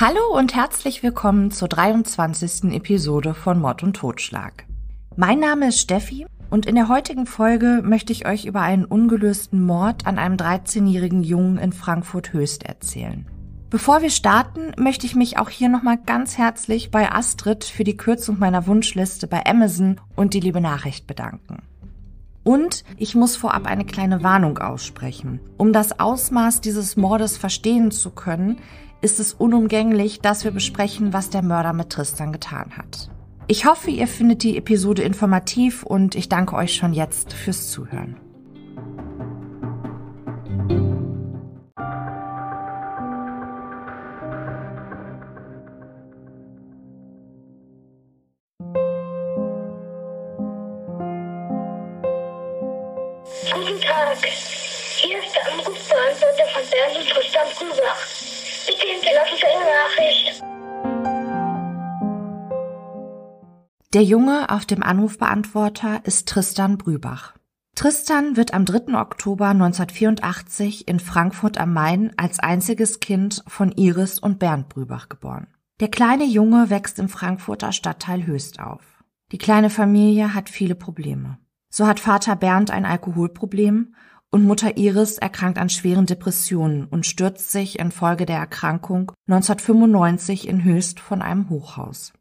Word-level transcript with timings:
Hallo 0.00 0.32
und 0.32 0.54
herzlich 0.54 1.02
willkommen 1.02 1.50
zur 1.50 1.66
23. 1.66 2.72
Episode 2.72 3.34
von 3.34 3.58
Mord 3.58 3.82
und 3.82 3.96
Totschlag. 3.96 4.64
Mein 5.16 5.40
Name 5.40 5.70
ist 5.70 5.80
Steffi 5.80 6.24
und 6.50 6.66
in 6.66 6.76
der 6.76 6.86
heutigen 6.86 7.26
Folge 7.26 7.82
möchte 7.84 8.12
ich 8.12 8.24
euch 8.24 8.44
über 8.44 8.60
einen 8.60 8.84
ungelösten 8.84 9.66
Mord 9.66 10.06
an 10.06 10.16
einem 10.16 10.36
13-jährigen 10.36 11.24
Jungen 11.24 11.58
in 11.58 11.72
Frankfurt 11.72 12.32
Höchst 12.32 12.62
erzählen. 12.62 13.26
Bevor 13.70 14.00
wir 14.00 14.10
starten, 14.10 14.70
möchte 14.78 15.04
ich 15.04 15.16
mich 15.16 15.36
auch 15.36 15.50
hier 15.50 15.68
nochmal 15.68 15.98
ganz 16.06 16.38
herzlich 16.38 16.92
bei 16.92 17.10
Astrid 17.10 17.64
für 17.64 17.82
die 17.82 17.96
Kürzung 17.96 18.38
meiner 18.38 18.68
Wunschliste 18.68 19.26
bei 19.26 19.44
Amazon 19.46 20.00
und 20.14 20.32
die 20.32 20.40
liebe 20.40 20.60
Nachricht 20.60 21.08
bedanken. 21.08 21.64
Und 22.44 22.84
ich 22.96 23.14
muss 23.14 23.36
vorab 23.36 23.66
eine 23.66 23.84
kleine 23.84 24.22
Warnung 24.22 24.58
aussprechen. 24.58 25.40
Um 25.58 25.72
das 25.72 25.98
Ausmaß 26.00 26.60
dieses 26.60 26.96
Mordes 26.96 27.36
verstehen 27.36 27.90
zu 27.90 28.10
können, 28.10 28.58
ist 29.00 29.20
es 29.20 29.32
unumgänglich, 29.32 30.20
dass 30.20 30.44
wir 30.44 30.50
besprechen, 30.50 31.12
was 31.12 31.30
der 31.30 31.42
Mörder 31.42 31.72
mit 31.72 31.90
Tristan 31.90 32.32
getan 32.32 32.76
hat. 32.76 33.10
Ich 33.46 33.64
hoffe, 33.64 33.90
ihr 33.90 34.06
findet 34.06 34.42
die 34.42 34.58
Episode 34.58 35.02
informativ 35.02 35.82
und 35.82 36.14
ich 36.14 36.28
danke 36.28 36.56
euch 36.56 36.74
schon 36.74 36.92
jetzt 36.92 37.32
fürs 37.32 37.70
Zuhören. 37.70 38.16
Guten 53.50 53.80
Tag. 53.80 54.18
Hier 55.00 55.18
ist 55.18 55.34
der 55.34 55.52
Anrufbeantworter 55.52 56.46
von 56.52 56.62
Bernd 56.70 56.96
und 56.98 57.08
Tristan 57.08 57.46
Grübach. 57.56 58.17
Bitte 58.68 58.86
hinterlassen 58.86 59.36
Sie 59.40 59.46
eine 59.46 59.64
Nachricht. 59.80 60.44
Der 63.94 64.02
Junge 64.02 64.50
auf 64.50 64.66
dem 64.66 64.82
Anrufbeantworter 64.82 66.02
ist 66.04 66.28
Tristan 66.28 66.76
Brübach. 66.76 67.34
Tristan 67.74 68.36
wird 68.36 68.52
am 68.52 68.66
3. 68.66 69.00
Oktober 69.00 69.46
1984 69.46 70.86
in 70.86 71.00
Frankfurt 71.00 71.56
am 71.56 71.72
Main 71.72 72.12
als 72.18 72.40
einziges 72.40 73.00
Kind 73.00 73.42
von 73.46 73.72
Iris 73.72 74.18
und 74.18 74.38
Bernd 74.38 74.68
Brübach 74.68 75.08
geboren. 75.08 75.46
Der 75.80 75.88
kleine 75.88 76.24
Junge 76.24 76.68
wächst 76.68 76.98
im 76.98 77.08
Frankfurter 77.08 77.72
Stadtteil 77.72 78.26
Höchst 78.26 78.60
auf. 78.60 78.82
Die 79.32 79.38
kleine 79.38 79.70
Familie 79.70 80.34
hat 80.34 80.50
viele 80.50 80.74
Probleme. 80.74 81.38
So 81.70 81.86
hat 81.86 82.00
Vater 82.00 82.36
Bernd 82.36 82.70
ein 82.70 82.84
Alkoholproblem 82.84 83.94
und 84.30 84.44
Mutter 84.44 84.76
Iris 84.76 85.18
erkrankt 85.18 85.58
an 85.58 85.68
schweren 85.68 86.06
Depressionen 86.06 86.84
und 86.84 87.06
stürzt 87.06 87.50
sich 87.50 87.78
infolge 87.78 88.26
der 88.26 88.38
Erkrankung 88.38 89.12
1995 89.26 90.46
in 90.48 90.64
Höchst 90.64 91.00
von 91.00 91.22
einem 91.22 91.48
Hochhaus. 91.48 92.12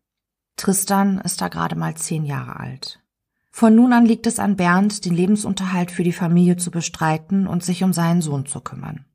Tristan 0.55 1.19
ist 1.19 1.41
da 1.41 1.49
gerade 1.49 1.75
mal 1.75 1.95
zehn 1.95 2.25
Jahre 2.25 2.59
alt. 2.59 2.99
Von 3.51 3.75
nun 3.75 3.93
an 3.93 4.05
liegt 4.05 4.27
es 4.27 4.39
an 4.39 4.55
Bernd, 4.55 5.05
den 5.05 5.13
Lebensunterhalt 5.13 5.91
für 5.91 6.03
die 6.03 6.13
Familie 6.13 6.57
zu 6.57 6.71
bestreiten 6.71 7.47
und 7.47 7.63
sich 7.63 7.83
um 7.83 7.91
seinen 7.91 8.21
Sohn 8.21 8.45
zu 8.45 8.61
kümmern. 8.61 9.05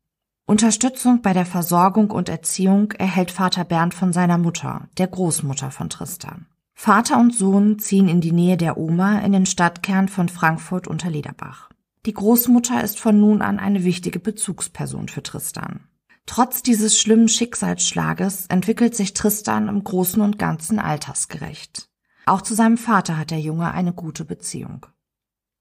Unterstützung 0.47 1.23
bei 1.23 1.33
der 1.33 1.47
Versorgung 1.47 2.11
und 2.11 2.29
Erziehung 2.29 2.93
erhält 2.93 3.31
Vater 3.31 3.65
Bernd 3.65 3.95
von 3.95 4.13
seiner 4.13 4.39
Mutter, 4.39 4.89
der 4.99 5.07
Großmutter 5.07 5.71
von 5.71 5.89
Tristan. 5.89 6.47
Vater 6.75 7.19
und 7.19 7.35
Sohn 7.35 7.79
ziehen 7.79 8.09
in 8.09 8.21
die 8.21 8.33
Nähe 8.33 8.57
der 8.57 8.77
Oma 8.77 9.21
in 9.21 9.33
den 9.33 9.47
Stadtkern 9.47 10.09
von 10.09 10.29
Frankfurt 10.29 10.89
unter 10.89 11.11
Lederbach. 11.11 11.72
Die 12.05 12.15
Großmutter 12.15 12.83
ist 12.83 12.99
von 12.99 13.21
nun 13.21 13.43
an 13.43 13.61
eine 13.61 13.85
wichtige 13.85 14.19
Bezugsperson 14.19 15.09
für 15.09 15.23
Tristan. 15.23 15.89
Trotz 16.27 16.63
dieses 16.63 16.99
schlimmen 16.99 17.29
Schicksalsschlages 17.29 18.47
entwickelt 18.47 18.97
sich 18.97 19.15
Tristan 19.15 19.69
im 19.69 19.85
Großen 19.85 20.21
und 20.21 20.39
Ganzen 20.39 20.81
altersgerecht. 20.81 21.89
Auch 22.27 22.43
zu 22.43 22.55
seinem 22.55 22.77
Vater 22.77 23.19
hat 23.19 23.31
der 23.31 23.41
Junge 23.41 23.73
eine 23.73 23.93
gute 23.93 24.25
Beziehung. 24.25 24.87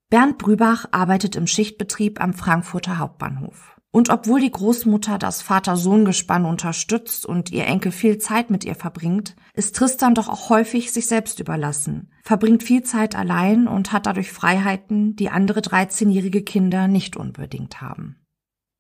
Bernd 0.09 0.39
Brübach 0.39 0.85
arbeitet 0.91 1.35
im 1.35 1.47
Schichtbetrieb 1.47 2.19
am 2.19 2.33
Frankfurter 2.33 2.97
Hauptbahnhof. 2.97 3.79
Und 3.94 4.09
obwohl 4.09 4.40
die 4.40 4.52
Großmutter 4.52 5.18
das 5.18 5.41
Vater-Sohn-Gespann 5.41 6.46
unterstützt 6.46 7.25
und 7.25 7.52
ihr 7.52 7.66
Enkel 7.66 7.91
viel 7.91 8.18
Zeit 8.19 8.50
mit 8.50 8.63
ihr 8.63 8.75
verbringt, 8.75 9.35
ist 9.53 9.75
Tristan 9.75 10.16
doch 10.16 10.29
auch 10.29 10.50
häufig 10.50 10.94
sich 10.94 11.07
selbst 11.07 11.41
überlassen, 11.41 12.09
verbringt 12.24 12.63
viel 12.63 12.84
Zeit 12.84 13.16
allein 13.16 13.68
und 13.68 13.91
hat 13.91 14.06
dadurch 14.06 14.31
Freiheiten, 14.31 15.18
die 15.18 15.29
andere 15.29 15.59
13-jährige 15.59 16.41
Kinder 16.41 16.88
nicht 16.88 17.18
unbedingt 17.18 17.81
haben. 17.81 18.16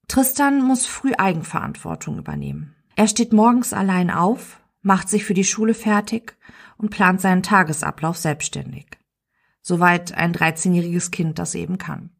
Tristan 0.07 0.63
muss 0.63 0.85
früh 0.85 1.11
Eigenverantwortung 1.17 2.17
übernehmen. 2.17 2.75
Er 2.95 3.07
steht 3.07 3.33
morgens 3.33 3.73
allein 3.73 4.11
auf, 4.11 4.61
macht 4.81 5.09
sich 5.09 5.25
für 5.25 5.33
die 5.33 5.43
Schule 5.43 5.73
fertig 5.73 6.37
und 6.77 6.89
plant 6.89 7.19
seinen 7.19 7.43
Tagesablauf 7.43 8.17
selbstständig. 8.17 8.87
Soweit 9.61 10.13
ein 10.13 10.33
13-jähriges 10.33 11.11
Kind 11.11 11.37
das 11.37 11.53
eben 11.53 11.77
kann. 11.77 12.11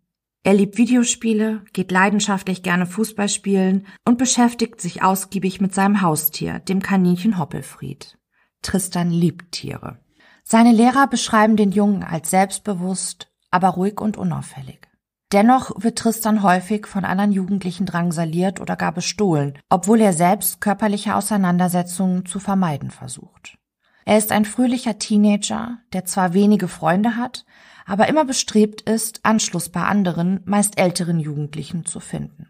Er 0.43 0.55
liebt 0.55 0.77
Videospiele, 0.77 1.63
geht 1.71 1.91
leidenschaftlich 1.91 2.63
gerne 2.63 2.87
Fußball 2.87 3.29
spielen 3.29 3.85
und 4.05 4.17
beschäftigt 4.17 4.81
sich 4.81 5.03
ausgiebig 5.03 5.61
mit 5.61 5.75
seinem 5.75 6.01
Haustier, 6.01 6.59
dem 6.59 6.81
Kaninchen 6.81 7.37
Hoppelfried. 7.37 8.17
Tristan 8.63 9.11
liebt 9.11 9.51
Tiere. 9.51 9.99
Seine 10.43 10.71
Lehrer 10.71 11.07
beschreiben 11.07 11.57
den 11.57 11.71
Jungen 11.71 12.03
als 12.03 12.31
selbstbewusst, 12.31 13.31
aber 13.51 13.69
ruhig 13.69 14.01
und 14.01 14.17
unauffällig. 14.17 14.87
Dennoch 15.31 15.71
wird 15.77 15.99
Tristan 15.99 16.41
häufig 16.41 16.87
von 16.87 17.05
anderen 17.05 17.31
Jugendlichen 17.31 17.85
drangsaliert 17.85 18.59
oder 18.59 18.75
gar 18.75 18.91
bestohlen, 18.91 19.57
obwohl 19.69 20.01
er 20.01 20.11
selbst 20.11 20.59
körperliche 20.59 21.15
Auseinandersetzungen 21.15 22.25
zu 22.25 22.39
vermeiden 22.39 22.89
versucht. 22.89 23.57
Er 24.03 24.17
ist 24.17 24.31
ein 24.31 24.45
fröhlicher 24.45 24.97
Teenager, 24.97 25.77
der 25.93 26.05
zwar 26.05 26.33
wenige 26.33 26.67
Freunde 26.67 27.15
hat, 27.15 27.45
aber 27.91 28.07
immer 28.07 28.23
bestrebt 28.23 28.79
ist, 28.79 29.19
Anschluss 29.23 29.67
bei 29.67 29.81
anderen, 29.81 30.39
meist 30.45 30.79
älteren 30.79 31.19
Jugendlichen 31.19 31.85
zu 31.85 31.99
finden. 31.99 32.47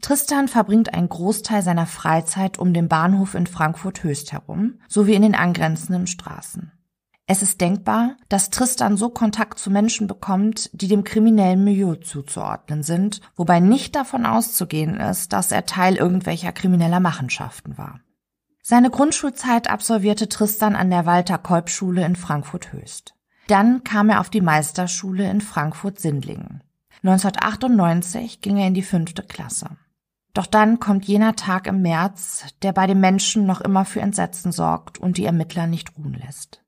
Tristan 0.00 0.46
verbringt 0.46 0.94
einen 0.94 1.08
Großteil 1.08 1.62
seiner 1.62 1.86
Freizeit 1.86 2.60
um 2.60 2.72
den 2.72 2.86
Bahnhof 2.86 3.34
in 3.34 3.48
Frankfurt 3.48 4.04
Höchst 4.04 4.30
herum, 4.30 4.78
sowie 4.88 5.14
in 5.14 5.22
den 5.22 5.34
angrenzenden 5.34 6.06
Straßen. 6.06 6.70
Es 7.26 7.42
ist 7.42 7.60
denkbar, 7.60 8.18
dass 8.28 8.50
Tristan 8.50 8.96
so 8.96 9.08
Kontakt 9.08 9.58
zu 9.58 9.68
Menschen 9.68 10.06
bekommt, 10.06 10.70
die 10.72 10.86
dem 10.86 11.02
kriminellen 11.02 11.64
Milieu 11.64 11.96
zuzuordnen 11.96 12.84
sind, 12.84 13.20
wobei 13.34 13.58
nicht 13.58 13.96
davon 13.96 14.26
auszugehen 14.26 15.00
ist, 15.00 15.32
dass 15.32 15.50
er 15.50 15.66
Teil 15.66 15.96
irgendwelcher 15.96 16.52
krimineller 16.52 17.00
Machenschaften 17.00 17.76
war. 17.76 17.98
Seine 18.62 18.90
Grundschulzeit 18.90 19.68
absolvierte 19.68 20.28
Tristan 20.28 20.76
an 20.76 20.88
der 20.88 21.04
Walter 21.04 21.36
Kolb 21.36 21.68
Schule 21.68 22.06
in 22.06 22.14
Frankfurt 22.14 22.72
Höchst. 22.72 23.17
Dann 23.48 23.82
kam 23.82 24.10
er 24.10 24.20
auf 24.20 24.28
die 24.28 24.42
Meisterschule 24.42 25.28
in 25.28 25.40
Frankfurt-Sindlingen. 25.40 26.62
1998 27.02 28.42
ging 28.42 28.58
er 28.58 28.66
in 28.66 28.74
die 28.74 28.82
fünfte 28.82 29.22
Klasse. 29.22 29.70
Doch 30.34 30.46
dann 30.46 30.78
kommt 30.78 31.06
jener 31.06 31.34
Tag 31.34 31.66
im 31.66 31.80
März, 31.80 32.44
der 32.62 32.72
bei 32.72 32.86
den 32.86 33.00
Menschen 33.00 33.46
noch 33.46 33.62
immer 33.62 33.86
für 33.86 34.02
Entsetzen 34.02 34.52
sorgt 34.52 34.98
und 34.98 35.16
die 35.16 35.24
Ermittler 35.24 35.66
nicht 35.66 35.96
ruhen 35.96 36.12
lässt. 36.12 36.62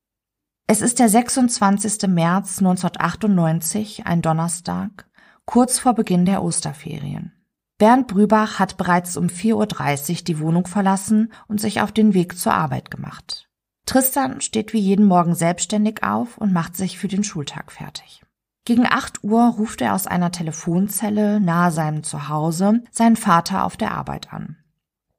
Es 0.66 0.80
ist 0.80 1.00
der 1.00 1.10
26. 1.10 2.08
März 2.08 2.60
1998, 2.60 4.06
ein 4.06 4.22
Donnerstag, 4.22 5.06
kurz 5.44 5.78
vor 5.78 5.94
Beginn 5.94 6.24
der 6.24 6.42
Osterferien. 6.42 7.32
Bernd 7.76 8.08
Brübach 8.08 8.58
hat 8.58 8.78
bereits 8.78 9.18
um 9.18 9.26
4.30 9.26 10.10
Uhr 10.10 10.24
die 10.24 10.38
Wohnung 10.38 10.66
verlassen 10.66 11.30
und 11.46 11.60
sich 11.60 11.82
auf 11.82 11.92
den 11.92 12.14
Weg 12.14 12.38
zur 12.38 12.54
Arbeit 12.54 12.90
gemacht. 12.90 13.49
Tristan 13.90 14.40
steht 14.40 14.72
wie 14.72 14.78
jeden 14.78 15.04
Morgen 15.04 15.34
selbstständig 15.34 16.04
auf 16.04 16.38
und 16.38 16.52
macht 16.52 16.76
sich 16.76 16.96
für 16.96 17.08
den 17.08 17.24
Schultag 17.24 17.72
fertig. 17.72 18.22
Gegen 18.64 18.86
8 18.86 19.24
Uhr 19.24 19.42
ruft 19.58 19.80
er 19.80 19.96
aus 19.96 20.06
einer 20.06 20.30
Telefonzelle 20.30 21.40
nahe 21.40 21.72
seinem 21.72 22.04
Zuhause 22.04 22.84
seinen 22.92 23.16
Vater 23.16 23.64
auf 23.64 23.76
der 23.76 23.90
Arbeit 23.90 24.32
an. 24.32 24.58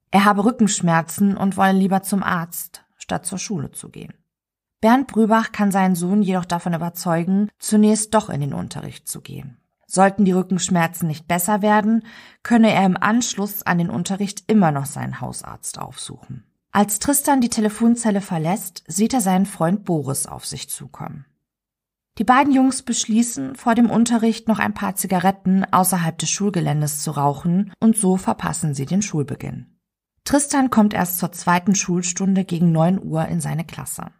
Er 0.09 0.23
habe 0.23 0.45
Rückenschmerzen 0.45 1.35
und 1.35 1.57
wolle 1.57 1.73
lieber 1.73 2.01
zum 2.01 2.23
Arzt, 2.23 2.85
statt 2.95 3.25
zur 3.25 3.39
Schule 3.39 3.71
zu 3.71 3.89
gehen. 3.89 4.13
Bernd 4.79 5.07
Brübach 5.07 5.51
kann 5.51 5.73
seinen 5.73 5.95
Sohn 5.95 6.21
jedoch 6.21 6.45
davon 6.45 6.73
überzeugen, 6.73 7.49
zunächst 7.59 8.13
doch 8.13 8.29
in 8.29 8.39
den 8.39 8.53
Unterricht 8.53 9.05
zu 9.05 9.19
gehen. 9.19 9.57
Sollten 9.85 10.23
die 10.23 10.31
Rückenschmerzen 10.31 11.09
nicht 11.09 11.27
besser 11.27 11.61
werden, 11.61 12.05
könne 12.41 12.71
er 12.71 12.85
im 12.85 12.95
Anschluss 12.95 13.63
an 13.63 13.79
den 13.79 13.89
Unterricht 13.89 14.49
immer 14.49 14.71
noch 14.71 14.85
seinen 14.85 15.19
Hausarzt 15.19 15.77
aufsuchen. 15.77 16.45
Als 16.73 16.99
Tristan 16.99 17.41
die 17.41 17.49
Telefonzelle 17.49 18.21
verlässt, 18.21 18.83
sieht 18.87 19.13
er 19.13 19.19
seinen 19.19 19.45
Freund 19.45 19.83
Boris 19.83 20.25
auf 20.25 20.45
sich 20.45 20.69
zukommen. 20.69 21.25
Die 22.17 22.23
beiden 22.23 22.53
Jungs 22.53 22.81
beschließen, 22.83 23.55
vor 23.55 23.75
dem 23.75 23.89
Unterricht 23.89 24.47
noch 24.47 24.59
ein 24.59 24.73
paar 24.73 24.95
Zigaretten 24.95 25.65
außerhalb 25.65 26.17
des 26.17 26.29
Schulgeländes 26.29 27.03
zu 27.03 27.11
rauchen 27.11 27.73
und 27.79 27.97
so 27.97 28.15
verpassen 28.15 28.73
sie 28.73 28.85
den 28.85 29.01
Schulbeginn. 29.01 29.77
Tristan 30.23 30.69
kommt 30.69 30.93
erst 30.93 31.17
zur 31.17 31.31
zweiten 31.31 31.75
Schulstunde 31.75 32.45
gegen 32.45 32.71
9 32.71 33.03
Uhr 33.03 33.25
in 33.27 33.41
seine 33.41 33.65
Klasse. 33.65 34.11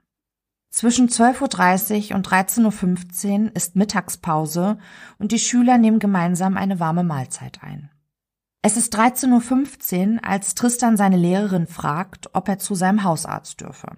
Zwischen 0.71 1.09
12.30 1.09 2.09
Uhr 2.09 2.15
und 2.15 2.27
13.15 2.27 3.45
Uhr 3.45 3.55
ist 3.55 3.75
Mittagspause 3.75 4.77
und 5.19 5.31
die 5.31 5.39
Schüler 5.39 5.77
nehmen 5.77 5.99
gemeinsam 5.99 6.57
eine 6.57 6.79
warme 6.79 7.03
Mahlzeit 7.03 7.61
ein. 7.61 7.90
Es 8.63 8.77
ist 8.77 8.95
13.15 8.95 10.15
Uhr, 10.15 10.19
als 10.23 10.53
Tristan 10.53 10.95
seine 10.95 11.17
Lehrerin 11.17 11.65
fragt, 11.65 12.29
ob 12.33 12.47
er 12.47 12.59
zu 12.59 12.75
seinem 12.75 13.03
Hausarzt 13.03 13.59
dürfe. 13.59 13.97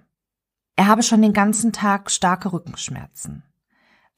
Er 0.76 0.86
habe 0.86 1.02
schon 1.02 1.20
den 1.20 1.34
ganzen 1.34 1.72
Tag 1.72 2.10
starke 2.10 2.52
Rückenschmerzen. 2.52 3.44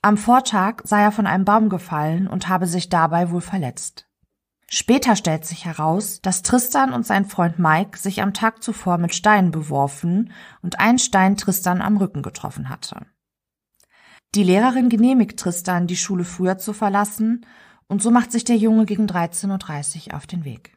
Am 0.02 0.16
Vortag 0.16 0.82
sei 0.84 1.02
er 1.02 1.10
von 1.10 1.26
einem 1.26 1.44
Baum 1.44 1.68
gefallen 1.68 2.28
und 2.28 2.48
habe 2.48 2.68
sich 2.68 2.88
dabei 2.88 3.30
wohl 3.30 3.40
verletzt. 3.40 4.06
Später 4.68 5.16
stellt 5.16 5.44
sich 5.44 5.64
heraus, 5.64 6.20
dass 6.22 6.42
Tristan 6.42 6.92
und 6.92 7.04
sein 7.04 7.24
Freund 7.24 7.58
Mike 7.58 7.98
sich 7.98 8.22
am 8.22 8.32
Tag 8.32 8.62
zuvor 8.62 8.98
mit 8.98 9.14
Steinen 9.14 9.50
beworfen 9.50 10.32
und 10.62 10.78
ein 10.78 10.98
Stein 10.98 11.36
Tristan 11.36 11.82
am 11.82 11.96
Rücken 11.96 12.22
getroffen 12.22 12.68
hatte. 12.68 13.06
Die 14.34 14.44
Lehrerin 14.44 14.88
genehmigt 14.88 15.38
Tristan, 15.38 15.86
die 15.86 15.96
Schule 15.96 16.24
früher 16.24 16.58
zu 16.58 16.72
verlassen 16.72 17.46
und 17.88 18.02
so 18.02 18.10
macht 18.10 18.32
sich 18.32 18.44
der 18.44 18.56
Junge 18.56 18.86
gegen 18.86 19.06
13.30 19.06 20.08
Uhr 20.08 20.16
auf 20.16 20.26
den 20.26 20.44
Weg. 20.44 20.76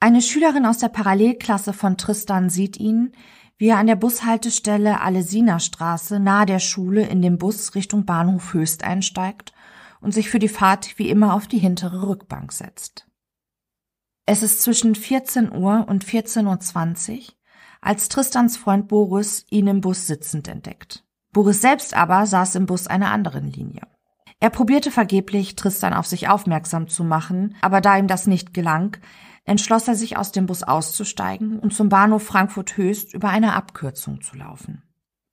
Eine 0.00 0.22
Schülerin 0.22 0.66
aus 0.66 0.78
der 0.78 0.88
Parallelklasse 0.88 1.72
von 1.72 1.96
Tristan 1.96 2.48
sieht 2.48 2.78
ihn, 2.78 3.12
wie 3.58 3.68
er 3.68 3.76
an 3.76 3.86
der 3.86 3.96
Bushaltestelle 3.96 5.00
Alesina-Straße 5.00 6.18
nahe 6.18 6.46
der 6.46 6.60
Schule 6.60 7.06
in 7.06 7.20
den 7.20 7.36
Bus 7.36 7.74
Richtung 7.74 8.06
Bahnhof 8.06 8.54
Höchst 8.54 8.82
einsteigt 8.82 9.52
und 10.00 10.14
sich 10.14 10.30
für 10.30 10.38
die 10.38 10.48
Fahrt 10.48 10.98
wie 10.98 11.10
immer 11.10 11.34
auf 11.34 11.46
die 11.46 11.58
hintere 11.58 12.08
Rückbank 12.08 12.52
setzt. 12.52 13.06
Es 14.24 14.42
ist 14.42 14.62
zwischen 14.62 14.94
14 14.94 15.52
Uhr 15.52 15.84
und 15.86 16.04
14.20 16.04 17.18
Uhr, 17.18 17.24
als 17.82 18.08
Tristans 18.08 18.56
Freund 18.56 18.88
Boris 18.88 19.44
ihn 19.50 19.66
im 19.66 19.82
Bus 19.82 20.06
sitzend 20.06 20.48
entdeckt. 20.48 21.04
Boris 21.32 21.60
selbst 21.60 21.94
aber 21.94 22.24
saß 22.26 22.54
im 22.54 22.64
Bus 22.64 22.86
einer 22.86 23.10
anderen 23.10 23.50
Linie. 23.50 23.82
Er 24.40 24.50
probierte 24.50 24.90
vergeblich, 24.90 25.54
Tristan 25.54 25.92
auf 25.92 26.06
sich 26.06 26.28
aufmerksam 26.28 26.88
zu 26.88 27.04
machen, 27.04 27.56
aber 27.60 27.82
da 27.82 27.98
ihm 27.98 28.06
das 28.06 28.26
nicht 28.26 28.54
gelang, 28.54 28.96
entschloss 29.44 29.86
er 29.86 29.94
sich 29.94 30.16
aus 30.16 30.32
dem 30.32 30.46
Bus 30.46 30.62
auszusteigen 30.62 31.58
und 31.58 31.74
zum 31.74 31.90
Bahnhof 31.90 32.22
Frankfurt 32.22 32.76
Höchst 32.76 33.12
über 33.12 33.28
eine 33.28 33.54
Abkürzung 33.54 34.22
zu 34.22 34.36
laufen. 34.36 34.82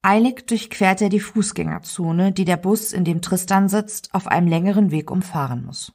Eilig 0.01 0.47
durchquert 0.47 1.01
er 1.01 1.09
die 1.09 1.21
Fußgängerzone, 1.21 2.33
die 2.33 2.45
der 2.45 2.57
Bus, 2.57 2.93
in 2.93 3.05
dem 3.05 3.21
Tristan 3.21 3.69
sitzt, 3.69 4.13
auf 4.13 4.27
einem 4.27 4.47
längeren 4.47 4.91
Weg 4.91 5.09
umfahren 5.09 5.65
muss. 5.65 5.93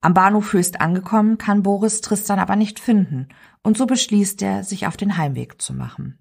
Am 0.00 0.14
Bahnhof 0.14 0.52
Höchst 0.52 0.80
angekommen, 0.80 1.38
kann 1.38 1.62
Boris 1.62 2.00
Tristan 2.00 2.38
aber 2.38 2.56
nicht 2.56 2.80
finden, 2.80 3.28
und 3.62 3.76
so 3.76 3.86
beschließt 3.86 4.42
er, 4.42 4.64
sich 4.64 4.86
auf 4.86 4.96
den 4.96 5.16
Heimweg 5.16 5.62
zu 5.62 5.74
machen. 5.74 6.18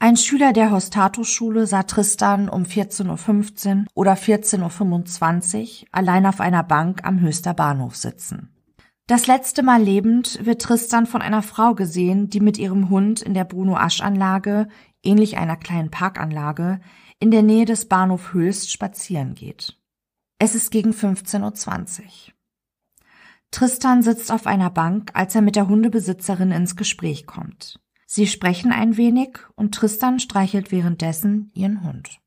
Ein 0.00 0.16
Schüler 0.16 0.52
der 0.52 0.70
Hostato-Schule 0.70 1.66
sah 1.66 1.82
Tristan 1.82 2.48
um 2.48 2.62
14.15 2.62 3.80
Uhr 3.80 3.86
oder 3.94 4.14
14.25 4.14 5.82
Uhr 5.82 5.88
allein 5.90 6.24
auf 6.24 6.40
einer 6.40 6.62
Bank 6.62 7.00
am 7.02 7.20
Höchster 7.20 7.52
Bahnhof 7.52 7.96
sitzen. 7.96 8.54
Das 9.08 9.26
letzte 9.26 9.64
Mal 9.64 9.82
lebend 9.82 10.44
wird 10.46 10.62
Tristan 10.62 11.06
von 11.06 11.20
einer 11.20 11.42
Frau 11.42 11.74
gesehen, 11.74 12.30
die 12.30 12.38
mit 12.38 12.58
ihrem 12.58 12.90
Hund 12.90 13.22
in 13.22 13.34
der 13.34 13.44
Bruno-Asch-Anlage, 13.44 14.68
ähnlich 15.02 15.36
einer 15.36 15.56
kleinen 15.56 15.90
Parkanlage, 15.90 16.80
in 17.18 17.32
der 17.32 17.42
Nähe 17.42 17.64
des 17.64 17.88
Bahnhof 17.88 18.32
Höchst 18.32 18.70
spazieren 18.70 19.34
geht. 19.34 19.80
Es 20.38 20.54
ist 20.54 20.70
gegen 20.70 20.92
15.20 20.92 22.02
Uhr. 22.02 22.04
Tristan 23.50 24.02
sitzt 24.02 24.30
auf 24.30 24.46
einer 24.46 24.70
Bank, 24.70 25.10
als 25.14 25.34
er 25.34 25.40
mit 25.40 25.56
der 25.56 25.66
Hundebesitzerin 25.66 26.52
ins 26.52 26.76
Gespräch 26.76 27.26
kommt. 27.26 27.80
Sie 28.10 28.26
sprechen 28.26 28.72
ein 28.72 28.96
wenig 28.96 29.36
und 29.54 29.74
Tristan 29.74 30.18
streichelt 30.18 30.72
währenddessen 30.72 31.50
ihren 31.52 31.84
Hund. 31.84 32.20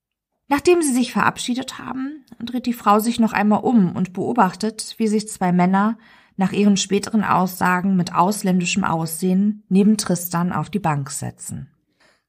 Nachdem 0.47 0.83
sie 0.83 0.93
sich 0.93 1.11
verabschiedet 1.11 1.79
haben, 1.79 2.23
dreht 2.39 2.67
die 2.67 2.73
Frau 2.73 2.99
sich 2.99 3.19
noch 3.19 3.33
einmal 3.33 3.61
um 3.61 3.95
und 3.95 4.13
beobachtet, 4.13 4.93
wie 4.99 5.07
sich 5.07 5.27
zwei 5.27 5.51
Männer 5.51 5.97
nach 6.37 6.51
ihren 6.51 6.77
späteren 6.77 7.23
Aussagen 7.23 7.95
mit 7.95 8.13
ausländischem 8.13 8.83
Aussehen 8.83 9.63
neben 9.69 9.97
Tristan 9.97 10.53
auf 10.53 10.69
die 10.69 10.79
Bank 10.79 11.09
setzen. 11.09 11.71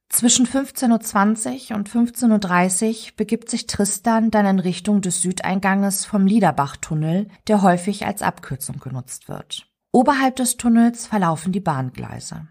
Zwischen 0.09 0.47
15.20 0.47 1.71
Uhr 1.71 1.77
und 1.77 1.89
15.30 1.89 2.89
Uhr 2.89 3.11
begibt 3.17 3.51
sich 3.51 3.67
Tristan 3.67 4.31
dann 4.31 4.47
in 4.47 4.59
Richtung 4.59 5.01
des 5.01 5.21
Südeinganges 5.21 6.05
vom 6.05 6.25
Liederbachtunnel, 6.25 7.27
der 7.47 7.61
häufig 7.61 8.07
als 8.07 8.23
Abkürzung 8.23 8.79
genutzt 8.79 9.29
wird. 9.29 9.67
Oberhalb 9.91 10.37
des 10.37 10.57
Tunnels 10.57 11.05
verlaufen 11.05 11.51
die 11.51 11.59
Bahngleise. 11.59 12.47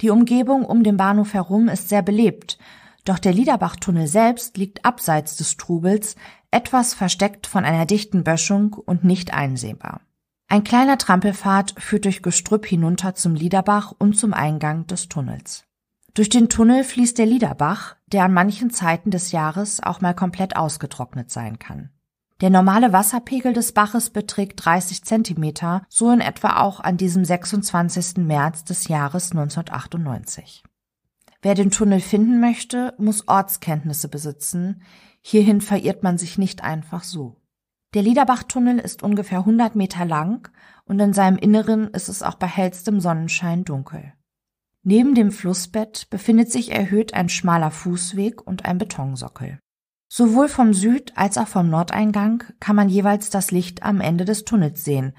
Die 0.00 0.10
Umgebung 0.10 0.64
um 0.64 0.82
den 0.82 0.96
Bahnhof 0.96 1.34
herum 1.34 1.68
ist 1.68 1.88
sehr 1.88 2.02
belebt, 2.02 2.58
doch 3.04 3.18
der 3.18 3.32
Liederbachtunnel 3.32 4.06
selbst 4.06 4.56
liegt 4.56 4.84
abseits 4.84 5.36
des 5.36 5.56
Trubels, 5.56 6.16
etwas 6.50 6.94
versteckt 6.94 7.46
von 7.46 7.64
einer 7.64 7.86
dichten 7.86 8.24
Böschung 8.24 8.74
und 8.74 9.04
nicht 9.04 9.32
einsehbar. 9.32 10.00
Ein 10.48 10.64
kleiner 10.64 10.98
Trampelpfad 10.98 11.74
führt 11.78 12.06
durch 12.06 12.22
Gestrüpp 12.22 12.66
hinunter 12.66 13.14
zum 13.14 13.34
Liederbach 13.34 13.94
und 13.96 14.16
zum 14.16 14.34
Eingang 14.34 14.86
des 14.86 15.08
Tunnels. 15.08 15.64
Durch 16.14 16.28
den 16.28 16.48
Tunnel 16.48 16.82
fließt 16.82 17.18
der 17.18 17.26
Liederbach, 17.26 17.96
der 18.06 18.24
an 18.24 18.32
manchen 18.32 18.70
Zeiten 18.70 19.10
des 19.10 19.30
Jahres 19.30 19.80
auch 19.80 20.00
mal 20.00 20.14
komplett 20.14 20.56
ausgetrocknet 20.56 21.30
sein 21.30 21.60
kann. 21.60 21.90
Der 22.40 22.48
normale 22.48 22.94
Wasserpegel 22.94 23.52
des 23.52 23.72
Baches 23.72 24.08
beträgt 24.08 24.64
30 24.64 25.04
Zentimeter, 25.04 25.82
so 25.90 26.10
in 26.10 26.22
etwa 26.22 26.56
auch 26.56 26.80
an 26.80 26.96
diesem 26.96 27.22
26. 27.22 28.16
März 28.16 28.64
des 28.64 28.88
Jahres 28.88 29.32
1998. 29.32 30.64
Wer 31.42 31.54
den 31.54 31.70
Tunnel 31.70 32.00
finden 32.00 32.40
möchte, 32.40 32.94
muss 32.96 33.28
Ortskenntnisse 33.28 34.08
besitzen. 34.08 34.82
Hierhin 35.20 35.60
verirrt 35.60 36.02
man 36.02 36.16
sich 36.16 36.38
nicht 36.38 36.64
einfach 36.64 37.04
so. 37.04 37.36
Der 37.92 38.02
Liederbachtunnel 38.02 38.78
ist 38.78 39.02
ungefähr 39.02 39.40
100 39.40 39.76
Meter 39.76 40.06
lang 40.06 40.50
und 40.86 40.98
in 40.98 41.12
seinem 41.12 41.36
Inneren 41.36 41.88
ist 41.88 42.08
es 42.08 42.22
auch 42.22 42.36
bei 42.36 42.46
hellstem 42.46 43.00
Sonnenschein 43.00 43.64
dunkel. 43.64 44.14
Neben 44.82 45.14
dem 45.14 45.30
Flussbett 45.30 46.08
befindet 46.08 46.50
sich 46.50 46.72
erhöht 46.72 47.12
ein 47.12 47.28
schmaler 47.28 47.70
Fußweg 47.70 48.40
und 48.46 48.64
ein 48.64 48.78
Betonsockel. 48.78 49.58
Sowohl 50.12 50.48
vom 50.48 50.74
Süd- 50.74 51.12
als 51.14 51.38
auch 51.38 51.46
vom 51.46 51.70
Nordeingang 51.70 52.42
kann 52.58 52.74
man 52.74 52.88
jeweils 52.88 53.30
das 53.30 53.52
Licht 53.52 53.84
am 53.84 54.00
Ende 54.00 54.24
des 54.24 54.44
Tunnels 54.44 54.84
sehen, 54.84 55.14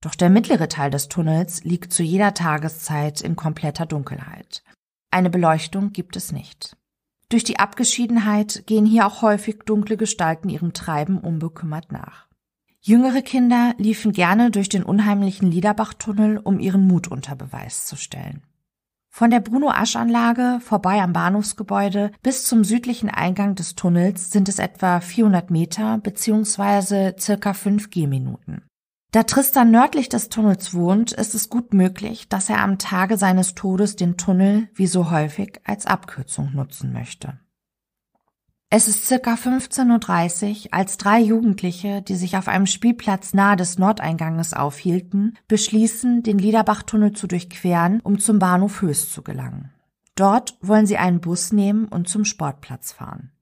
doch 0.00 0.14
der 0.14 0.30
mittlere 0.30 0.68
Teil 0.68 0.90
des 0.90 1.08
Tunnels 1.08 1.62
liegt 1.62 1.92
zu 1.92 2.02
jeder 2.02 2.32
Tageszeit 2.32 3.20
in 3.20 3.36
kompletter 3.36 3.84
Dunkelheit. 3.84 4.62
Eine 5.10 5.28
Beleuchtung 5.28 5.92
gibt 5.92 6.16
es 6.16 6.32
nicht. 6.32 6.74
Durch 7.28 7.44
die 7.44 7.58
Abgeschiedenheit 7.58 8.66
gehen 8.66 8.86
hier 8.86 9.06
auch 9.06 9.20
häufig 9.20 9.58
dunkle 9.66 9.98
Gestalten 9.98 10.48
ihrem 10.48 10.72
Treiben 10.72 11.18
unbekümmert 11.18 11.92
nach. 11.92 12.26
Jüngere 12.80 13.20
Kinder 13.20 13.74
liefen 13.76 14.12
gerne 14.12 14.50
durch 14.50 14.70
den 14.70 14.84
unheimlichen 14.84 15.50
Liederbachtunnel, 15.50 16.38
um 16.38 16.60
ihren 16.60 16.86
Mut 16.86 17.08
unter 17.08 17.36
Beweis 17.36 17.84
zu 17.84 17.96
stellen. 17.96 18.42
Von 19.20 19.30
der 19.30 19.40
Bruno-Asch-Anlage 19.40 20.60
vorbei 20.62 21.02
am 21.02 21.12
Bahnhofsgebäude 21.12 22.10
bis 22.22 22.46
zum 22.46 22.64
südlichen 22.64 23.10
Eingang 23.10 23.54
des 23.54 23.74
Tunnels 23.74 24.30
sind 24.30 24.48
es 24.48 24.58
etwa 24.58 25.00
400 25.00 25.50
Meter 25.50 25.98
bzw. 25.98 27.12
circa 27.18 27.52
5 27.52 27.90
Gehminuten. 27.90 28.62
Da 29.12 29.24
Tristan 29.24 29.70
nördlich 29.70 30.08
des 30.08 30.30
Tunnels 30.30 30.72
wohnt, 30.72 31.12
ist 31.12 31.34
es 31.34 31.50
gut 31.50 31.74
möglich, 31.74 32.30
dass 32.30 32.48
er 32.48 32.62
am 32.62 32.78
Tage 32.78 33.18
seines 33.18 33.54
Todes 33.54 33.94
den 33.94 34.16
Tunnel, 34.16 34.70
wie 34.72 34.86
so 34.86 35.10
häufig, 35.10 35.60
als 35.64 35.84
Abkürzung 35.84 36.54
nutzen 36.54 36.94
möchte. 36.94 37.38
Es 38.72 38.86
ist 38.86 39.04
circa 39.04 39.34
15.30 39.34 40.66
Uhr, 40.66 40.68
als 40.70 40.96
drei 40.96 41.18
Jugendliche, 41.18 42.02
die 42.02 42.14
sich 42.14 42.36
auf 42.36 42.46
einem 42.46 42.66
Spielplatz 42.66 43.34
nahe 43.34 43.56
des 43.56 43.80
Nordeinganges 43.80 44.54
aufhielten, 44.54 45.36
beschließen, 45.48 46.22
den 46.22 46.38
Liederbachtunnel 46.38 47.12
zu 47.12 47.26
durchqueren, 47.26 47.98
um 47.98 48.20
zum 48.20 48.38
Bahnhof 48.38 48.80
Höchst 48.80 49.12
zu 49.12 49.22
gelangen. 49.22 49.72
Dort 50.14 50.56
wollen 50.60 50.86
sie 50.86 50.98
einen 50.98 51.20
Bus 51.20 51.50
nehmen 51.52 51.86
und 51.86 52.08
zum 52.08 52.24
Sportplatz 52.24 52.92
fahren. 52.92 53.32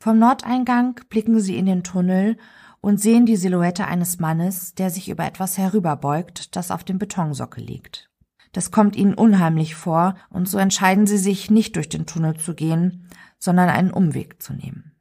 Vom 0.00 0.18
Nordeingang 0.18 1.00
blicken 1.08 1.40
sie 1.40 1.56
in 1.56 1.64
den 1.64 1.82
Tunnel 1.82 2.36
und 2.82 3.00
sehen 3.00 3.24
die 3.24 3.36
Silhouette 3.36 3.86
eines 3.86 4.18
Mannes, 4.18 4.74
der 4.74 4.90
sich 4.90 5.08
über 5.08 5.24
etwas 5.24 5.56
herüberbeugt, 5.56 6.54
das 6.56 6.70
auf 6.70 6.84
dem 6.84 6.98
Betonsockel 6.98 7.64
liegt. 7.64 8.10
Das 8.52 8.70
kommt 8.70 8.96
ihnen 8.96 9.14
unheimlich 9.14 9.74
vor, 9.74 10.14
und 10.28 10.46
so 10.46 10.58
entscheiden 10.58 11.06
sie 11.06 11.18
sich, 11.18 11.50
nicht 11.50 11.74
durch 11.76 11.88
den 11.88 12.04
Tunnel 12.04 12.36
zu 12.36 12.54
gehen, 12.54 13.08
sondern 13.38 13.68
einen 13.68 13.90
Umweg 13.90 14.42
zu 14.42 14.52
nehmen. 14.52 14.92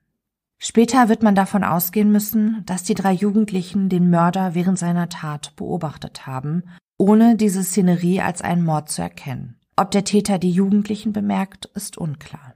Später 0.59 1.09
wird 1.09 1.23
man 1.23 1.35
davon 1.35 1.63
ausgehen 1.63 2.11
müssen, 2.11 2.63
dass 2.65 2.83
die 2.83 2.93
drei 2.93 3.11
Jugendlichen 3.11 3.89
den 3.89 4.09
Mörder 4.09 4.55
während 4.55 4.79
seiner 4.79 5.09
Tat 5.09 5.55
beobachtet 5.57 6.25
haben, 6.25 6.63
ohne 6.97 7.35
diese 7.35 7.63
Szenerie 7.63 8.21
als 8.21 8.41
einen 8.41 8.63
Mord 8.63 8.89
zu 8.89 9.01
erkennen. 9.01 9.59
Ob 9.75 9.91
der 9.91 10.05
Täter 10.05 10.39
die 10.39 10.51
Jugendlichen 10.51 11.11
bemerkt, 11.11 11.65
ist 11.73 11.97
unklar. 11.97 12.53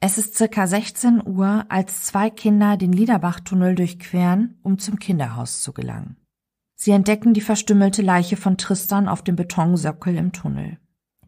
Es 0.00 0.18
ist 0.18 0.36
circa 0.36 0.66
16 0.66 1.26
Uhr, 1.26 1.64
als 1.68 2.02
zwei 2.02 2.28
Kinder 2.28 2.76
den 2.76 2.92
Liederbachtunnel 2.92 3.74
durchqueren, 3.74 4.58
um 4.62 4.78
zum 4.78 4.98
Kinderhaus 4.98 5.62
zu 5.62 5.72
gelangen. 5.72 6.16
Sie 6.74 6.90
entdecken 6.90 7.34
die 7.34 7.40
verstümmelte 7.40 8.02
Leiche 8.02 8.36
von 8.36 8.58
Tristan 8.58 9.08
auf 9.08 9.22
dem 9.22 9.36
Betonsockel 9.36 10.16
im 10.16 10.32
Tunnel. 10.32 10.78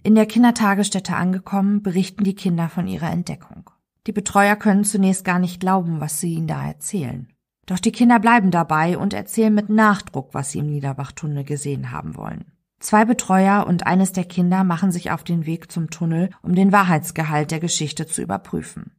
In 0.02 0.14
der 0.14 0.26
Kindertagesstätte 0.26 1.16
angekommen, 1.16 1.82
berichten 1.82 2.24
die 2.24 2.34
Kinder 2.34 2.68
von 2.68 2.86
ihrer 2.86 3.10
Entdeckung. 3.10 3.70
Die 4.06 4.12
Betreuer 4.12 4.56
können 4.56 4.84
zunächst 4.84 5.24
gar 5.24 5.38
nicht 5.38 5.60
glauben, 5.60 6.00
was 6.00 6.20
sie 6.20 6.34
ihnen 6.34 6.46
da 6.46 6.66
erzählen. 6.66 7.28
Doch 7.66 7.78
die 7.78 7.92
Kinder 7.92 8.18
bleiben 8.18 8.50
dabei 8.50 8.96
und 8.96 9.12
erzählen 9.12 9.54
mit 9.54 9.68
Nachdruck, 9.68 10.32
was 10.32 10.52
sie 10.52 10.60
im 10.60 10.70
Niederbachtunnel 10.70 11.44
gesehen 11.44 11.90
haben 11.90 12.16
wollen. 12.16 12.46
Zwei 12.80 13.04
Betreuer 13.04 13.66
und 13.66 13.86
eines 13.86 14.12
der 14.12 14.24
Kinder 14.24 14.64
machen 14.64 14.92
sich 14.92 15.10
auf 15.10 15.24
den 15.24 15.44
Weg 15.44 15.70
zum 15.70 15.90
Tunnel, 15.90 16.30
um 16.42 16.54
den 16.54 16.72
Wahrheitsgehalt 16.72 17.50
der 17.50 17.60
Geschichte 17.60 18.06
zu 18.06 18.22
überprüfen. 18.22 18.92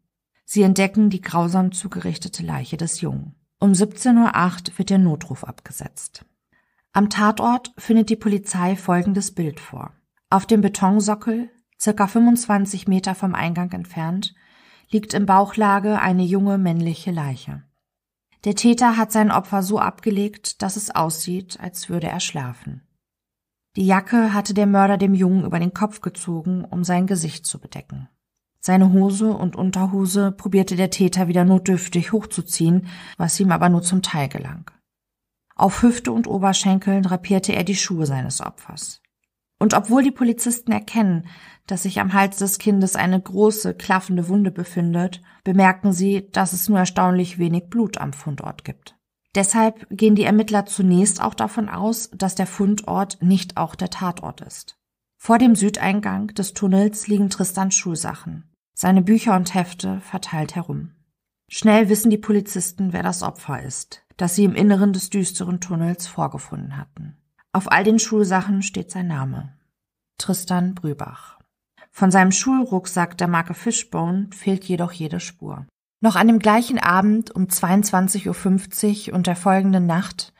Sie 0.45 0.63
entdecken 0.63 1.09
die 1.09 1.21
grausam 1.21 1.71
zugerichtete 1.71 2.43
Leiche 2.43 2.75
des 2.75 3.01
Jungen. 3.01 3.35
Um 3.59 3.71
17.08 3.71 4.71
Uhr 4.71 4.77
wird 4.77 4.89
der 4.89 4.97
Notruf 4.97 5.43
abgesetzt. 5.43 6.25
Am 6.91 7.09
Tatort 7.09 7.73
findet 7.77 8.09
die 8.09 8.15
Polizei 8.15 8.75
folgendes 8.75 9.31
Bild 9.33 9.59
vor. 9.59 9.93
Auf 10.31 10.45
dem 10.45 10.61
Betonsockel, 10.61 11.49
circa 11.81 12.05
25 12.05 12.87
Meter 12.87 13.15
vom 13.15 13.33
Eingang 13.33 13.71
entfernt, 13.71 14.35
liegt 14.91 15.15
in 15.15 15.25
Bauchlage 15.25 15.99
eine 15.99 16.23
junge 16.23 16.59
männliche 16.59 17.09
Leiche. 17.09 17.63
Der 18.43 18.55
Täter 18.55 18.95
hat 18.95 19.11
sein 19.11 19.31
Opfer 19.31 19.63
so 19.63 19.79
abgelegt, 19.79 20.61
dass 20.61 20.75
es 20.75 20.93
aussieht, 20.93 21.59
als 21.59 21.89
würde 21.89 22.07
er 22.07 22.19
schlafen. 22.19 22.87
Die 23.75 23.87
Jacke 23.87 24.33
hatte 24.33 24.53
der 24.53 24.67
Mörder 24.67 24.97
dem 24.97 25.15
Jungen 25.15 25.45
über 25.45 25.57
den 25.57 25.73
Kopf 25.73 26.01
gezogen, 26.01 26.63
um 26.63 26.83
sein 26.83 27.07
Gesicht 27.07 27.47
zu 27.47 27.59
bedecken. 27.59 28.07
Seine 28.59 28.93
Hose 28.93 29.31
und 29.33 29.55
Unterhose 29.55 30.31
probierte 30.31 30.75
der 30.75 30.91
Täter 30.91 31.27
wieder 31.27 31.43
notdürftig 31.43 32.11
hochzuziehen, 32.11 32.87
was 33.17 33.39
ihm 33.39 33.51
aber 33.51 33.69
nur 33.69 33.81
zum 33.81 34.03
Teil 34.03 34.29
gelang. 34.29 34.69
Auf 35.55 35.81
Hüfte 35.81 36.11
und 36.11 36.27
Oberschenkeln 36.27 37.01
drapierte 37.01 37.53
er 37.53 37.63
die 37.63 37.75
Schuhe 37.75 38.05
seines 38.05 38.41
Opfers. 38.41 39.01
Und 39.59 39.73
obwohl 39.73 40.03
die 40.03 40.11
Polizisten 40.11 40.71
erkennen, 40.71 41.27
dass 41.67 41.83
sich 41.83 41.99
am 41.99 42.13
Hals 42.13 42.37
des 42.37 42.57
Kindes 42.57 42.95
eine 42.95 43.21
große, 43.21 43.75
klaffende 43.75 44.29
Wunde 44.29 44.51
befindet, 44.51 45.21
bemerken 45.43 45.91
sie, 45.91 46.29
dass 46.31 46.53
es 46.53 46.69
nur 46.69 46.79
erstaunlich 46.79 47.37
wenig 47.37 47.69
Blut 47.69 47.97
am 47.97 48.13
Fundort 48.13 48.63
gibt. 48.63 48.95
Deshalb 49.35 49.85
gehen 49.91 50.15
die 50.15 50.23
Ermittler 50.23 50.65
zunächst 50.65 51.21
auch 51.21 51.35
davon 51.35 51.69
aus, 51.69 52.09
dass 52.15 52.35
der 52.35 52.47
Fundort 52.47 53.21
nicht 53.21 53.57
auch 53.57 53.75
der 53.75 53.89
Tatort 53.89 54.41
ist. 54.41 54.77
Vor 55.17 55.37
dem 55.37 55.53
Südeingang 55.53 56.27
des 56.29 56.53
Tunnels 56.53 57.07
liegen 57.07 57.29
Tristans 57.29 57.75
Schulsachen, 57.75 58.49
seine 58.73 59.01
Bücher 59.01 59.35
und 59.35 59.53
Hefte 59.53 59.99
verteilt 59.99 60.55
herum. 60.55 60.95
Schnell 61.49 61.89
wissen 61.89 62.09
die 62.09 62.17
Polizisten, 62.17 62.93
wer 62.93 63.03
das 63.03 63.21
Opfer 63.21 63.61
ist, 63.61 64.03
das 64.17 64.35
sie 64.35 64.45
im 64.45 64.55
Inneren 64.55 64.93
des 64.93 65.09
düsteren 65.09 65.59
Tunnels 65.59 66.07
vorgefunden 66.07 66.77
hatten. 66.77 67.18
Auf 67.51 67.71
all 67.71 67.83
den 67.83 67.97
Schulsachen 67.97 68.61
steht 68.61 68.91
sein 68.91 69.07
Name. 69.07 69.51
Tristan 70.19 70.75
Brübach. 70.75 71.39
Von 71.91 72.11
seinem 72.11 72.31
Schulrucksack 72.31 73.17
der 73.17 73.27
Marke 73.27 73.55
Fishbone 73.55 74.29
fehlt 74.35 74.65
jedoch 74.65 74.91
jede 74.91 75.19
Spur. 75.19 75.65
Noch 76.01 76.15
an 76.15 76.27
dem 76.27 76.37
gleichen 76.39 76.77
Abend 76.77 77.31
um 77.31 77.45
22.50 77.45 79.09
Uhr 79.09 79.15
und 79.15 79.25
der 79.25 79.35
folgenden 79.35 79.87
Nacht 79.87 80.31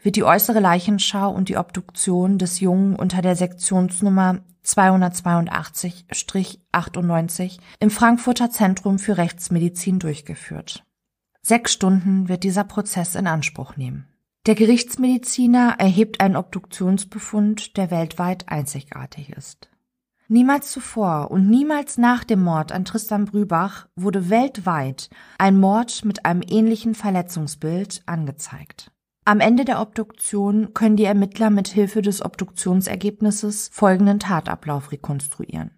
wird 0.00 0.14
die 0.16 0.24
äußere 0.24 0.60
Leichenschau 0.60 1.30
und 1.30 1.48
die 1.48 1.56
Obduktion 1.56 2.38
des 2.38 2.60
Jungen 2.60 2.94
unter 2.94 3.22
der 3.22 3.34
Sektionsnummer 3.34 4.38
282-98 4.64 7.58
im 7.80 7.90
Frankfurter 7.90 8.50
Zentrum 8.50 9.00
für 9.00 9.18
Rechtsmedizin 9.18 9.98
durchgeführt. 9.98 10.84
Sechs 11.42 11.72
Stunden 11.72 12.28
wird 12.28 12.44
dieser 12.44 12.62
Prozess 12.62 13.16
in 13.16 13.26
Anspruch 13.26 13.76
nehmen. 13.76 14.06
Der 14.44 14.56
Gerichtsmediziner 14.56 15.76
erhebt 15.78 16.20
einen 16.20 16.34
Obduktionsbefund, 16.34 17.76
der 17.76 17.92
weltweit 17.92 18.48
einzigartig 18.48 19.30
ist. 19.30 19.70
Niemals 20.26 20.72
zuvor 20.72 21.30
und 21.30 21.48
niemals 21.48 21.96
nach 21.96 22.24
dem 22.24 22.42
Mord 22.42 22.72
an 22.72 22.84
Tristan 22.84 23.26
Brübach 23.26 23.86
wurde 23.94 24.30
weltweit 24.30 25.10
ein 25.38 25.60
Mord 25.60 26.04
mit 26.04 26.24
einem 26.24 26.42
ähnlichen 26.42 26.96
Verletzungsbild 26.96 28.02
angezeigt. 28.06 28.90
Am 29.24 29.38
Ende 29.38 29.64
der 29.64 29.80
Obduktion 29.80 30.74
können 30.74 30.96
die 30.96 31.04
Ermittler 31.04 31.50
mit 31.50 31.68
Hilfe 31.68 32.02
des 32.02 32.24
Obduktionsergebnisses 32.24 33.70
folgenden 33.72 34.18
Tatablauf 34.18 34.90
rekonstruieren. 34.90 35.70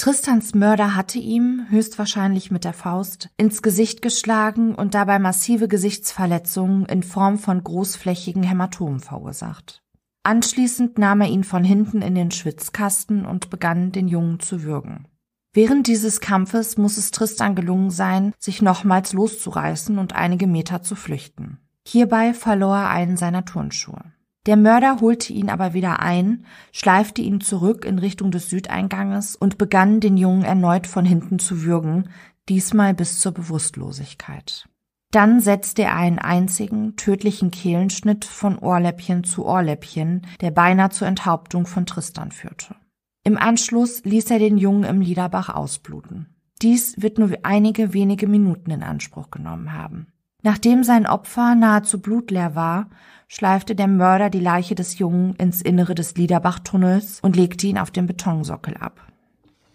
Tristans 0.00 0.54
Mörder 0.54 0.96
hatte 0.96 1.18
ihm, 1.18 1.66
höchstwahrscheinlich 1.68 2.50
mit 2.50 2.64
der 2.64 2.72
Faust, 2.72 3.28
ins 3.36 3.60
Gesicht 3.60 4.00
geschlagen 4.00 4.74
und 4.74 4.94
dabei 4.94 5.18
massive 5.18 5.68
Gesichtsverletzungen 5.68 6.86
in 6.86 7.02
Form 7.02 7.38
von 7.38 7.62
großflächigen 7.62 8.42
Hämatomen 8.42 9.00
verursacht. 9.00 9.82
Anschließend 10.22 10.96
nahm 10.96 11.20
er 11.20 11.28
ihn 11.28 11.44
von 11.44 11.64
hinten 11.64 12.00
in 12.00 12.14
den 12.14 12.30
Schwitzkasten 12.30 13.26
und 13.26 13.50
begann, 13.50 13.92
den 13.92 14.08
Jungen 14.08 14.40
zu 14.40 14.62
würgen. 14.62 15.06
Während 15.52 15.86
dieses 15.86 16.20
Kampfes 16.20 16.78
muss 16.78 16.96
es 16.96 17.10
Tristan 17.10 17.54
gelungen 17.54 17.90
sein, 17.90 18.32
sich 18.38 18.62
nochmals 18.62 19.12
loszureißen 19.12 19.98
und 19.98 20.14
einige 20.14 20.46
Meter 20.46 20.80
zu 20.80 20.96
flüchten. 20.96 21.58
Hierbei 21.86 22.32
verlor 22.32 22.74
er 22.74 22.88
einen 22.88 23.18
seiner 23.18 23.44
Turnschuhe. 23.44 24.02
Der 24.46 24.56
Mörder 24.56 25.00
holte 25.00 25.32
ihn 25.32 25.50
aber 25.50 25.74
wieder 25.74 26.00
ein, 26.00 26.46
schleifte 26.72 27.20
ihn 27.20 27.40
zurück 27.40 27.84
in 27.84 27.98
Richtung 27.98 28.30
des 28.30 28.48
Südeinganges 28.48 29.36
und 29.36 29.58
begann, 29.58 30.00
den 30.00 30.16
Jungen 30.16 30.44
erneut 30.44 30.86
von 30.86 31.04
hinten 31.04 31.38
zu 31.38 31.62
würgen, 31.62 32.08
diesmal 32.48 32.94
bis 32.94 33.20
zur 33.20 33.32
Bewusstlosigkeit. 33.32 34.66
Dann 35.10 35.40
setzte 35.40 35.82
er 35.82 35.96
einen 35.96 36.18
einzigen, 36.18 36.96
tödlichen 36.96 37.50
Kehlenschnitt 37.50 38.24
von 38.24 38.58
Ohrläppchen 38.58 39.24
zu 39.24 39.44
Ohrläppchen, 39.44 40.22
der 40.40 40.52
beinahe 40.52 40.90
zur 40.90 41.08
Enthauptung 41.08 41.66
von 41.66 41.84
Tristan 41.84 42.30
führte. 42.30 42.76
Im 43.24 43.36
Anschluss 43.36 44.04
ließ 44.04 44.30
er 44.30 44.38
den 44.38 44.56
Jungen 44.56 44.84
im 44.84 45.00
Liederbach 45.00 45.48
ausbluten. 45.50 46.34
Dies 46.62 47.00
wird 47.02 47.18
nur 47.18 47.30
einige 47.42 47.92
wenige 47.92 48.26
Minuten 48.26 48.70
in 48.70 48.82
Anspruch 48.82 49.30
genommen 49.30 49.72
haben. 49.72 50.06
Nachdem 50.42 50.84
sein 50.84 51.06
Opfer 51.06 51.54
nahezu 51.54 52.00
blutleer 52.00 52.54
war, 52.54 52.88
schleifte 53.30 53.76
der 53.76 53.86
Mörder 53.86 54.28
die 54.28 54.40
Leiche 54.40 54.74
des 54.74 54.98
Jungen 54.98 55.36
ins 55.36 55.62
Innere 55.62 55.94
des 55.94 56.16
Liederbachtunnels 56.16 57.20
und 57.22 57.36
legte 57.36 57.68
ihn 57.68 57.78
auf 57.78 57.92
den 57.92 58.06
Betonsockel 58.06 58.76
ab. 58.76 59.00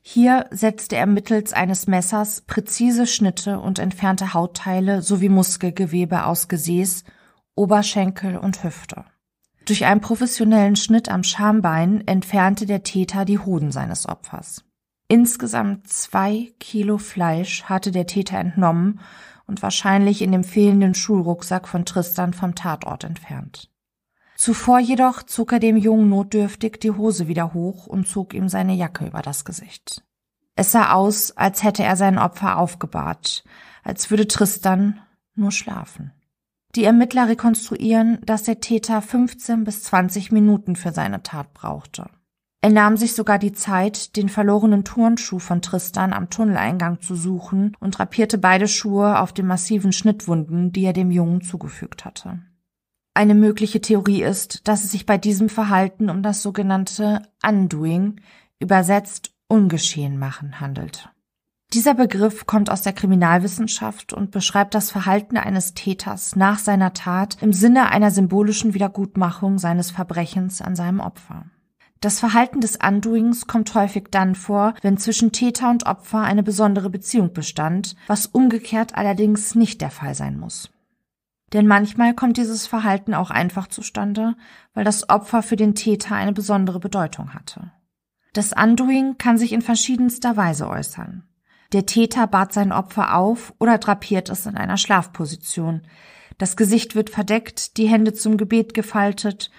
Hier 0.02 0.46
setzte 0.52 0.98
er 0.98 1.06
mittels 1.06 1.54
eines 1.54 1.88
Messers 1.88 2.42
präzise 2.42 3.08
Schnitte 3.08 3.60
und 3.60 3.80
entfernte 3.80 4.34
Hautteile 4.34 5.02
sowie 5.02 5.30
Muskelgewebe 5.30 6.26
aus 6.26 6.50
Gesäß, 6.50 7.06
Oberschenkel 7.56 8.38
und 8.38 8.62
Hüfte. 8.64 9.06
Durch 9.66 9.86
einen 9.86 10.02
professionellen 10.02 10.76
Schnitt 10.76 11.10
am 11.10 11.24
Schambein 11.24 12.06
entfernte 12.06 12.66
der 12.66 12.84
Täter 12.84 13.24
die 13.24 13.40
Hoden 13.40 13.72
seines 13.72 14.08
Opfers. 14.08 14.66
Insgesamt 15.08 15.88
zwei 15.88 16.52
Kilo 16.60 16.98
Fleisch 16.98 17.64
hatte 17.64 17.92
der 17.92 18.06
Täter 18.06 18.38
entnommen 18.38 19.00
und 19.48 19.62
wahrscheinlich 19.62 20.22
in 20.22 20.32
dem 20.32 20.44
fehlenden 20.44 20.96
Schulrucksack 20.96 21.68
von 21.68 21.86
Tristan 21.86 22.34
vom 22.34 22.56
Tatort 22.56 23.04
entfernt. 23.04 23.70
Zuvor 24.36 24.80
jedoch 24.80 25.24
zog 25.24 25.54
er 25.54 25.60
dem 25.60 25.78
Jungen 25.78 26.10
notdürftig 26.10 26.80
die 26.80 26.92
Hose 26.92 27.28
wieder 27.28 27.54
hoch 27.54 27.88
und 27.88 28.08
zog 28.08 28.34
ihm 28.34 28.50
seine 28.50 28.74
Jacke 28.74 29.06
über 29.06 29.22
das 29.22 29.46
Gesicht. 29.46 30.04
Es 30.56 30.72
sah 30.72 30.92
aus, 30.92 31.32
als 31.36 31.64
hätte 31.64 31.84
er 31.84 31.96
sein 31.96 32.18
Opfer 32.18 32.58
aufgebahrt, 32.58 33.44
als 33.84 34.10
würde 34.10 34.28
Tristan 34.28 35.00
nur 35.36 35.52
schlafen. 35.52 36.12
Die 36.76 36.84
Ermittler 36.84 37.30
rekonstruieren, 37.30 38.20
dass 38.26 38.44
der 38.44 38.60
Täter 38.60 39.02
15 39.02 39.64
bis 39.64 39.84
20 39.84 40.32
Minuten 40.32 40.76
für 40.76 40.92
seine 40.92 41.24
Tat 41.24 41.54
brauchte. 41.54 42.10
Er 42.66 42.72
nahm 42.72 42.98
sich 42.98 43.14
sogar 43.14 43.38
die 43.38 43.54
Zeit, 43.54 44.16
den 44.16 44.28
verlorenen 44.28 44.84
Turnschuh 44.84 45.38
von 45.38 45.62
Tristan 45.62 46.14
am 46.14 46.32
Tunneleingang 46.32 47.00
zu 47.00 47.14
suchen 47.14 47.78
und 47.80 48.00
drapierte 48.00 48.40
beide 48.40 48.68
Schuhe 48.68 49.20
auf 49.20 49.34
den 49.34 49.46
massiven 49.46 49.94
Schnittwunden, 49.94 50.72
die 50.72 50.84
er 50.84 50.94
dem 50.94 51.12
Jungen 51.12 51.44
zugefügt 51.44 52.06
hatte. 52.06 52.40
Eine 53.14 53.36
mögliche 53.36 53.82
Theorie 53.82 54.24
ist, 54.24 54.68
dass 54.68 54.84
es 54.84 54.92
sich 54.94 55.06
bei 55.06 55.20
diesem 55.20 55.48
Verhalten 55.48 56.10
um 56.10 56.24
das 56.24 56.42
sogenannte 56.42 57.22
Undoing, 57.48 58.20
übersetzt 58.58 59.36
Ungeschehen 59.48 60.18
machen, 60.18 60.60
handelt. 60.60 61.14
Dieser 61.72 61.94
Begriff 61.94 62.48
kommt 62.48 62.72
aus 62.72 62.82
der 62.82 62.94
Kriminalwissenschaft 62.94 64.12
und 64.12 64.32
beschreibt 64.32 64.74
das 64.74 64.90
Verhalten 64.90 65.38
eines 65.38 65.76
Täters 65.76 66.36
nach 66.36 66.58
seiner 66.58 66.94
Tat 66.94 67.38
im 67.44 67.54
Sinne 67.54 67.92
einer 67.92 68.10
symbolischen 68.10 68.74
Wiedergutmachung 68.74 69.60
seines 69.60 69.92
Verbrechens 69.92 70.64
an 70.64 70.76
seinem 70.76 71.00
Opfer. 71.00 71.46
Das 72.02 72.20
Verhalten 72.20 72.62
des 72.62 72.78
Undoings 72.78 73.48
kommt 73.48 73.74
häufig 73.74 74.10
dann 74.12 74.36
vor, 74.36 74.74
wenn 74.82 74.98
zwischen 74.98 75.32
Täter 75.32 75.70
und 75.70 75.86
Opfer 75.86 76.22
eine 76.22 76.44
besondere 76.44 76.90
Beziehung 76.90 77.34
bestand, 77.34 77.96
was 78.08 78.28
umgekehrt 78.28 78.96
allerdings 78.96 79.56
nicht 79.56 79.82
der 79.82 79.92
Fall 79.92 80.14
sein 80.14 80.38
muss. 80.38 80.70
Denn 81.54 81.68
manchmal 81.68 82.14
kommt 82.14 82.38
dieses 82.38 82.68
Verhalten 82.68 83.14
auch 83.14 83.32
einfach 83.32 83.68
zustande, 83.68 84.36
weil 84.74 84.84
das 84.84 85.10
Opfer 85.10 85.42
für 85.42 85.56
den 85.56 85.74
Täter 85.74 86.16
eine 86.16 86.34
besondere 86.34 86.80
Bedeutung 86.80 87.34
hatte. 87.34 87.72
Das 88.34 88.52
Undoing 88.52 89.18
kann 89.18 89.38
sich 89.38 89.54
in 89.54 89.62
verschiedenster 89.62 90.36
Weise 90.36 90.68
äußern. 90.68 91.24
Der 91.72 91.86
Täter 91.86 92.28
bat 92.28 92.54
sein 92.54 92.72
Opfer 92.72 93.16
auf 93.16 93.54
oder 93.60 93.78
drapiert 93.78 94.30
es 94.30 94.46
in 94.46 94.58
einer 94.58 94.78
Schlafposition. 94.78 95.82
Das 96.38 96.58
Gesicht 96.58 96.96
wird 96.96 97.10
verdeckt, 97.10 97.78
die 97.78 97.88
Hände 97.88 98.14
zum 98.14 98.38
Gebet 98.38 98.74
gefaltet, 98.74 99.52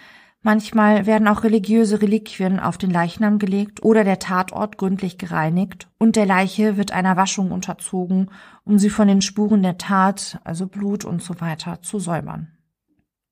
Manchmal 0.47 1.07
werden 1.07 1.27
auch 1.27 1.43
religiöse 1.43 2.01
Reliquien 2.01 2.61
auf 2.61 2.79
den 2.79 2.93
Leichnam 2.93 3.41
gelegt 3.41 3.83
oder 3.83 4.05
der 4.05 4.21
Tatort 4.21 4.79
gründlich 4.79 5.19
gereinigt 5.19 5.89
und 5.99 6.15
der 6.15 6.25
Leiche 6.25 6.77
wird 6.77 6.93
einer 6.93 7.17
Waschung 7.17 7.51
unterzogen, 7.51 8.31
um 8.63 8.79
sie 8.79 8.89
von 8.89 9.09
den 9.09 9.23
Spuren 9.23 9.65
der 9.65 9.77
Tat, 9.77 10.41
also 10.45 10.69
Blut 10.69 11.05
und 11.05 11.21
so 11.21 11.41
weiter, 11.41 11.83
zu 11.83 11.99
säubern. 11.99 12.53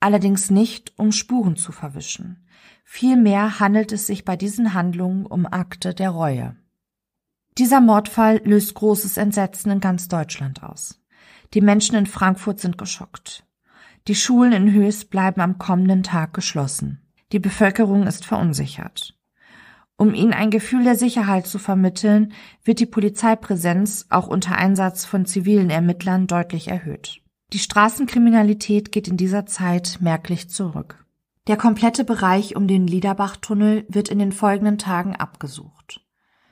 allerdings 0.01 0.51
nicht, 0.51 0.93
um 0.97 1.13
Spuren 1.13 1.55
zu 1.55 1.71
verwischen. 1.71 2.49
Vielmehr 2.83 3.61
handelt 3.61 3.93
es 3.93 4.09
sich 4.09 4.25
bei 4.25 4.35
diesen 4.35 4.75
Handlungen 4.75 5.25
um 5.25 5.47
Akte 5.47 5.95
der 5.95 6.11
Reue. 6.11 6.57
Dieser 7.59 7.81
Mordfall 7.81 8.41
löst 8.45 8.75
großes 8.75 9.19
Entsetzen 9.19 9.71
in 9.71 9.79
ganz 9.79 10.09
Deutschland 10.09 10.65
aus. 10.65 11.01
Die 11.55 11.61
Menschen 11.61 11.95
in 11.95 12.07
Frankfurt 12.07 12.59
sind 12.59 12.77
geschockt. 12.77 13.47
Die 14.09 14.17
Schulen 14.17 14.53
in 14.53 14.73
Höchst 14.73 15.11
bleiben 15.11 15.41
am 15.41 15.59
kommenden 15.59 16.03
Tag 16.03 16.35
geschlossen. 16.35 17.03
Die 17.33 17.39
Bevölkerung 17.39 18.07
ist 18.07 18.25
verunsichert. 18.25 19.17
Um 19.97 20.13
ihnen 20.15 20.33
ein 20.33 20.51
Gefühl 20.51 20.85
der 20.85 20.97
Sicherheit 20.97 21.47
zu 21.47 21.59
vermitteln, 21.59 22.33
wird 22.65 22.81
die 22.81 22.87
Polizeipräsenz 22.87 24.07
auch 24.11 24.27
unter 24.27 24.57
Einsatz 24.57 25.05
von 25.05 25.25
zivilen 25.25 25.71
Ermittlern 25.71 26.27
deutlich 26.27 26.69
erhöht. 26.69 27.21
Die 27.53 27.61
Straßenkriminalität 27.61 28.91
geht 28.91 29.07
in 29.07 29.17
dieser 29.17 29.47
Zeit 29.47 29.99
merklich 30.01 30.51
zurück. 30.51 31.05
Der 31.47 31.57
komplette 31.57 32.05
Bereich 32.05 32.57
um 32.57 32.67
den 32.67 32.87
Liederbachtunnel 32.87 33.85
wird 33.89 34.09
in 34.09 34.19
den 34.19 34.33
folgenden 34.33 34.79
Tagen 34.79 35.15
abgesucht. 35.15 36.01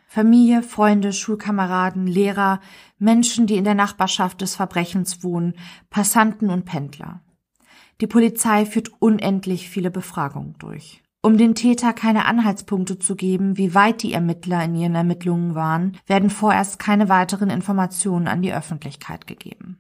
Familie, 0.06 0.62
Freunde, 0.62 1.14
Schulkameraden, 1.14 2.06
Lehrer, 2.06 2.60
Menschen, 2.98 3.46
die 3.46 3.56
in 3.56 3.64
der 3.64 3.74
Nachbarschaft 3.74 4.42
des 4.42 4.54
Verbrechens 4.54 5.24
wohnen, 5.24 5.54
Passanten 5.88 6.50
und 6.50 6.66
Pendler. 6.66 7.22
Die 8.00 8.06
Polizei 8.06 8.66
führt 8.66 8.90
unendlich 9.00 9.68
viele 9.68 9.90
Befragungen 9.90 10.54
durch. 10.58 11.02
Um 11.25 11.38
den 11.38 11.54
Täter 11.54 11.92
keine 11.92 12.25
Anhaltspunkte 12.25 12.99
zu 12.99 13.14
geben, 13.14 13.56
wie 13.56 13.76
weit 13.76 14.02
die 14.02 14.12
Ermittler 14.12 14.64
in 14.64 14.75
ihren 14.75 14.96
Ermittlungen 14.96 15.54
waren, 15.54 15.96
werden 16.06 16.30
vorerst 16.30 16.80
keine 16.80 17.08
weiteren 17.08 17.49
Informationen 17.49 18.26
an 18.26 18.42
die 18.42 18.52
Öffentlichkeit 18.52 19.28
gegeben. 19.28 19.78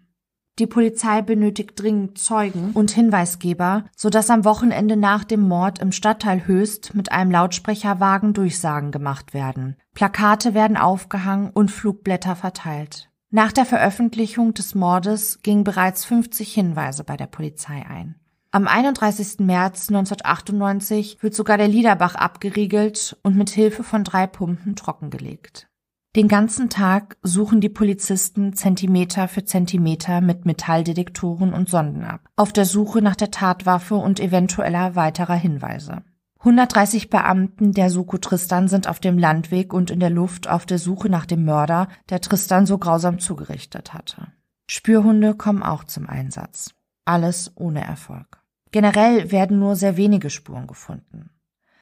Die 0.58 0.66
Polizei 0.66 1.22
benötigt 1.22 1.72
dringend 1.74 2.18
Zeugen 2.18 2.72
und 2.74 2.90
Hinweisgeber, 2.90 3.86
so 3.96 4.10
dass 4.10 4.30
am 4.30 4.44
Wochenende 4.44 4.96
nach 4.96 5.24
dem 5.24 5.40
Mord 5.40 5.80
im 5.80 5.92
Stadtteil 5.92 6.46
Höchst 6.46 6.94
mit 6.94 7.10
einem 7.10 7.30
Lautsprecherwagen 7.30 8.34
Durchsagen 8.34 8.92
gemacht 8.92 9.34
werden. 9.34 9.76
Plakate 9.94 10.52
werden 10.52 10.76
aufgehangen 10.76 11.50
und 11.50 11.70
Flugblätter 11.70 12.36
verteilt. 12.36 13.08
Nach 13.34 13.50
der 13.50 13.64
Veröffentlichung 13.64 14.52
des 14.52 14.74
Mordes 14.74 15.40
gingen 15.40 15.64
bereits 15.64 16.04
50 16.04 16.52
Hinweise 16.52 17.02
bei 17.02 17.16
der 17.16 17.26
Polizei 17.26 17.82
ein. 17.88 18.16
Am 18.50 18.68
31. 18.68 19.38
März 19.38 19.88
1998 19.88 21.22
wird 21.22 21.34
sogar 21.34 21.56
der 21.56 21.66
Liederbach 21.66 22.14
abgeriegelt 22.14 23.16
und 23.22 23.34
mit 23.34 23.48
Hilfe 23.48 23.84
von 23.84 24.04
drei 24.04 24.26
Pumpen 24.26 24.76
trockengelegt. 24.76 25.70
Den 26.14 26.28
ganzen 26.28 26.68
Tag 26.68 27.16
suchen 27.22 27.62
die 27.62 27.70
Polizisten 27.70 28.52
Zentimeter 28.52 29.28
für 29.28 29.46
Zentimeter 29.46 30.20
mit 30.20 30.44
Metalldetektoren 30.44 31.54
und 31.54 31.70
Sonden 31.70 32.04
ab, 32.04 32.28
auf 32.36 32.52
der 32.52 32.66
Suche 32.66 33.00
nach 33.00 33.16
der 33.16 33.30
Tatwaffe 33.30 33.94
und 33.94 34.20
eventueller 34.20 34.94
weiterer 34.94 35.36
Hinweise. 35.36 36.02
130 36.42 37.08
Beamten 37.08 37.70
der 37.70 37.88
Soko 37.88 38.18
Tristan 38.18 38.66
sind 38.66 38.88
auf 38.88 38.98
dem 38.98 39.16
Landweg 39.16 39.72
und 39.72 39.92
in 39.92 40.00
der 40.00 40.10
Luft 40.10 40.48
auf 40.48 40.66
der 40.66 40.78
Suche 40.78 41.08
nach 41.08 41.24
dem 41.24 41.44
Mörder, 41.44 41.86
der 42.08 42.20
Tristan 42.20 42.66
so 42.66 42.78
grausam 42.78 43.20
zugerichtet 43.20 43.94
hatte. 43.94 44.26
Spürhunde 44.68 45.36
kommen 45.36 45.62
auch 45.62 45.84
zum 45.84 46.08
Einsatz. 46.08 46.74
Alles 47.04 47.52
ohne 47.54 47.84
Erfolg. 47.84 48.42
Generell 48.72 49.30
werden 49.30 49.60
nur 49.60 49.76
sehr 49.76 49.96
wenige 49.96 50.30
Spuren 50.30 50.66
gefunden. 50.66 51.30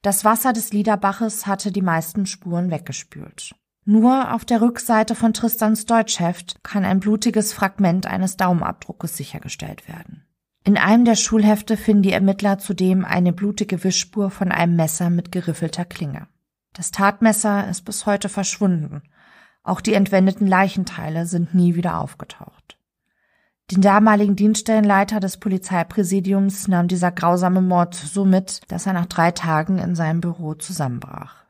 Das 0.02 0.26
Wasser 0.26 0.52
des 0.52 0.74
Liederbaches 0.74 1.46
hatte 1.46 1.72
die 1.72 1.82
meisten 1.82 2.26
Spuren 2.26 2.70
weggespült. 2.70 3.54
Nur 3.86 4.34
auf 4.34 4.44
der 4.44 4.60
Rückseite 4.60 5.14
von 5.14 5.32
Tristans 5.32 5.86
Deutschheft 5.86 6.62
kann 6.62 6.84
ein 6.84 7.00
blutiges 7.00 7.54
Fragment 7.54 8.06
eines 8.06 8.36
Daumenabdruckes 8.36 9.16
sichergestellt 9.16 9.88
werden. 9.88 10.26
In 10.70 10.78
einem 10.78 11.04
der 11.04 11.16
Schulhefte 11.16 11.76
finden 11.76 12.04
die 12.04 12.12
Ermittler 12.12 12.60
zudem 12.60 13.04
eine 13.04 13.32
blutige 13.32 13.82
Wischspur 13.82 14.30
von 14.30 14.52
einem 14.52 14.76
Messer 14.76 15.10
mit 15.10 15.32
geriffelter 15.32 15.84
Klinge. 15.84 16.28
Das 16.74 16.92
Tatmesser 16.92 17.68
ist 17.68 17.84
bis 17.84 18.06
heute 18.06 18.28
verschwunden. 18.28 19.02
Auch 19.64 19.80
die 19.80 19.94
entwendeten 19.94 20.46
Leichenteile 20.46 21.26
sind 21.26 21.56
nie 21.56 21.74
wieder 21.74 21.98
aufgetaucht. 21.98 22.78
Den 23.72 23.80
damaligen 23.80 24.36
Dienststellenleiter 24.36 25.18
des 25.18 25.38
Polizeipräsidiums 25.38 26.68
nahm 26.68 26.86
dieser 26.86 27.10
grausame 27.10 27.62
Mord 27.62 27.96
so 27.96 28.24
mit, 28.24 28.60
dass 28.68 28.86
er 28.86 28.92
nach 28.92 29.06
drei 29.06 29.32
Tagen 29.32 29.78
in 29.78 29.96
seinem 29.96 30.20
Büro 30.20 30.54
zusammenbrach. 30.54 31.46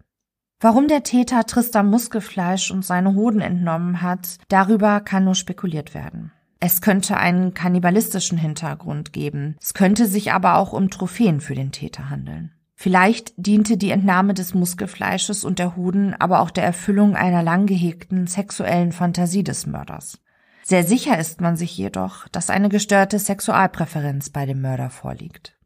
Warum 0.60 0.88
der 0.88 1.02
Täter 1.02 1.44
Tristan 1.44 1.90
Muskelfleisch 1.90 2.70
und 2.70 2.86
seine 2.86 3.14
Hoden 3.14 3.42
entnommen 3.42 4.00
hat, 4.00 4.38
darüber 4.48 5.00
kann 5.00 5.24
nur 5.24 5.34
spekuliert 5.34 5.92
werden. 5.92 6.32
Es 6.62 6.82
könnte 6.82 7.16
einen 7.16 7.54
kannibalistischen 7.54 8.36
Hintergrund 8.36 9.14
geben. 9.14 9.56
Es 9.60 9.72
könnte 9.72 10.06
sich 10.06 10.32
aber 10.32 10.58
auch 10.58 10.74
um 10.74 10.90
Trophäen 10.90 11.40
für 11.40 11.54
den 11.54 11.72
Täter 11.72 12.10
handeln. 12.10 12.52
Vielleicht 12.74 13.32
diente 13.36 13.78
die 13.78 13.90
Entnahme 13.90 14.34
des 14.34 14.54
Muskelfleisches 14.54 15.44
und 15.44 15.58
der 15.58 15.74
Hoden 15.76 16.14
aber 16.18 16.40
auch 16.40 16.50
der 16.50 16.64
Erfüllung 16.64 17.16
einer 17.16 17.42
lang 17.42 17.66
gehegten 17.66 18.26
sexuellen 18.26 18.92
Fantasie 18.92 19.42
des 19.42 19.66
Mörders. 19.66 20.18
Sehr 20.62 20.84
sicher 20.84 21.18
ist 21.18 21.40
man 21.40 21.56
sich 21.56 21.76
jedoch, 21.76 22.28
dass 22.28 22.50
eine 22.50 22.68
gestörte 22.68 23.18
Sexualpräferenz 23.18 24.30
bei 24.30 24.44
dem 24.46 24.60
Mörder 24.60 24.90
vorliegt. 24.90 25.56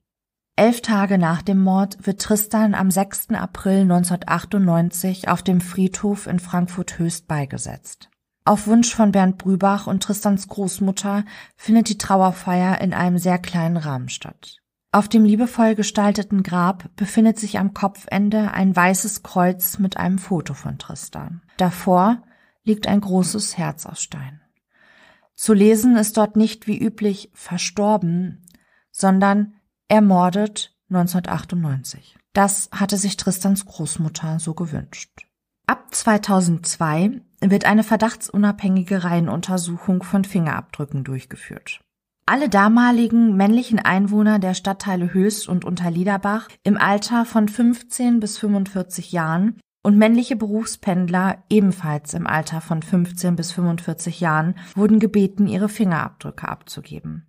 Elf 0.57 0.81
Tage 0.83 1.19
nach 1.19 1.43
dem 1.43 1.61
Mord 1.61 2.07
wird 2.07 2.21
Tristan 2.21 2.75
am 2.75 2.91
6. 2.93 3.31
April 3.31 3.83
1998 3.83 5.29
auf 5.29 5.43
dem 5.43 5.61
Friedhof 5.61 6.29
in 6.29 6.39
Frankfurt-Höchst 6.39 7.27
beigesetzt. 7.27 8.11
Auf 8.47 8.67
Wunsch 8.67 8.95
von 8.95 9.11
Bernd 9.11 9.39
Brübach 9.39 9.87
und 9.87 10.03
Tristans 10.03 10.49
Großmutter 10.49 11.25
findet 11.57 11.89
die 11.89 11.97
Trauerfeier 11.97 12.79
in 12.83 12.93
einem 12.93 13.17
sehr 13.17 13.39
kleinen 13.39 13.79
Rahmen 13.79 14.11
statt. 14.11 14.59
Auf 14.93 15.09
dem 15.09 15.25
liebevoll 15.25 15.75
gestalteten 15.75 16.43
Grab 16.43 16.95
befindet 16.95 17.39
sich 17.39 17.59
am 17.59 17.73
Kopfende 17.73 18.53
ein 18.53 18.77
weißes 18.77 19.23
Kreuz 19.23 19.79
mit 19.79 19.97
einem 19.97 20.19
Foto 20.19 20.53
von 20.53 20.79
Tristan. 20.79 21.43
Davor 21.57 22.23
liegt 22.65 22.87
ein 22.87 23.01
großes 23.01 23.57
Herz 23.57 23.87
aus 23.87 24.03
Stein. 24.03 24.43
Zu 25.35 25.55
lesen 25.55 25.97
ist 25.97 26.17
dort 26.19 26.37
nicht 26.37 26.67
wie 26.67 26.79
üblich 26.79 27.31
verstorben, 27.33 28.47
sondern 28.93 29.55
ermordet 29.89 30.77
1998. 30.91 32.17
Das 32.35 32.69
hatte 32.73 32.99
sich 32.99 33.17
Tristans 33.17 33.65
Großmutter 33.65 34.39
so 34.39 34.55
gewünscht. 34.55 35.27
Ab 35.67 35.95
2002 35.95 37.23
wird 37.51 37.65
eine 37.65 37.83
verdachtsunabhängige 37.83 39.05
Reihenuntersuchung 39.05 40.03
von 40.03 40.25
Fingerabdrücken 40.25 41.05
durchgeführt. 41.05 41.81
Alle 42.27 42.49
damaligen 42.49 43.37
männlichen 43.37 43.79
Einwohner 43.79 44.39
der 44.39 44.55
Stadtteile 44.55 45.13
Höchst 45.13 45.47
und 45.47 45.65
Unterliederbach 45.65 46.49
im 46.63 46.79
Alter 46.79 47.27
von 47.27 47.49
15 47.49 48.19
bis 48.19 48.39
45 48.39 49.13
Jahren 49.13 49.59
und 49.83 49.99
männliche 49.99 50.35
Berufspendler 50.35 51.45
ebenfalls 51.51 52.15
im 52.15 52.27
Alter 52.27 52.63
von 52.63 52.83
15 52.83 53.37
bis 53.37 53.53
45 53.53 54.21
Jahren 54.21 54.55
wurden 54.75 54.99
gebeten, 54.99 55.47
ihre 55.47 55.69
Fingerabdrücke 55.69 56.49
abzugeben. 56.49 57.27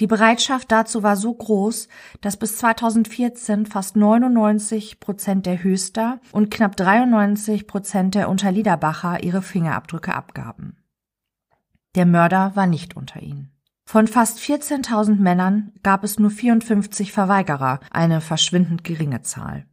Die 0.00 0.06
Bereitschaft 0.06 0.70
dazu 0.70 1.02
war 1.02 1.16
so 1.16 1.34
groß, 1.34 1.88
dass 2.20 2.36
bis 2.36 2.58
2014 2.58 3.66
fast 3.66 3.96
99 3.96 5.00
Prozent 5.00 5.44
der 5.44 5.62
Höchster 5.62 6.20
und 6.30 6.50
knapp 6.50 6.76
93 6.76 7.66
Prozent 7.66 8.14
der 8.14 8.28
Unterliederbacher 8.28 9.22
ihre 9.24 9.42
Fingerabdrücke 9.42 10.14
abgaben. 10.14 10.76
Der 11.96 12.06
Mörder 12.06 12.52
war 12.54 12.66
nicht 12.66 12.96
unter 12.96 13.20
ihnen. 13.20 13.50
Von 13.84 14.06
fast 14.06 14.38
14.000 14.38 15.16
Männern 15.16 15.72
gab 15.82 16.04
es 16.04 16.18
nur 16.18 16.30
54 16.30 17.10
Verweigerer, 17.10 17.80
eine 17.90 18.20
verschwindend 18.20 18.84
geringe 18.84 19.22
Zahl. 19.22 19.64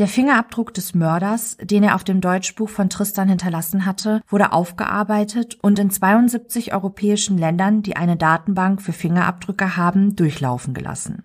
Der 0.00 0.08
Fingerabdruck 0.08 0.72
des 0.72 0.94
Mörders, 0.94 1.58
den 1.60 1.82
er 1.82 1.94
auf 1.94 2.04
dem 2.04 2.22
Deutschbuch 2.22 2.70
von 2.70 2.88
Tristan 2.88 3.28
hinterlassen 3.28 3.84
hatte, 3.84 4.22
wurde 4.28 4.52
aufgearbeitet 4.52 5.58
und 5.60 5.78
in 5.78 5.90
72 5.90 6.72
europäischen 6.72 7.36
Ländern, 7.36 7.82
die 7.82 7.96
eine 7.96 8.16
Datenbank 8.16 8.80
für 8.80 8.94
Fingerabdrücke 8.94 9.76
haben, 9.76 10.16
durchlaufen 10.16 10.72
gelassen. 10.72 11.24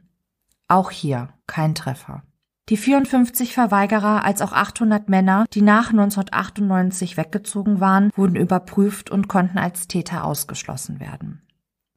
Auch 0.68 0.92
hier 0.92 1.30
kein 1.48 1.74
Treffer. 1.74 2.24
Die 2.68 2.76
54 2.76 3.54
Verweigerer 3.54 4.26
als 4.26 4.42
auch 4.42 4.52
800 4.52 5.08
Männer, 5.08 5.46
die 5.54 5.62
nach 5.62 5.92
1998 5.92 7.16
weggezogen 7.16 7.80
waren, 7.80 8.12
wurden 8.14 8.36
überprüft 8.36 9.10
und 9.10 9.30
konnten 9.30 9.58
als 9.58 9.88
Täter 9.88 10.26
ausgeschlossen 10.26 11.00
werden. 11.00 11.46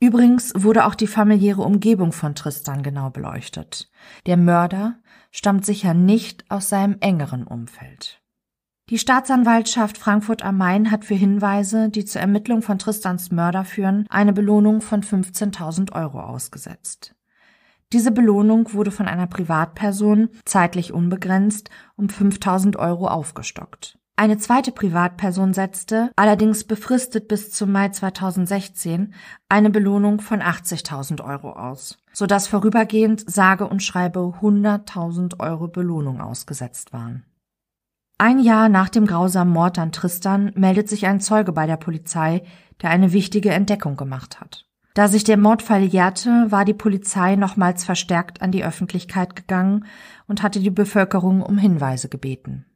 Übrigens 0.01 0.53
wurde 0.55 0.87
auch 0.87 0.95
die 0.95 1.09
familiäre 1.09 1.63
Umgebung 1.63 2.13
von 2.13 2.37
Tristan 2.37 2.85
genau 2.85 3.11
beleuchtet. 3.11 3.91
Der 4.27 4.37
Mörder 4.37 4.95
stammt 5.31 5.65
sicher 5.65 5.95
nicht 5.95 6.51
aus 6.51 6.69
seinem 6.69 6.97
engeren 7.01 7.47
Umfeld. 7.47 8.21
Die 8.91 8.99
Staatsanwaltschaft 8.99 9.99
Frankfurt 9.99 10.43
am 10.43 10.57
Main 10.57 10.91
hat 10.91 11.05
für 11.05 11.15
Hinweise, 11.15 11.91
die 11.91 12.07
zur 12.07 12.23
Ermittlung 12.23 12.63
von 12.63 12.79
Tristans 12.79 13.31
Mörder 13.31 13.67
führen, 13.67 14.07
eine 14.09 14.33
Belohnung 14.33 14.81
von 14.81 15.03
15.000 15.03 15.93
Euro 15.93 16.21
ausgesetzt. 16.21 17.15
Diese 17.93 18.11
Belohnung 18.11 18.73
wurde 18.73 18.91
von 18.91 19.07
einer 19.07 19.27
Privatperson, 19.27 20.31
zeitlich 20.47 20.93
unbegrenzt, 20.93 21.69
um 21.97 22.07
5.000 22.07 22.79
Euro 22.79 23.09
aufgestockt. 23.09 23.99
Eine 24.17 24.37
zweite 24.37 24.73
Privatperson 24.73 25.55
setzte, 25.55 26.11
allerdings 26.17 26.65
befristet 26.65 27.29
bis 27.29 27.51
zum 27.51 27.71
Mai 27.71 27.91
2016, 27.91 29.15
eine 29.49 29.71
Belohnung 29.71 30.21
von 30.21 30.41
80.000 30.41 31.23
Euro 31.25 31.53
aus. 31.53 31.99
Sodass 32.19 32.49
vorübergehend 32.49 33.31
sage 33.31 33.69
und 33.69 33.81
schreibe 33.81 34.19
100.000 34.19 35.39
Euro 35.39 35.69
Belohnung 35.69 36.21
ausgesetzt 36.21 36.93
waren. 36.93 37.23
Ein 38.19 38.41
Jahr 38.41 38.69
nach 38.69 38.89
dem 38.89 39.07
grausamen 39.07 39.55
Mord 39.55 39.79
an 39.79 39.93
Tristan 39.93 40.51
meldet 40.57 40.89
sich 40.89 41.07
ein 41.07 41.21
Zeuge 41.21 41.53
bei 41.53 41.67
der 41.67 41.77
Polizei, 41.77 42.43
der 42.83 42.91
eine 42.91 43.13
wichtige 43.13 43.51
Entdeckung 43.51 43.97
gemacht 43.97 44.41
hat. 44.41 44.67
Da 44.95 45.07
sich 45.07 45.23
der 45.23 45.37
Mordfall 45.37 45.85
jährte, 45.85 46.47
war 46.51 46.65
die 46.65 46.75
Polizei 46.75 47.37
nochmals 47.37 47.85
verstärkt 47.85 48.43
an 48.43 48.51
die 48.51 48.65
Öffentlichkeit 48.65 49.37
gegangen 49.37 49.87
und 50.27 50.43
hatte 50.43 50.59
die 50.59 50.71
Bevölkerung 50.71 51.41
um 51.41 51.57
Hinweise 51.57 52.09
gebeten. 52.09 52.67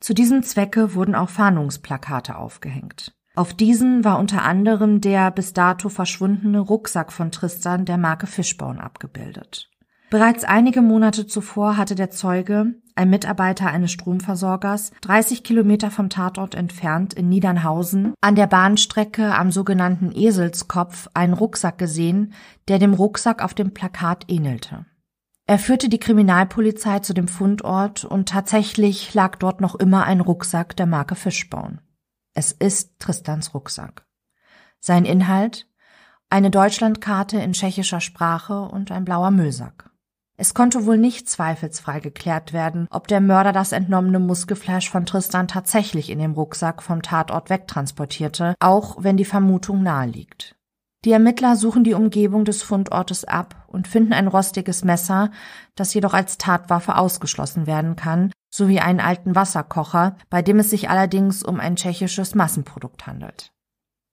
Zu 0.00 0.14
diesem 0.14 0.42
Zwecke 0.42 0.94
wurden 0.94 1.14
auch 1.14 1.28
Fahndungsplakate 1.28 2.38
aufgehängt. 2.38 3.14
Auf 3.36 3.52
diesen 3.52 4.02
war 4.02 4.18
unter 4.18 4.42
anderem 4.44 5.02
der 5.02 5.30
bis 5.30 5.52
dato 5.52 5.90
verschwundene 5.90 6.58
Rucksack 6.58 7.12
von 7.12 7.30
Tristan 7.30 7.84
der 7.84 7.98
Marke 7.98 8.26
Fishbone 8.26 8.82
abgebildet. 8.82 9.70
Bereits 10.08 10.44
einige 10.44 10.80
Monate 10.80 11.26
zuvor 11.26 11.76
hatte 11.76 11.94
der 11.94 12.10
Zeuge, 12.10 12.76
ein 12.94 13.10
Mitarbeiter 13.10 13.66
eines 13.66 13.92
Stromversorgers, 13.92 14.92
30 15.02 15.44
Kilometer 15.44 15.90
vom 15.90 16.08
Tatort 16.08 16.54
entfernt 16.54 17.12
in 17.12 17.28
Niedernhausen, 17.28 18.14
an 18.22 18.36
der 18.36 18.46
Bahnstrecke 18.46 19.34
am 19.34 19.50
sogenannten 19.50 20.12
Eselskopf 20.12 21.10
einen 21.12 21.34
Rucksack 21.34 21.76
gesehen, 21.76 22.32
der 22.68 22.78
dem 22.78 22.94
Rucksack 22.94 23.44
auf 23.44 23.52
dem 23.52 23.74
Plakat 23.74 24.24
ähnelte. 24.28 24.86
Er 25.46 25.58
führte 25.58 25.90
die 25.90 26.00
Kriminalpolizei 26.00 27.00
zu 27.00 27.12
dem 27.12 27.28
Fundort 27.28 28.06
und 28.06 28.30
tatsächlich 28.30 29.12
lag 29.12 29.36
dort 29.36 29.60
noch 29.60 29.74
immer 29.74 30.04
ein 30.04 30.20
Rucksack 30.22 30.74
der 30.76 30.86
Marke 30.86 31.16
Fishbone. 31.16 31.80
Es 32.38 32.52
ist 32.52 33.00
Tristans 33.00 33.54
Rucksack. 33.54 34.04
Sein 34.78 35.06
Inhalt? 35.06 35.66
Eine 36.28 36.50
Deutschlandkarte 36.50 37.38
in 37.38 37.54
tschechischer 37.54 38.02
Sprache 38.02 38.60
und 38.60 38.92
ein 38.92 39.06
blauer 39.06 39.30
Müllsack. 39.30 39.88
Es 40.36 40.52
konnte 40.52 40.84
wohl 40.84 40.98
nicht 40.98 41.30
zweifelsfrei 41.30 42.00
geklärt 42.00 42.52
werden, 42.52 42.88
ob 42.90 43.08
der 43.08 43.22
Mörder 43.22 43.52
das 43.52 43.72
entnommene 43.72 44.18
Muskelfleisch 44.18 44.90
von 44.90 45.06
Tristan 45.06 45.48
tatsächlich 45.48 46.10
in 46.10 46.18
dem 46.18 46.32
Rucksack 46.32 46.82
vom 46.82 47.00
Tatort 47.00 47.48
wegtransportierte, 47.48 48.54
auch 48.60 48.96
wenn 49.02 49.16
die 49.16 49.24
Vermutung 49.24 49.82
naheliegt. 49.82 50.55
Die 51.04 51.12
Ermittler 51.12 51.56
suchen 51.56 51.84
die 51.84 51.94
Umgebung 51.94 52.44
des 52.44 52.62
Fundortes 52.62 53.24
ab 53.24 53.66
und 53.68 53.86
finden 53.86 54.12
ein 54.12 54.26
rostiges 54.26 54.82
Messer, 54.84 55.30
das 55.74 55.94
jedoch 55.94 56.14
als 56.14 56.38
Tatwaffe 56.38 56.96
ausgeschlossen 56.96 57.66
werden 57.66 57.94
kann, 57.96 58.32
sowie 58.50 58.80
einen 58.80 59.00
alten 59.00 59.34
Wasserkocher, 59.34 60.16
bei 60.30 60.42
dem 60.42 60.58
es 60.58 60.70
sich 60.70 60.90
allerdings 60.90 61.42
um 61.42 61.60
ein 61.60 61.76
tschechisches 61.76 62.34
Massenprodukt 62.34 63.06
handelt. 63.06 63.52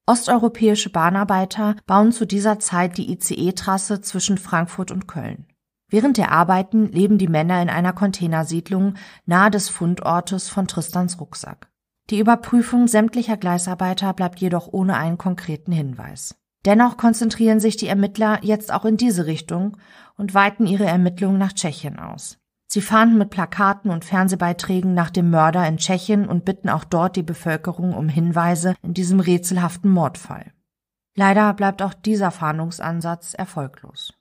Osteuropäische 0.05 0.89
Bahnarbeiter 0.89 1.77
bauen 1.85 2.11
zu 2.11 2.25
dieser 2.25 2.59
Zeit 2.59 2.97
die 2.97 3.11
ICE-Trasse 3.11 4.01
zwischen 4.01 4.37
Frankfurt 4.37 4.91
und 4.91 5.07
Köln. 5.07 5.47
Während 5.89 6.17
der 6.17 6.31
Arbeiten 6.31 6.91
leben 6.91 7.17
die 7.17 7.27
Männer 7.27 7.61
in 7.61 7.69
einer 7.69 7.93
Containersiedlung 7.93 8.95
nahe 9.25 9.49
des 9.49 9.69
Fundortes 9.69 10.49
von 10.49 10.67
Tristans 10.67 11.21
Rucksack. 11.21 11.69
Die 12.09 12.19
Überprüfung 12.19 12.87
sämtlicher 12.87 13.37
Gleisarbeiter 13.37 14.11
bleibt 14.13 14.39
jedoch 14.39 14.67
ohne 14.71 14.97
einen 14.97 15.17
konkreten 15.17 15.71
Hinweis. 15.71 16.35
Dennoch 16.65 16.97
konzentrieren 16.97 17.59
sich 17.59 17.75
die 17.75 17.87
Ermittler 17.87 18.39
jetzt 18.41 18.73
auch 18.73 18.85
in 18.85 18.97
diese 18.97 19.25
Richtung 19.25 19.77
und 20.15 20.33
weiten 20.33 20.65
ihre 20.65 20.85
Ermittlungen 20.85 21.37
nach 21.37 21.53
Tschechien 21.53 21.99
aus. 21.99 22.37
Sie 22.67 22.81
fahnden 22.81 23.17
mit 23.17 23.29
Plakaten 23.29 23.91
und 23.91 24.05
Fernsehbeiträgen 24.05 24.93
nach 24.93 25.11
dem 25.11 25.29
Mörder 25.29 25.67
in 25.67 25.77
Tschechien 25.77 26.27
und 26.27 26.45
bitten 26.45 26.69
auch 26.69 26.85
dort 26.85 27.15
die 27.15 27.23
Bevölkerung 27.23 27.93
um 27.93 28.09
Hinweise 28.09 28.75
in 28.81 28.93
diesem 28.93 29.19
rätselhaften 29.19 29.91
Mordfall. 29.91 30.53
Leider 31.15 31.53
bleibt 31.53 31.81
auch 31.83 31.93
dieser 31.93 32.31
Fahndungsansatz 32.31 33.35
erfolglos. 33.35 34.13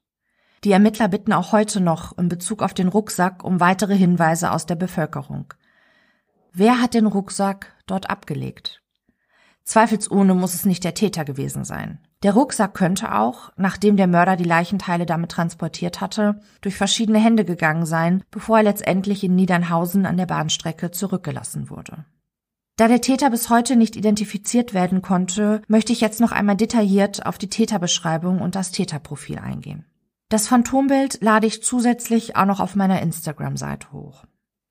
Die 0.65 0.73
Ermittler 0.73 1.09
bitten 1.09 1.33
auch 1.33 1.53
heute 1.53 1.81
noch 1.81 2.19
in 2.19 2.29
Bezug 2.29 2.63
auf 2.63 2.75
den 2.75 2.89
Rucksack 2.89 3.43
um 3.43 3.59
weitere 3.59 3.97
Hinweise 3.97 4.51
aus 4.51 4.67
der 4.67 4.77
Bevölkerung. 4.77 5.55
Wer 6.53 6.83
hat 6.83 6.95
den 6.95 7.07
Rucksack 7.07 7.75
dort 7.87 8.11
abgelegt? 8.11 8.83
Zweifelsohne 9.65 10.35
muss 10.35 10.55
es 10.55 10.67
nicht 10.67 10.85
der 10.85 10.95
Täter 10.95 11.25
gewesen 11.25 11.65
sein. 11.65 12.01
Der 12.23 12.35
Rucksack 12.35 12.75
könnte 12.75 13.15
auch, 13.15 13.51
nachdem 13.57 13.97
der 13.97 14.07
Mörder 14.07 14.37
die 14.37 14.45
Leichenteile 14.45 15.07
damit 15.07 15.33
transportiert 15.33 16.01
hatte, 16.01 16.41
durch 16.61 16.77
verschiedene 16.77 17.19
Hände 17.19 17.45
gegangen 17.45 17.85
sein, 17.85 18.23
bevor 18.31 18.59
er 18.59 18.63
letztendlich 18.63 19.25
in 19.25 19.35
Niedernhausen 19.35 20.07
an 20.07 20.17
der 20.17 20.27
Bahnstrecke 20.27 20.93
zurückgelassen 20.93 21.69
wurde. 21.69 22.05
Da 22.77 22.89
der 22.89 23.01
Täter 23.01 23.29
bis 23.29 23.51
heute 23.51 23.77
nicht 23.77 23.97
identifiziert 23.97 24.73
werden 24.73 25.03
konnte, 25.03 25.63
möchte 25.69 25.93
ich 25.93 26.01
jetzt 26.01 26.21
noch 26.21 26.33
einmal 26.33 26.57
detailliert 26.57 27.27
auf 27.27 27.39
die 27.39 27.51
Täterbeschreibung 27.51 28.41
und 28.41 28.55
das 28.55 28.71
Täterprofil 28.71 29.39
eingehen. 29.39 29.85
Das 30.29 30.49
Phantombild 30.49 31.19
lade 31.21 31.47
ich 31.47 31.63
zusätzlich 31.63 32.37
auch 32.37 32.47
noch 32.47 32.61
auf 32.61 32.75
meiner 32.75 33.03
Instagram-Seite 33.03 33.93
hoch. 33.93 34.25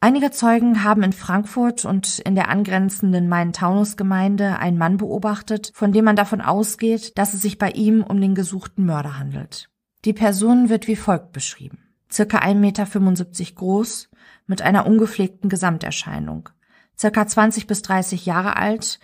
Einige 0.04 0.32
Zeugen 0.32 0.84
haben 0.84 1.04
in 1.04 1.14
Frankfurt 1.14 1.86
und 1.86 2.18
in 2.18 2.34
der 2.34 2.50
angrenzenden 2.50 3.30
Main-Taunus-Gemeinde 3.30 4.58
einen 4.58 4.80
Mann 4.80 4.98
beobachtet, 4.98 5.72
von 5.76 5.92
dem 5.92 6.06
man 6.06 6.16
davon 6.16 6.42
ausgeht, 6.42 7.16
dass 7.20 7.36
es 7.36 7.44
sich 7.44 7.60
bei 7.60 7.70
ihm 7.70 8.02
um 8.02 8.20
den 8.20 8.34
gesuchten 8.34 8.84
Mörder 8.84 9.20
handelt. 9.20 9.70
Die 10.04 10.14
Person 10.14 10.70
wird 10.70 10.88
wie 10.88 10.96
folgt 10.96 11.34
beschrieben. 11.34 11.78
Circa 12.12 12.40
1,75 12.40 12.56
Meter 12.56 13.56
groß, 13.56 14.10
mit 14.48 14.64
einer 14.64 14.88
ungepflegten 14.88 15.52
Gesamterscheinung. 15.52 16.50
Circa 16.98 17.28
20 17.28 17.68
bis 17.68 17.84
30 17.84 18.26
Jahre 18.26 18.58
alt. 18.58 19.00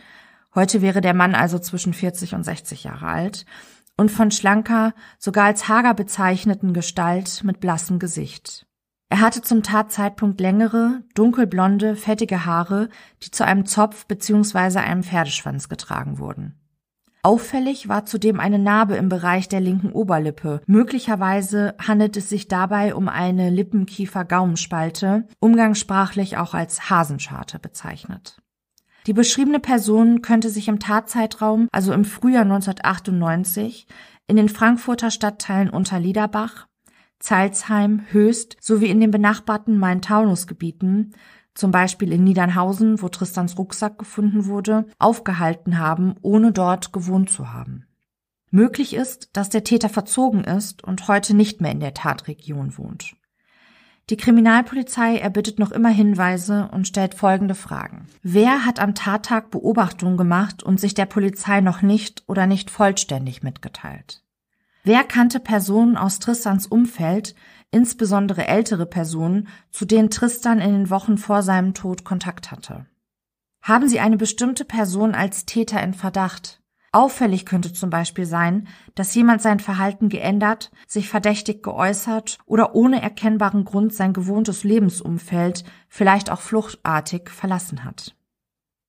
Heute 0.56 0.82
wäre 0.82 1.02
der 1.02 1.14
Mann 1.14 1.36
also 1.36 1.60
zwischen 1.60 1.94
40 1.94 2.34
und 2.34 2.44
60 2.44 2.86
Jahre 2.86 3.06
alt 3.06 3.46
und 3.98 4.10
von 4.10 4.32
schlanker, 4.32 4.96
sogar 5.20 5.46
als 5.46 5.68
hager 5.68 5.94
bezeichneten 5.94 6.74
Gestalt 6.74 7.44
mit 7.44 7.60
blassem 7.60 8.00
Gesicht. 8.00 8.67
Er 9.10 9.22
hatte 9.22 9.42
zum 9.42 9.64
Tatzeitpunkt 9.64 10.42
längere, 10.42 11.04
dunkelblonde, 11.16 11.96
fettige 11.96 12.46
Haare, 12.46 12.90
die 13.24 13.32
zu 13.32 13.46
einem 13.46 13.66
Zopf 13.66 14.06
bzw. 14.06 14.80
einem 14.80 15.04
Pferdeschwanz 15.04 15.70
getragen 15.70 16.20
wurden. 16.20 16.60
Auffällig 17.24 17.90
war 17.90 18.06
zudem 18.06 18.40
eine 18.40 18.60
Narbe 18.60 18.96
im 18.96 19.10
Bereich 19.10 19.50
der 19.50 19.60
linken 19.60 19.92
Oberlippe. 19.92 20.62
Möglicherweise 20.66 21.76
handelt 21.78 22.16
es 22.16 22.30
sich 22.30 22.48
dabei 22.48 22.96
um 22.96 23.10
eine 23.10 23.50
Lippenkiefer-Gaumenspalte, 23.50 25.28
umgangssprachlich 25.40 26.38
auch 26.38 26.54
als 26.54 26.90
Hasenscharte 26.90 27.60
bezeichnet. 27.60 28.38
Die 29.08 29.14
beschriebene 29.14 29.60
Person 29.60 30.22
könnte 30.22 30.50
sich 30.50 30.68
im 30.68 30.80
Tatzeitraum, 30.80 31.70
also 31.72 31.94
im 31.94 32.06
Frühjahr 32.06 32.44
1998, 32.44 33.88
in 34.28 34.36
den 34.36 34.50
Frankfurter 34.50 35.12
Stadtteilen 35.12 35.70
Unterliederbach, 35.70 36.67
Zeilsheim, 37.20 38.02
Höchst 38.12 38.58
sowie 38.62 38.88
in 38.88 39.00
den 39.00 39.12
benachbarten 39.12 39.78
Main-Taunus-Gebieten, 39.78 41.14
zum 41.54 41.72
Beispiel 41.72 42.14
in 42.14 42.24
Niedernhausen, 42.24 43.02
wo 43.02 43.10
Tristans 43.10 43.58
Rucksack 43.58 43.98
gefunden 43.98 44.46
wurde, 44.46 44.86
aufgehalten 45.00 45.80
haben, 45.80 46.16
ohne 46.22 46.52
dort 46.52 46.94
gewohnt 46.94 47.32
zu 47.32 47.52
haben. 47.52 47.88
Möglich 48.52 48.94
ist, 48.94 49.30
dass 49.34 49.50
der 49.50 49.64
Täter 49.64 49.90
verzogen 49.90 50.44
ist 50.44 50.84
und 50.84 51.08
heute 51.08 51.36
nicht 51.36 51.60
mehr 51.60 51.72
in 51.72 51.80
der 51.80 51.94
Tatregion 51.94 52.78
wohnt. 52.78 53.16
Die 54.10 54.16
Kriminalpolizei 54.16 55.18
erbittet 55.18 55.60
noch 55.60 55.72
immer 55.72 55.90
Hinweise 55.90 56.70
und 56.72 56.88
stellt 56.88 57.14
folgende 57.14 57.56
Fragen. 57.56 58.08
Wer 58.24 58.66
hat 58.66 58.80
am 58.80 58.96
Tattag 58.96 59.52
Beobachtungen 59.52 60.16
gemacht 60.16 60.64
und 60.64 60.80
sich 60.80 60.94
der 60.94 61.08
Polizei 61.08 61.60
noch 61.60 61.82
nicht 61.82 62.24
oder 62.28 62.48
nicht 62.48 62.70
vollständig 62.70 63.44
mitgeteilt? 63.44 64.24
Wer 64.88 65.04
kannte 65.04 65.42
Personen 65.42 65.98
aus 65.98 66.20
Tristans 66.20 66.66
Umfeld, 66.66 67.36
insbesondere 67.72 68.48
ältere 68.48 68.86
Personen, 68.86 69.50
zu 69.70 69.84
denen 69.84 70.10
Tristan 70.10 70.62
in 70.62 70.72
den 70.72 70.90
Wochen 70.90 71.18
vor 71.18 71.44
seinem 71.44 71.74
Tod 71.74 72.06
Kontakt 72.06 72.52
hatte? 72.52 72.86
Haben 73.62 73.90
Sie 73.90 74.00
eine 74.00 74.16
bestimmte 74.16 74.64
Person 74.64 75.14
als 75.14 75.46
Täter 75.46 75.84
in 75.84 75.94
Verdacht? 75.94 76.62
Auffällig 76.94 77.46
könnte 77.46 77.74
zum 77.74 77.90
Beispiel 77.90 78.26
sein, 78.26 78.70
dass 78.96 79.14
jemand 79.14 79.42
sein 79.42 79.60
Verhalten 79.60 80.08
geändert, 80.08 80.72
sich 80.88 81.10
verdächtig 81.10 81.64
geäußert 81.64 82.38
oder 82.46 82.74
ohne 82.74 83.02
erkennbaren 83.02 83.66
Grund 83.66 83.94
sein 83.94 84.14
gewohntes 84.14 84.64
Lebensumfeld, 84.64 85.66
vielleicht 85.90 86.32
auch 86.32 86.40
fluchtartig, 86.40 87.30
verlassen 87.30 87.84
hat. 87.84 88.16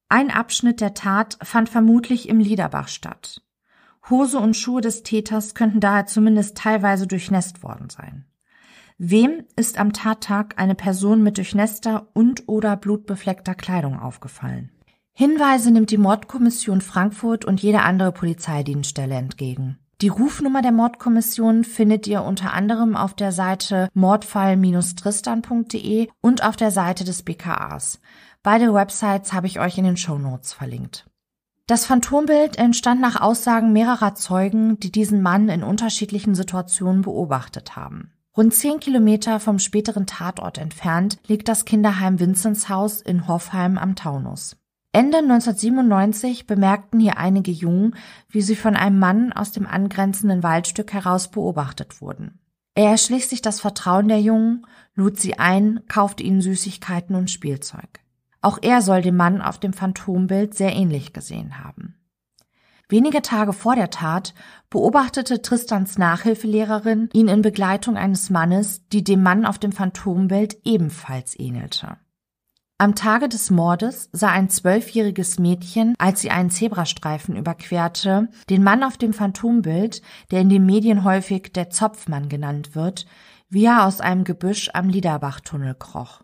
Ein 0.09 0.31
Abschnitt 0.31 0.81
der 0.81 0.95
Tat 0.95 1.39
fand 1.43 1.69
vermutlich 1.69 2.29
im 2.29 2.39
Liederbach 2.39 2.87
statt. 2.87 3.43
Hose 4.11 4.39
und 4.39 4.57
Schuhe 4.57 4.81
des 4.81 5.03
Täters 5.03 5.55
könnten 5.55 5.81
daher 5.81 6.07
zumindest 6.07 6.57
teilweise 6.57 7.07
durchnässt 7.07 7.63
worden 7.63 7.91
sein. 7.91 8.25
Wem 8.97 9.45
ist 9.55 9.79
am 9.79 9.93
Tattag 9.93 10.59
eine 10.59 10.75
Person 10.75 11.23
mit 11.23 11.37
durchnässter 11.37 12.09
und 12.15 12.49
oder 12.49 12.77
blutbefleckter 12.77 13.55
Kleidung 13.55 13.99
aufgefallen? 13.99 14.71
Hinweise 15.13 15.71
nimmt 15.71 15.91
die 15.91 15.99
Mordkommission 15.99 16.81
Frankfurt 16.81 17.45
und 17.45 17.63
jede 17.63 17.83
andere 17.83 18.13
Polizeidienststelle 18.13 19.15
entgegen. 19.15 19.79
Die 20.01 20.09
Rufnummer 20.09 20.63
der 20.63 20.71
Mordkommission 20.71 21.65
findet 21.65 22.07
ihr 22.07 22.23
unter 22.23 22.53
anderem 22.53 22.97
auf 22.97 23.15
der 23.15 23.33
Seite 23.33 23.89
mordfall-tristan.de 23.95 26.09
und 26.21 26.45
auf 26.45 26.55
der 26.55 26.71
Seite 26.71 27.03
des 27.05 27.25
BKAs. 27.25 27.99
Beide 28.45 28.73
Websites 28.73 29.33
habe 29.33 29.49
ich 29.49 29.59
euch 29.59 29.77
in 29.77 29.83
den 29.83 29.97
Show 29.97 30.19
Notes 30.19 30.53
verlinkt. 30.53 31.08
Das 31.69 31.85
Phantombild 31.85 32.57
entstand 32.57 32.99
nach 33.03 33.21
Aussagen 33.21 33.75
mehrerer 33.75 34.15
Zeugen, 34.15 34.81
die 34.81 34.91
diesen 34.91 35.21
Mann 35.21 35.51
in 35.51 35.63
unterschiedlichen 35.63 36.35
Situationen 36.35 37.03
beobachtet 37.03 37.77
haben. 37.77 38.11
Rund 38.35 38.55
zehn 38.55 38.81
Kilometer 38.81 39.39
vom 39.39 39.59
späteren 39.59 40.07
Tatort 40.07 40.57
entfernt 40.57 41.19
liegt 41.27 41.47
das 41.47 41.67
Kinderheim 41.67 42.21
Vinzenshaus 42.21 43.03
in 43.03 43.29
Hoffheim 43.29 43.77
am 43.77 43.97
Taunus. 43.97 44.57
Ende 44.93 45.19
1997 45.19 46.47
bemerkten 46.47 47.01
hier 47.01 47.19
einige 47.19 47.51
Jungen, 47.51 47.97
wie 48.31 48.41
sie 48.41 48.57
von 48.57 48.75
einem 48.75 48.99
Mann 48.99 49.35
aus 49.35 49.53
dem 49.53 49.67
angrenzenden 49.67 50.43
Waldstück 50.43 50.95
heraus 50.95 51.31
beobachtet 51.31 52.01
wurden. 52.01 52.41
Er 52.75 52.93
erschlich 52.93 53.29
sich 53.29 53.43
das 53.43 53.61
Vertrauen 53.61 54.09
der 54.09 54.23
Jungen, 54.23 54.67
lud 54.95 55.21
sie 55.21 55.39
ein, 55.39 55.81
kaufte 55.87 56.23
ihnen 56.23 56.41
Süßigkeiten 56.41 57.15
und 57.15 57.31
Spielzeug. 57.31 58.01
Auch 58.41 58.59
er 58.63 58.83
soll 58.83 59.03
dem 59.03 59.17
Mann 59.17 59.43
auf 59.43 59.59
dem 59.59 59.73
Phantombild 59.73 60.55
sehr 60.55 60.75
ähnlich 60.75 61.13
gesehen 61.13 61.63
haben. 61.65 61.95
Wenige 62.91 63.21
Tage 63.21 63.53
vor 63.53 63.77
der 63.77 63.91
Tat 63.91 64.33
beobachtete 64.71 65.43
Tristans 65.43 65.99
Nachhilfelehrerin 65.99 67.11
ihn 67.13 67.29
in 67.29 67.43
Begleitung 67.43 67.99
eines 67.99 68.31
Mannes, 68.31 68.89
die 68.89 69.05
dem 69.05 69.23
Mann 69.23 69.45
auf 69.45 69.59
dem 69.59 69.73
Phantombild 69.73 70.57
ebenfalls 70.65 71.39
ähnelte. 71.39 71.99
Am 72.81 72.95
Tage 72.95 73.29
des 73.29 73.51
Mordes 73.51 74.09
sah 74.13 74.29
ein 74.29 74.49
zwölfjähriges 74.49 75.39
Mädchen, 75.39 75.95
als 75.99 76.21
sie 76.21 76.31
einen 76.31 76.49
Zebrastreifen 76.49 77.37
überquerte, 77.37 78.29
den 78.49 78.63
Mann 78.63 78.85
auf 78.85 78.97
dem 78.97 79.13
Phantombild, 79.13 80.01
der 80.31 80.41
in 80.41 80.49
den 80.49 80.65
Medien 80.65 81.03
häufig 81.03 81.53
der 81.53 81.71
Zopfmann 81.71 82.29
genannt 82.29 82.77
wird, 82.77 83.05
wie 83.51 83.65
er 83.65 83.85
aus 83.85 84.01
einem 84.01 84.25
Gebüsch 84.25 84.71
am 84.73 84.89
Liederbachtunnel 84.89 85.75
kroch. 85.75 86.23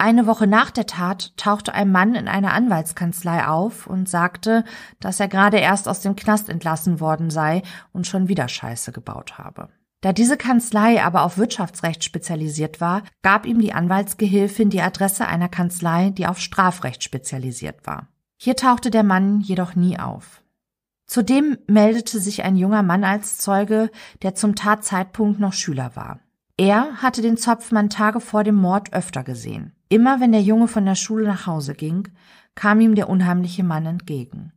Eine 0.00 0.28
Woche 0.28 0.46
nach 0.46 0.70
der 0.70 0.86
Tat 0.86 1.36
tauchte 1.36 1.74
ein 1.74 1.90
Mann 1.90 2.14
in 2.14 2.28
einer 2.28 2.52
Anwaltskanzlei 2.52 3.48
auf 3.48 3.88
und 3.88 4.08
sagte, 4.08 4.64
dass 5.00 5.18
er 5.18 5.26
gerade 5.26 5.56
erst 5.58 5.88
aus 5.88 6.00
dem 6.00 6.14
Knast 6.14 6.48
entlassen 6.48 7.00
worden 7.00 7.30
sei 7.30 7.62
und 7.92 8.06
schon 8.06 8.28
wieder 8.28 8.46
Scheiße 8.46 8.92
gebaut 8.92 9.38
habe. 9.38 9.70
Da 10.00 10.12
diese 10.12 10.36
Kanzlei 10.36 11.02
aber 11.02 11.24
auf 11.24 11.36
Wirtschaftsrecht 11.36 12.04
spezialisiert 12.04 12.80
war, 12.80 13.02
gab 13.22 13.44
ihm 13.44 13.60
die 13.60 13.72
Anwaltsgehilfin 13.72 14.70
die 14.70 14.80
Adresse 14.80 15.26
einer 15.26 15.48
Kanzlei, 15.48 16.10
die 16.10 16.28
auf 16.28 16.38
Strafrecht 16.38 17.02
spezialisiert 17.02 17.84
war. 17.84 18.06
Hier 18.36 18.54
tauchte 18.54 18.92
der 18.92 19.02
Mann 19.02 19.40
jedoch 19.40 19.74
nie 19.74 19.98
auf. 19.98 20.44
Zudem 21.06 21.58
meldete 21.66 22.20
sich 22.20 22.44
ein 22.44 22.54
junger 22.54 22.84
Mann 22.84 23.02
als 23.02 23.38
Zeuge, 23.38 23.90
der 24.22 24.36
zum 24.36 24.54
Tatzeitpunkt 24.54 25.40
noch 25.40 25.54
Schüler 25.54 25.96
war. 25.96 26.20
Er 26.56 27.02
hatte 27.02 27.20
den 27.20 27.36
Zopfmann 27.36 27.90
Tage 27.90 28.20
vor 28.20 28.44
dem 28.44 28.54
Mord 28.54 28.92
öfter 28.92 29.24
gesehen. 29.24 29.74
Immer 29.88 30.20
wenn 30.20 30.32
der 30.32 30.42
Junge 30.42 30.68
von 30.68 30.84
der 30.84 30.94
Schule 30.94 31.26
nach 31.26 31.46
Hause 31.46 31.74
ging, 31.74 32.08
kam 32.54 32.80
ihm 32.80 32.94
der 32.94 33.08
unheimliche 33.08 33.64
Mann 33.64 33.86
entgegen. 33.86 34.52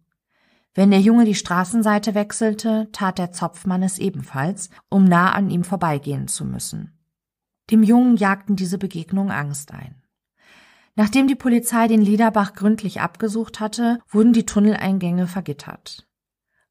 Wenn 0.74 0.92
der 0.92 1.02
Junge 1.02 1.26
die 1.26 1.36
Straßenseite 1.36 2.16
wechselte, 2.16 2.90
tat 2.92 3.18
der 3.18 3.32
Zopfmann 3.32 3.84
es 3.84 4.00
ebenfalls, 4.00 4.70
um 4.90 5.04
nah 5.04 5.32
an 5.32 5.50
ihm 5.50 5.64
vorbeigehen 5.64 6.28
zu 6.28 6.46
müssen. 6.46 6.98
Dem 7.70 7.84
Jungen 7.84 8.16
jagten 8.16 8.56
diese 8.56 8.78
Begegnungen 8.78 9.32
Angst 9.32 9.74
ein. 9.74 10.02
Nachdem 10.96 11.28
die 11.28 11.36
Polizei 11.36 11.88
den 11.88 12.02
Liederbach 12.02 12.54
gründlich 12.54 13.02
abgesucht 13.02 13.60
hatte, 13.60 14.00
wurden 14.10 14.34
die 14.34 14.46
Tunneleingänge 14.46 15.28
vergittert. 15.28 16.08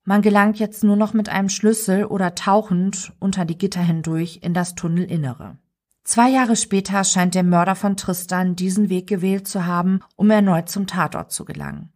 Man 0.04 0.22
gelangt 0.22 0.58
jetzt 0.58 0.82
nur 0.84 0.96
noch 0.96 1.14
mit 1.14 1.28
einem 1.28 1.48
Schlüssel 1.48 2.04
oder 2.04 2.34
tauchend 2.34 3.12
unter 3.18 3.44
die 3.44 3.56
Gitter 3.56 3.80
hindurch 3.80 4.40
in 4.42 4.54
das 4.54 4.74
Tunnelinnere. 4.74 5.58
Zwei 6.04 6.30
Jahre 6.30 6.56
später 6.56 7.04
scheint 7.04 7.34
der 7.34 7.42
Mörder 7.42 7.76
von 7.76 7.96
Tristan 7.96 8.56
diesen 8.56 8.88
Weg 8.88 9.06
gewählt 9.06 9.46
zu 9.46 9.66
haben, 9.66 10.00
um 10.16 10.30
erneut 10.30 10.68
zum 10.68 10.86
Tatort 10.86 11.30
zu 11.30 11.44
gelangen. 11.44 11.92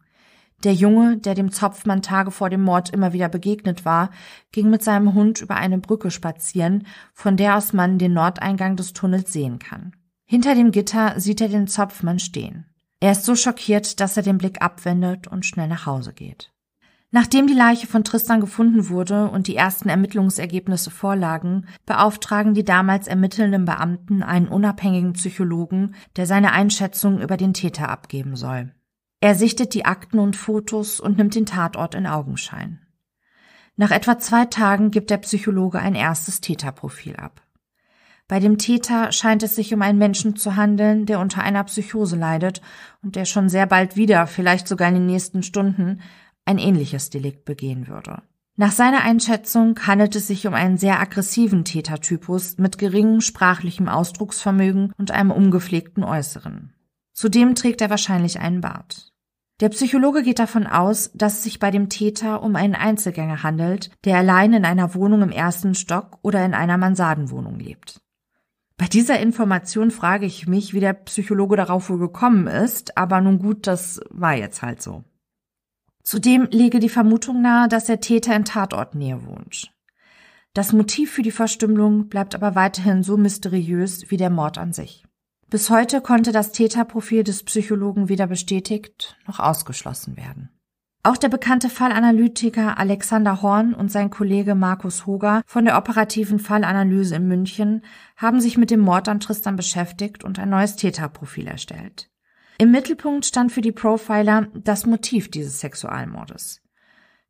Der 0.63 0.73
Junge, 0.73 1.17
der 1.17 1.35
dem 1.35 1.51
Zopfmann 1.51 2.01
Tage 2.01 2.31
vor 2.31 2.49
dem 2.49 2.63
Mord 2.63 2.89
immer 2.89 3.13
wieder 3.13 3.29
begegnet 3.29 3.85
war, 3.85 4.09
ging 4.51 4.69
mit 4.69 4.83
seinem 4.83 5.13
Hund 5.13 5.41
über 5.41 5.57
eine 5.57 5.77
Brücke 5.77 6.11
spazieren, 6.11 6.87
von 7.13 7.37
der 7.37 7.57
aus 7.57 7.73
man 7.73 7.99
den 7.99 8.13
Nordeingang 8.13 8.75
des 8.75 8.93
Tunnels 8.93 9.33
sehen 9.33 9.59
kann. 9.59 9.95
Hinter 10.25 10.55
dem 10.55 10.71
Gitter 10.71 11.19
sieht 11.19 11.41
er 11.41 11.49
den 11.49 11.67
Zopfmann 11.67 12.19
stehen. 12.19 12.65
Er 12.99 13.11
ist 13.11 13.25
so 13.25 13.35
schockiert, 13.35 13.99
dass 13.99 14.17
er 14.17 14.23
den 14.23 14.37
Blick 14.37 14.61
abwendet 14.61 15.27
und 15.27 15.45
schnell 15.45 15.67
nach 15.67 15.85
Hause 15.85 16.13
geht. 16.13 16.51
Nachdem 17.11 17.47
die 17.47 17.53
Leiche 17.53 17.87
von 17.87 18.03
Tristan 18.03 18.41
gefunden 18.41 18.89
wurde 18.89 19.29
und 19.29 19.47
die 19.47 19.55
ersten 19.55 19.89
Ermittlungsergebnisse 19.89 20.91
vorlagen, 20.91 21.67
beauftragen 21.85 22.53
die 22.53 22.65
damals 22.65 23.07
ermittelnden 23.07 23.65
Beamten 23.65 24.23
einen 24.23 24.47
unabhängigen 24.47 25.13
Psychologen, 25.13 25.95
der 26.17 26.25
seine 26.25 26.51
Einschätzung 26.51 27.21
über 27.21 27.37
den 27.37 27.53
Täter 27.53 27.89
abgeben 27.89 28.35
soll. 28.35 28.73
Er 29.21 29.35
sichtet 29.35 29.73
die 29.73 29.85
Akten 29.85 30.19
und 30.19 30.35
Fotos 30.35 30.99
und 30.99 31.17
nimmt 31.17 31.35
den 31.35 31.45
Tatort 31.45 31.95
in 31.95 32.05
Augenschein. 32.05 32.81
Nach 33.77 33.91
etwa 33.91 34.19
zwei 34.19 34.45
Tagen 34.45 34.91
gibt 34.91 35.09
der 35.09 35.17
Psychologe 35.17 35.79
ein 35.79 35.95
erstes 35.95 36.41
Täterprofil 36.41 37.15
ab. 37.15 37.41
Bei 38.27 38.39
dem 38.39 38.57
Täter 38.57 39.11
scheint 39.11 39.43
es 39.43 39.55
sich 39.55 39.73
um 39.73 39.81
einen 39.83 39.99
Menschen 39.99 40.35
zu 40.35 40.55
handeln, 40.55 41.05
der 41.05 41.19
unter 41.19 41.43
einer 41.43 41.63
Psychose 41.65 42.15
leidet 42.15 42.61
und 43.03 43.15
der 43.15 43.25
schon 43.25 43.49
sehr 43.49 43.67
bald 43.67 43.95
wieder, 43.95 44.25
vielleicht 44.25 44.67
sogar 44.67 44.89
in 44.89 44.95
den 44.95 45.05
nächsten 45.05 45.43
Stunden, 45.43 46.01
ein 46.45 46.57
ähnliches 46.57 47.09
Delikt 47.09 47.45
begehen 47.45 47.87
würde. 47.87 48.21
Nach 48.57 48.71
seiner 48.71 49.01
Einschätzung 49.01 49.77
handelt 49.85 50.15
es 50.15 50.27
sich 50.27 50.47
um 50.47 50.53
einen 50.53 50.77
sehr 50.77 51.01
aggressiven 51.01 51.65
Tätertypus 51.65 52.57
mit 52.57 52.77
geringem 52.77 53.19
sprachlichem 53.19 53.89
Ausdrucksvermögen 53.89 54.93
und 54.97 55.11
einem 55.11 55.31
ungepflegten 55.31 56.03
Äußeren. 56.03 56.73
Zudem 57.11 57.55
trägt 57.55 57.81
er 57.81 57.89
wahrscheinlich 57.89 58.39
einen 58.39 58.61
Bart. 58.61 59.11
Der 59.61 59.69
Psychologe 59.69 60.23
geht 60.23 60.39
davon 60.39 60.67
aus, 60.67 61.11
dass 61.13 61.35
es 61.35 61.43
sich 61.43 61.59
bei 61.59 61.71
dem 61.71 61.89
Täter 61.89 62.43
um 62.43 62.55
einen 62.55 62.75
Einzelgänger 62.75 63.43
handelt, 63.43 63.89
der 64.03 64.17
allein 64.17 64.53
in 64.53 64.65
einer 64.65 64.93
Wohnung 64.95 65.21
im 65.21 65.31
ersten 65.31 65.75
Stock 65.75 66.19
oder 66.21 66.45
in 66.45 66.53
einer 66.53 66.77
Mansardenwohnung 66.77 67.59
lebt. 67.59 68.01
Bei 68.77 68.87
dieser 68.87 69.19
Information 69.19 69.91
frage 69.91 70.25
ich 70.25 70.47
mich, 70.47 70.73
wie 70.73 70.81
der 70.81 70.93
Psychologe 70.93 71.55
darauf 71.55 71.89
wohl 71.89 71.99
gekommen 71.99 72.47
ist, 72.47 72.97
aber 72.97 73.21
nun 73.21 73.39
gut, 73.39 73.67
das 73.67 74.01
war 74.09 74.33
jetzt 74.33 74.61
halt 74.61 74.81
so. 74.81 75.05
Zudem 76.05 76.47
lege 76.51 76.79
die 76.79 76.89
Vermutung 76.89 77.41
nahe, 77.41 77.67
dass 77.67 77.85
der 77.85 77.99
Täter 77.99 78.35
in 78.35 78.45
Tatortnähe 78.45 79.25
wohnt. 79.25 79.73
Das 80.53 80.71
Motiv 80.71 81.11
für 81.11 81.23
die 81.23 81.31
Verstümmelung 81.31 82.07
bleibt 82.09 82.35
aber 82.35 82.53
weiterhin 82.53 83.01
so 83.01 83.17
mysteriös 83.17 84.09
wie 84.11 84.17
der 84.17 84.29
Mord 84.29 84.59
an 84.59 84.71
sich. 84.71 85.03
Bis 85.49 85.69
heute 85.71 86.01
konnte 86.01 86.31
das 86.31 86.51
Täterprofil 86.51 87.23
des 87.23 87.43
Psychologen 87.43 88.07
weder 88.07 88.27
bestätigt 88.27 89.17
noch 89.27 89.39
ausgeschlossen 89.39 90.15
werden. 90.15 90.49
Auch 91.01 91.17
der 91.17 91.29
bekannte 91.29 91.69
Fallanalytiker 91.69 92.77
Alexander 92.77 93.41
Horn 93.41 93.73
und 93.73 93.91
sein 93.91 94.09
Kollege 94.09 94.55
Markus 94.55 95.05
Hoger 95.05 95.41
von 95.45 95.65
der 95.65 95.77
operativen 95.77 96.39
Fallanalyse 96.39 97.15
in 97.15 97.27
München 97.27 97.83
haben 98.15 98.41
sich 98.41 98.57
mit 98.57 98.71
dem 98.71 98.79
Mord 98.79 99.09
an 99.09 99.19
Tristan 99.19 99.55
beschäftigt 99.55 100.23
und 100.23 100.39
ein 100.39 100.49
neues 100.49 100.75
Täterprofil 100.75 101.47
erstellt. 101.47 102.09
Im 102.57 102.71
Mittelpunkt 102.71 103.25
stand 103.25 103.51
für 103.51 103.61
die 103.61 103.73
Profiler 103.73 104.47
das 104.53 104.85
Motiv 104.85 105.29
dieses 105.29 105.59
Sexualmordes. 105.59 106.61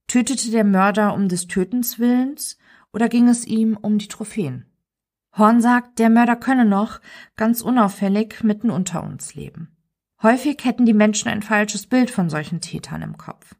Tötete 0.08 0.52
der 0.52 0.64
Mörder 0.64 1.14
um 1.16 1.28
des 1.28 1.48
Tötens 1.48 1.98
willens 1.98 2.58
oder 2.94 3.10
ging 3.10 3.28
es 3.28 3.46
ihm 3.46 3.76
um 3.76 3.98
die 3.98 4.08
Trophäen? 4.08 4.66
Horn 5.36 5.62
sagt, 5.62 6.00
der 6.00 6.10
Mörder 6.10 6.36
könne 6.36 6.64
noch, 6.64 7.02
ganz 7.36 7.62
unauffällig, 7.62 8.44
mitten 8.44 8.70
unter 8.70 9.04
uns 9.04 9.36
leben. 9.36 9.76
Häufig 10.22 10.64
hätten 10.64 10.86
die 10.86 10.94
Menschen 10.94 11.28
ein 11.28 11.42
falsches 11.42 11.88
Bild 11.88 12.10
von 12.10 12.30
solchen 12.30 12.62
Tätern 12.62 13.02
im 13.02 13.18
Kopf. 13.18 13.56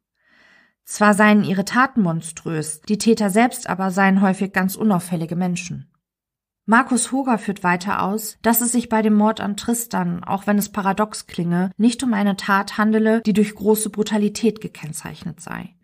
Zwar 0.86 1.16
seien 1.16 1.44
ihre 1.44 1.66
Taten 1.66 2.02
monströs, 2.02 2.82
die 2.82 3.00
Täter 3.00 3.32
selbst 3.32 3.68
aber 3.68 3.90
seien 3.90 4.22
häufig 4.22 4.54
ganz 4.54 4.76
unauffällige 4.76 5.36
Menschen. 5.36 5.92
Markus 6.68 7.12
Hoger 7.12 7.38
führt 7.38 7.64
weiter 7.64 8.02
aus, 8.02 8.38
dass 8.42 8.62
es 8.62 8.72
sich 8.72 8.90
bei 8.90 9.04
dem 9.04 9.14
Mord 9.14 9.40
an 9.40 9.56
Tristan, 9.56 10.24
auch 10.24 10.48
wenn 10.48 10.58
es 10.58 10.70
paradox 10.70 11.28
klinge, 11.28 11.70
nicht 11.78 12.02
um 12.02 12.16
eine 12.16 12.38
Tat 12.38 12.80
handele, 12.80 13.22
die 13.22 13.34
durch 13.34 13.54
große 13.54 13.92
Brutalität 13.92 14.62
gekennzeichnet 14.62 15.40
sei. 15.40 15.76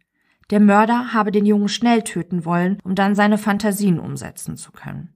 Der 0.50 0.60
Mörder 0.60 1.14
habe 1.14 1.32
den 1.32 1.46
Jungen 1.46 1.70
schnell 1.70 2.02
töten 2.02 2.46
wollen, 2.46 2.80
um 2.84 2.96
dann 2.96 3.14
seine 3.14 3.38
Fantasien 3.38 4.00
umsetzen 4.00 4.58
zu 4.58 4.72
können. 4.72 5.14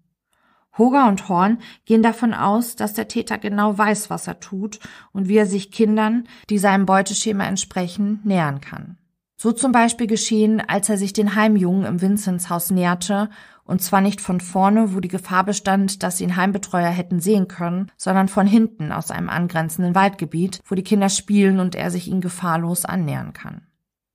Hoger 0.77 1.07
und 1.07 1.29
Horn 1.29 1.57
gehen 1.85 2.03
davon 2.03 2.35
aus, 2.35 2.75
dass 2.75 2.93
der 2.93 3.07
Täter 3.07 3.39
genau 3.39 3.75
weiß, 3.75 4.11
was 4.11 4.27
er 4.27 4.39
tut 4.39 4.79
und 5.13 5.27
wie 5.27 5.37
er 5.37 5.47
sich 5.47 5.71
Kindern, 5.71 6.27
die 6.49 6.59
seinem 6.59 6.85
Beuteschema 6.85 7.45
entsprechen, 7.45 8.19
nähern 8.23 8.61
kann. 8.61 8.97
So 9.37 9.51
zum 9.51 9.71
Beispiel 9.71 10.07
geschehen, 10.07 10.61
als 10.61 10.89
er 10.89 10.97
sich 10.97 11.11
den 11.11 11.35
Heimjungen 11.35 11.85
im 11.85 12.01
Vinzenzhaus 12.01 12.71
näherte, 12.71 13.29
und 13.65 13.81
zwar 13.81 13.99
nicht 13.99 14.21
von 14.21 14.39
vorne, 14.39 14.93
wo 14.93 14.99
die 14.99 15.09
Gefahr 15.09 15.43
bestand, 15.43 16.03
dass 16.03 16.21
ihn 16.21 16.35
Heimbetreuer 16.35 16.89
hätten 16.89 17.19
sehen 17.19 17.47
können, 17.47 17.91
sondern 17.97 18.27
von 18.27 18.47
hinten 18.47 18.91
aus 18.91 19.11
einem 19.11 19.27
angrenzenden 19.27 19.95
Waldgebiet, 19.95 20.61
wo 20.65 20.75
die 20.75 20.83
Kinder 20.83 21.09
spielen 21.09 21.59
und 21.59 21.75
er 21.75 21.91
sich 21.91 22.07
ihnen 22.07 22.21
gefahrlos 22.21 22.85
annähern 22.85 23.33
kann. 23.33 23.67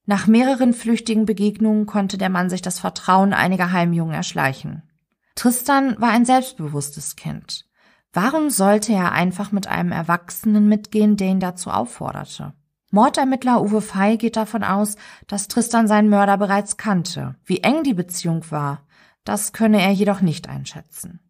Nach 0.06 0.26
mehreren 0.26 0.72
flüchtigen 0.72 1.26
Begegnungen 1.26 1.86
konnte 1.86 2.16
der 2.16 2.30
Mann 2.30 2.48
sich 2.48 2.62
das 2.62 2.78
Vertrauen 2.78 3.32
einiger 3.32 3.72
Heimjungen 3.72 4.14
erschleichen. 4.14 4.82
Tristan 5.34 5.96
war 5.98 6.10
ein 6.10 6.24
selbstbewusstes 6.24 7.16
Kind. 7.16 7.66
Warum 8.12 8.50
sollte 8.50 8.92
er 8.92 9.12
einfach 9.12 9.52
mit 9.52 9.66
einem 9.66 9.92
Erwachsenen 9.92 10.68
mitgehen, 10.68 11.16
der 11.16 11.28
ihn 11.28 11.40
dazu 11.40 11.70
aufforderte? 11.70 12.54
Mordermittler 12.90 13.62
Uwe 13.62 13.80
Fey 13.80 14.16
geht 14.16 14.36
davon 14.36 14.64
aus, 14.64 14.96
dass 15.28 15.46
Tristan 15.46 15.86
seinen 15.86 16.08
Mörder 16.08 16.36
bereits 16.38 16.76
kannte. 16.76 17.36
Wie 17.44 17.58
eng 17.58 17.84
die 17.84 17.94
Beziehung 17.94 18.44
war, 18.50 18.82
das 19.24 19.52
könne 19.52 19.80
er 19.80 19.90
jedoch 19.90 20.20
nicht 20.20 20.48
einschätzen. 20.48 21.20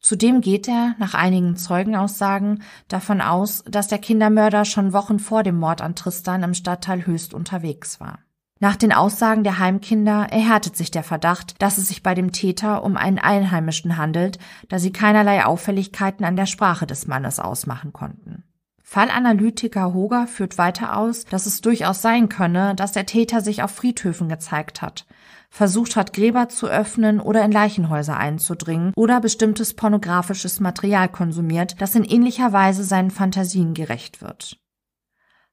Zudem 0.00 0.42
geht 0.42 0.68
er, 0.68 0.94
nach 0.98 1.14
einigen 1.14 1.56
Zeugenaussagen, 1.56 2.62
davon 2.88 3.22
aus, 3.22 3.64
dass 3.66 3.88
der 3.88 3.98
Kindermörder 3.98 4.66
schon 4.66 4.92
Wochen 4.92 5.18
vor 5.18 5.42
dem 5.42 5.58
Mord 5.58 5.80
an 5.80 5.94
Tristan 5.94 6.42
im 6.42 6.52
Stadtteil 6.52 7.06
Höchst 7.06 7.32
unterwegs 7.32 8.00
war. 8.00 8.18
Nach 8.60 8.76
den 8.76 8.92
Aussagen 8.92 9.44
der 9.44 9.58
Heimkinder 9.58 10.28
erhärtet 10.30 10.76
sich 10.76 10.90
der 10.90 11.04
Verdacht, 11.04 11.60
dass 11.60 11.78
es 11.78 11.88
sich 11.88 12.02
bei 12.02 12.14
dem 12.14 12.32
Täter 12.32 12.82
um 12.84 12.96
einen 12.96 13.18
Einheimischen 13.18 13.96
handelt, 13.96 14.38
da 14.68 14.78
sie 14.78 14.92
keinerlei 14.92 15.44
Auffälligkeiten 15.44 16.24
an 16.24 16.36
der 16.36 16.46
Sprache 16.46 16.86
des 16.86 17.06
Mannes 17.06 17.40
ausmachen 17.40 17.92
konnten. 17.92 18.44
Fallanalytiker 18.82 19.92
Hoger 19.92 20.26
führt 20.26 20.56
weiter 20.56 20.96
aus, 20.96 21.24
dass 21.24 21.46
es 21.46 21.62
durchaus 21.62 22.00
sein 22.00 22.28
könne, 22.28 22.74
dass 22.74 22.92
der 22.92 23.06
Täter 23.06 23.40
sich 23.40 23.62
auf 23.62 23.70
Friedhöfen 23.70 24.28
gezeigt 24.28 24.82
hat, 24.82 25.06
versucht 25.54 25.94
hat, 25.94 26.12
Gräber 26.12 26.48
zu 26.48 26.66
öffnen 26.66 27.20
oder 27.20 27.44
in 27.44 27.52
Leichenhäuser 27.52 28.16
einzudringen 28.16 28.92
oder 28.96 29.20
bestimmtes 29.20 29.74
pornografisches 29.74 30.58
Material 30.58 31.08
konsumiert, 31.08 31.80
das 31.80 31.94
in 31.94 32.02
ähnlicher 32.02 32.52
Weise 32.52 32.82
seinen 32.82 33.12
Fantasien 33.12 33.72
gerecht 33.72 34.20
wird. 34.20 34.58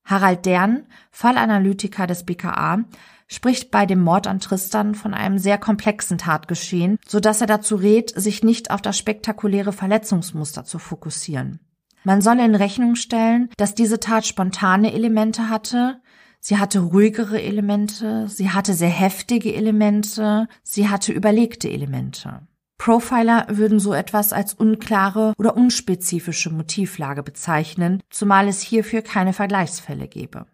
Harald 0.03 0.47
Dern, 0.47 0.87
Fallanalytiker 1.11 2.07
des 2.07 2.25
BKA, 2.25 2.79
spricht 3.27 3.69
bei 3.69 3.85
dem 3.85 4.01
Mord 4.01 4.25
an 4.25 4.39
Tristan 4.39 4.95
von 4.95 5.13
einem 5.13 5.37
sehr 5.37 5.59
komplexen 5.59 6.17
Tatgeschehen, 6.17 6.97
so 7.07 7.19
dass 7.19 7.39
er 7.39 7.47
dazu 7.47 7.75
rät, 7.75 8.11
sich 8.19 8.41
nicht 8.41 8.71
auf 8.71 8.81
das 8.81 8.97
spektakuläre 8.97 9.71
Verletzungsmuster 9.71 10.65
zu 10.65 10.79
fokussieren. 10.79 11.59
Man 12.03 12.21
solle 12.21 12.43
in 12.43 12.55
Rechnung 12.55 12.95
stellen, 12.95 13.49
dass 13.57 13.75
diese 13.75 13.99
Tat 13.99 14.25
spontane 14.25 14.93
Elemente 14.93 15.49
hatte, 15.49 16.01
Sie 16.43 16.57
hatte 16.57 16.79
ruhigere 16.79 17.39
Elemente, 17.39 18.27
sie 18.27 18.49
hatte 18.49 18.73
sehr 18.73 18.89
heftige 18.89 19.53
Elemente, 19.53 20.47
sie 20.63 20.89
hatte 20.89 21.13
überlegte 21.13 21.69
Elemente. 21.69 22.47
Profiler 22.79 23.45
würden 23.47 23.79
so 23.79 23.93
etwas 23.93 24.33
als 24.33 24.55
unklare 24.55 25.33
oder 25.37 25.55
unspezifische 25.55 26.49
Motivlage 26.49 27.21
bezeichnen, 27.21 28.01
zumal 28.09 28.47
es 28.47 28.59
hierfür 28.59 29.03
keine 29.03 29.33
Vergleichsfälle 29.33 30.07
gäbe. 30.07 30.47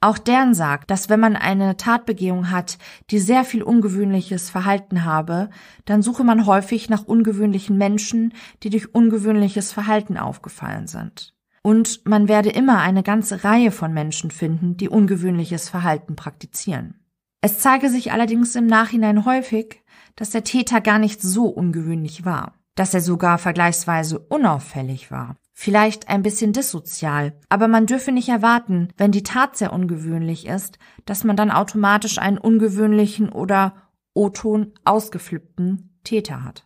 Auch 0.00 0.16
deren 0.16 0.54
sagt, 0.54 0.90
dass 0.90 1.10
wenn 1.10 1.20
man 1.20 1.36
eine 1.36 1.76
Tatbegehung 1.76 2.50
hat, 2.50 2.78
die 3.10 3.18
sehr 3.18 3.44
viel 3.44 3.62
ungewöhnliches 3.62 4.48
Verhalten 4.48 5.04
habe, 5.04 5.50
dann 5.84 6.00
suche 6.00 6.24
man 6.24 6.46
häufig 6.46 6.88
nach 6.88 7.04
ungewöhnlichen 7.04 7.76
Menschen, 7.76 8.32
die 8.62 8.70
durch 8.70 8.94
ungewöhnliches 8.94 9.72
Verhalten 9.72 10.16
aufgefallen 10.16 10.86
sind 10.86 11.33
und 11.66 12.04
man 12.04 12.28
werde 12.28 12.50
immer 12.50 12.80
eine 12.80 13.02
ganze 13.02 13.42
Reihe 13.42 13.70
von 13.70 13.94
Menschen 13.94 14.30
finden, 14.30 14.76
die 14.76 14.90
ungewöhnliches 14.90 15.70
Verhalten 15.70 16.14
praktizieren. 16.14 17.00
Es 17.40 17.58
zeige 17.58 17.88
sich 17.88 18.12
allerdings 18.12 18.54
im 18.54 18.66
Nachhinein 18.66 19.24
häufig, 19.24 19.82
dass 20.14 20.28
der 20.28 20.44
Täter 20.44 20.82
gar 20.82 20.98
nicht 20.98 21.22
so 21.22 21.46
ungewöhnlich 21.46 22.26
war, 22.26 22.52
dass 22.74 22.92
er 22.92 23.00
sogar 23.00 23.38
vergleichsweise 23.38 24.18
unauffällig 24.18 25.10
war, 25.10 25.36
vielleicht 25.54 26.10
ein 26.10 26.22
bisschen 26.22 26.52
dissozial, 26.52 27.32
aber 27.48 27.66
man 27.66 27.86
dürfe 27.86 28.12
nicht 28.12 28.28
erwarten, 28.28 28.88
wenn 28.98 29.10
die 29.10 29.22
Tat 29.22 29.56
sehr 29.56 29.72
ungewöhnlich 29.72 30.46
ist, 30.46 30.78
dass 31.06 31.24
man 31.24 31.36
dann 31.36 31.50
automatisch 31.50 32.18
einen 32.18 32.38
ungewöhnlichen 32.38 33.30
oder 33.30 33.74
O-Ton 34.12 34.74
ausgeflippten 34.84 35.98
Täter 36.04 36.44
hat. 36.44 36.63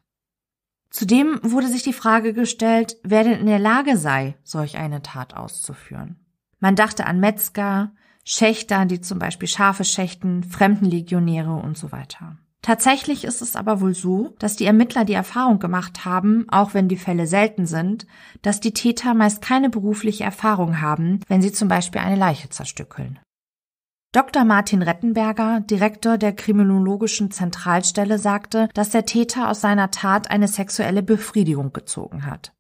Zudem 0.91 1.39
wurde 1.43 1.69
sich 1.69 1.83
die 1.83 1.93
Frage 1.93 2.33
gestellt, 2.33 2.97
wer 3.03 3.25
denn 3.25 3.41
in 3.41 3.47
der 3.47 3.59
Lage 3.59 3.97
sei, 3.97 4.37
solch 4.43 4.79
eine 4.79 5.03
Tat 5.03 5.35
auszuführen. 5.35 6.25
Man 6.61 6.77
dachte 6.77 7.07
an 7.07 7.21
Metzger, 7.21 7.93
Schächter, 8.25 8.85
die 8.85 9.01
zum 9.01 9.19
Beispiel 9.19 9.49
Schafe 9.49 9.85
schächten, 9.85 10.43
Fremdenlegionäre 10.45 11.55
und 11.55 11.79
so 11.79 11.93
weiter. 11.93 12.37
Tatsächlich 12.63 13.25
ist 13.25 13.41
es 13.41 13.57
aber 13.57 13.81
wohl 13.81 13.95
so, 13.95 14.35
dass 14.39 14.57
die 14.57 14.67
Ermittler 14.67 15.05
die 15.05 15.15
Erfahrung 15.15 15.59
gemacht 15.59 16.05
haben, 16.05 16.47
auch 16.51 16.75
wenn 16.75 16.89
die 16.89 16.97
Fälle 16.97 17.27
selten 17.27 17.67
sind, 17.67 18.07
dass 18.43 18.61
die 18.61 18.75
Täter 18.75 19.15
meist 19.15 19.41
keine 19.41 19.71
berufliche 19.71 20.25
Erfahrung 20.25 20.81
haben, 20.81 21.21
wenn 21.29 21.41
sie 21.41 21.53
zum 21.53 21.69
Beispiel 21.69 22.01
eine 22.01 22.17
Leiche 22.17 22.51
zerstückeln. 22.51 23.21
Dr. 24.13 24.45
Martin 24.45 24.81
Rettenberger, 24.81 25.61
Direktor 25.61 26.17
der 26.17 26.33
Kriminologischen 26.33 27.31
Zentralstelle, 27.31 28.19
sagte, 28.19 28.71
dass 28.73 28.89
der 28.89 29.05
Täter 29.05 29.51
aus 29.51 29.61
seiner 29.61 29.91
Tat 29.91 30.31
eine 30.31 30.49
sexuelle 30.49 31.03
Befriedigung 31.03 31.75
gezogen 31.75 32.25
hat. 32.25 32.55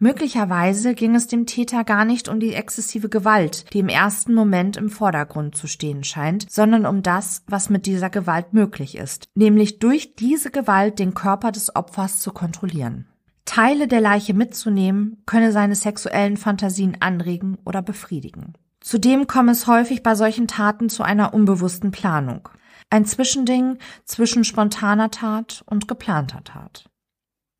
Möglicherweise 0.00 0.94
ging 0.94 1.14
es 1.14 1.28
dem 1.28 1.46
Täter 1.46 1.84
gar 1.84 2.04
nicht 2.04 2.28
um 2.28 2.40
die 2.40 2.54
exzessive 2.54 3.08
Gewalt, 3.08 3.72
die 3.72 3.78
im 3.78 3.88
ersten 3.88 4.34
Moment 4.34 4.76
im 4.76 4.90
Vordergrund 4.90 5.54
zu 5.54 5.68
stehen 5.68 6.02
scheint, 6.02 6.50
sondern 6.50 6.84
um 6.86 7.04
das, 7.04 7.44
was 7.46 7.70
mit 7.70 7.86
dieser 7.86 8.10
Gewalt 8.10 8.52
möglich 8.52 8.96
ist, 8.96 9.28
nämlich 9.36 9.78
durch 9.78 10.16
diese 10.16 10.50
Gewalt 10.50 10.98
den 10.98 11.14
Körper 11.14 11.52
des 11.52 11.76
Opfers 11.76 12.18
zu 12.18 12.32
kontrollieren. 12.32 13.06
Teile 13.44 13.86
der 13.86 14.00
Leiche 14.00 14.34
mitzunehmen, 14.34 15.22
könne 15.26 15.52
seine 15.52 15.76
sexuellen 15.76 16.36
Fantasien 16.36 16.96
anregen 16.98 17.58
oder 17.64 17.82
befriedigen. 17.82 18.54
Zudem 18.82 19.26
komme 19.26 19.52
es 19.52 19.66
häufig 19.66 20.02
bei 20.02 20.14
solchen 20.14 20.48
Taten 20.48 20.88
zu 20.88 21.02
einer 21.02 21.32
unbewussten 21.34 21.90
Planung. 21.92 22.48
Ein 22.90 23.06
Zwischending 23.06 23.78
zwischen 24.04 24.44
spontaner 24.44 25.10
Tat 25.10 25.62
und 25.66 25.88
geplanter 25.88 26.44
Tat. 26.44 26.90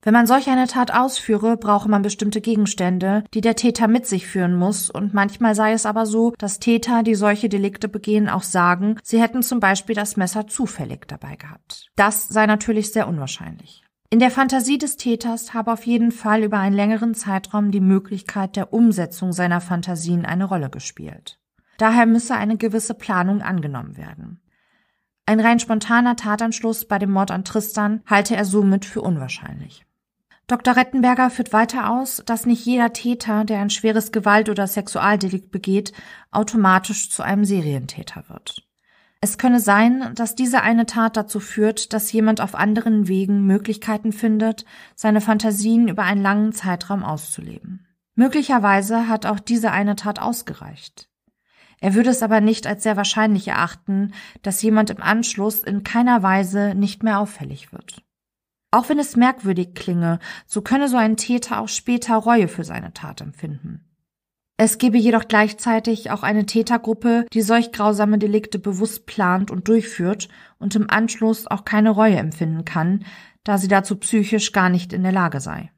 Wenn 0.04 0.14
man 0.14 0.26
solch 0.26 0.48
eine 0.48 0.66
Tat 0.66 0.92
ausführe, 0.92 1.56
brauche 1.56 1.88
man 1.88 2.02
bestimmte 2.02 2.40
Gegenstände, 2.40 3.22
die 3.34 3.40
der 3.40 3.54
Täter 3.54 3.86
mit 3.86 4.04
sich 4.04 4.26
führen 4.26 4.56
muss, 4.56 4.90
und 4.90 5.14
manchmal 5.14 5.54
sei 5.54 5.72
es 5.72 5.86
aber 5.86 6.06
so, 6.06 6.32
dass 6.38 6.58
Täter, 6.58 7.04
die 7.04 7.14
solche 7.14 7.48
Delikte 7.48 7.88
begehen, 7.88 8.28
auch 8.28 8.42
sagen, 8.42 8.98
sie 9.04 9.22
hätten 9.22 9.44
zum 9.44 9.60
Beispiel 9.60 9.94
das 9.94 10.16
Messer 10.16 10.48
zufällig 10.48 11.06
dabei 11.06 11.36
gehabt. 11.36 11.86
Das 11.94 12.26
sei 12.26 12.46
natürlich 12.46 12.92
sehr 12.92 13.06
unwahrscheinlich. 13.06 13.81
In 14.12 14.18
der 14.18 14.30
Fantasie 14.30 14.76
des 14.76 14.98
Täters 14.98 15.54
habe 15.54 15.72
auf 15.72 15.86
jeden 15.86 16.12
Fall 16.12 16.42
über 16.42 16.58
einen 16.58 16.76
längeren 16.76 17.14
Zeitraum 17.14 17.70
die 17.70 17.80
Möglichkeit 17.80 18.56
der 18.56 18.74
Umsetzung 18.74 19.32
seiner 19.32 19.62
Fantasien 19.62 20.26
eine 20.26 20.44
Rolle 20.44 20.68
gespielt. 20.68 21.38
Daher 21.78 22.04
müsse 22.04 22.34
eine 22.34 22.58
gewisse 22.58 22.92
Planung 22.92 23.40
angenommen 23.40 23.96
werden. 23.96 24.42
Ein 25.24 25.40
rein 25.40 25.60
spontaner 25.60 26.14
Tatanschluss 26.14 26.84
bei 26.84 26.98
dem 26.98 27.10
Mord 27.10 27.30
an 27.30 27.42
Tristan 27.42 28.02
halte 28.04 28.36
er 28.36 28.44
somit 28.44 28.84
für 28.84 29.00
unwahrscheinlich. 29.00 29.86
Dr. 30.46 30.76
Rettenberger 30.76 31.30
führt 31.30 31.54
weiter 31.54 31.90
aus, 31.90 32.22
dass 32.26 32.44
nicht 32.44 32.66
jeder 32.66 32.92
Täter, 32.92 33.46
der 33.46 33.60
ein 33.60 33.70
schweres 33.70 34.12
Gewalt- 34.12 34.50
oder 34.50 34.66
Sexualdelikt 34.66 35.50
begeht, 35.50 35.94
automatisch 36.30 37.08
zu 37.08 37.22
einem 37.22 37.46
Serientäter 37.46 38.24
wird. 38.28 38.68
Es 39.24 39.38
könne 39.38 39.60
sein, 39.60 40.16
dass 40.16 40.34
diese 40.34 40.62
eine 40.62 40.84
Tat 40.84 41.16
dazu 41.16 41.38
führt, 41.38 41.92
dass 41.92 42.10
jemand 42.10 42.40
auf 42.40 42.56
anderen 42.56 43.06
Wegen 43.06 43.46
Möglichkeiten 43.46 44.10
findet, 44.10 44.64
seine 44.96 45.20
Fantasien 45.20 45.86
über 45.86 46.02
einen 46.02 46.20
langen 46.20 46.52
Zeitraum 46.52 47.04
auszuleben. 47.04 47.86
Möglicherweise 48.16 49.06
hat 49.06 49.24
auch 49.24 49.38
diese 49.38 49.70
eine 49.70 49.94
Tat 49.94 50.20
ausgereicht. 50.20 51.08
Er 51.80 51.94
würde 51.94 52.10
es 52.10 52.24
aber 52.24 52.40
nicht 52.40 52.66
als 52.66 52.82
sehr 52.82 52.96
wahrscheinlich 52.96 53.46
erachten, 53.46 54.12
dass 54.42 54.60
jemand 54.60 54.90
im 54.90 55.00
Anschluss 55.00 55.62
in 55.62 55.84
keiner 55.84 56.24
Weise 56.24 56.74
nicht 56.74 57.04
mehr 57.04 57.20
auffällig 57.20 57.72
wird. 57.72 58.02
Auch 58.72 58.88
wenn 58.88 58.98
es 58.98 59.14
merkwürdig 59.14 59.74
klinge, 59.76 60.18
so 60.46 60.62
könne 60.62 60.88
so 60.88 60.96
ein 60.96 61.16
Täter 61.16 61.60
auch 61.60 61.68
später 61.68 62.16
Reue 62.16 62.48
für 62.48 62.64
seine 62.64 62.92
Tat 62.92 63.20
empfinden. 63.20 63.91
Es 64.64 64.78
gebe 64.78 64.96
jedoch 64.96 65.26
gleichzeitig 65.26 66.12
auch 66.12 66.22
eine 66.22 66.46
Tätergruppe, 66.46 67.26
die 67.32 67.42
solch 67.42 67.72
grausame 67.72 68.16
Delikte 68.16 68.60
bewusst 68.60 69.06
plant 69.06 69.50
und 69.50 69.66
durchführt 69.66 70.28
und 70.60 70.76
im 70.76 70.88
Anschluss 70.88 71.48
auch 71.48 71.64
keine 71.64 71.90
Reue 71.90 72.14
empfinden 72.14 72.64
kann, 72.64 73.04
da 73.42 73.58
sie 73.58 73.66
dazu 73.66 73.96
psychisch 73.96 74.52
gar 74.52 74.68
nicht 74.68 74.92
in 74.92 75.02
der 75.02 75.10
Lage 75.10 75.40
sei. 75.40 75.72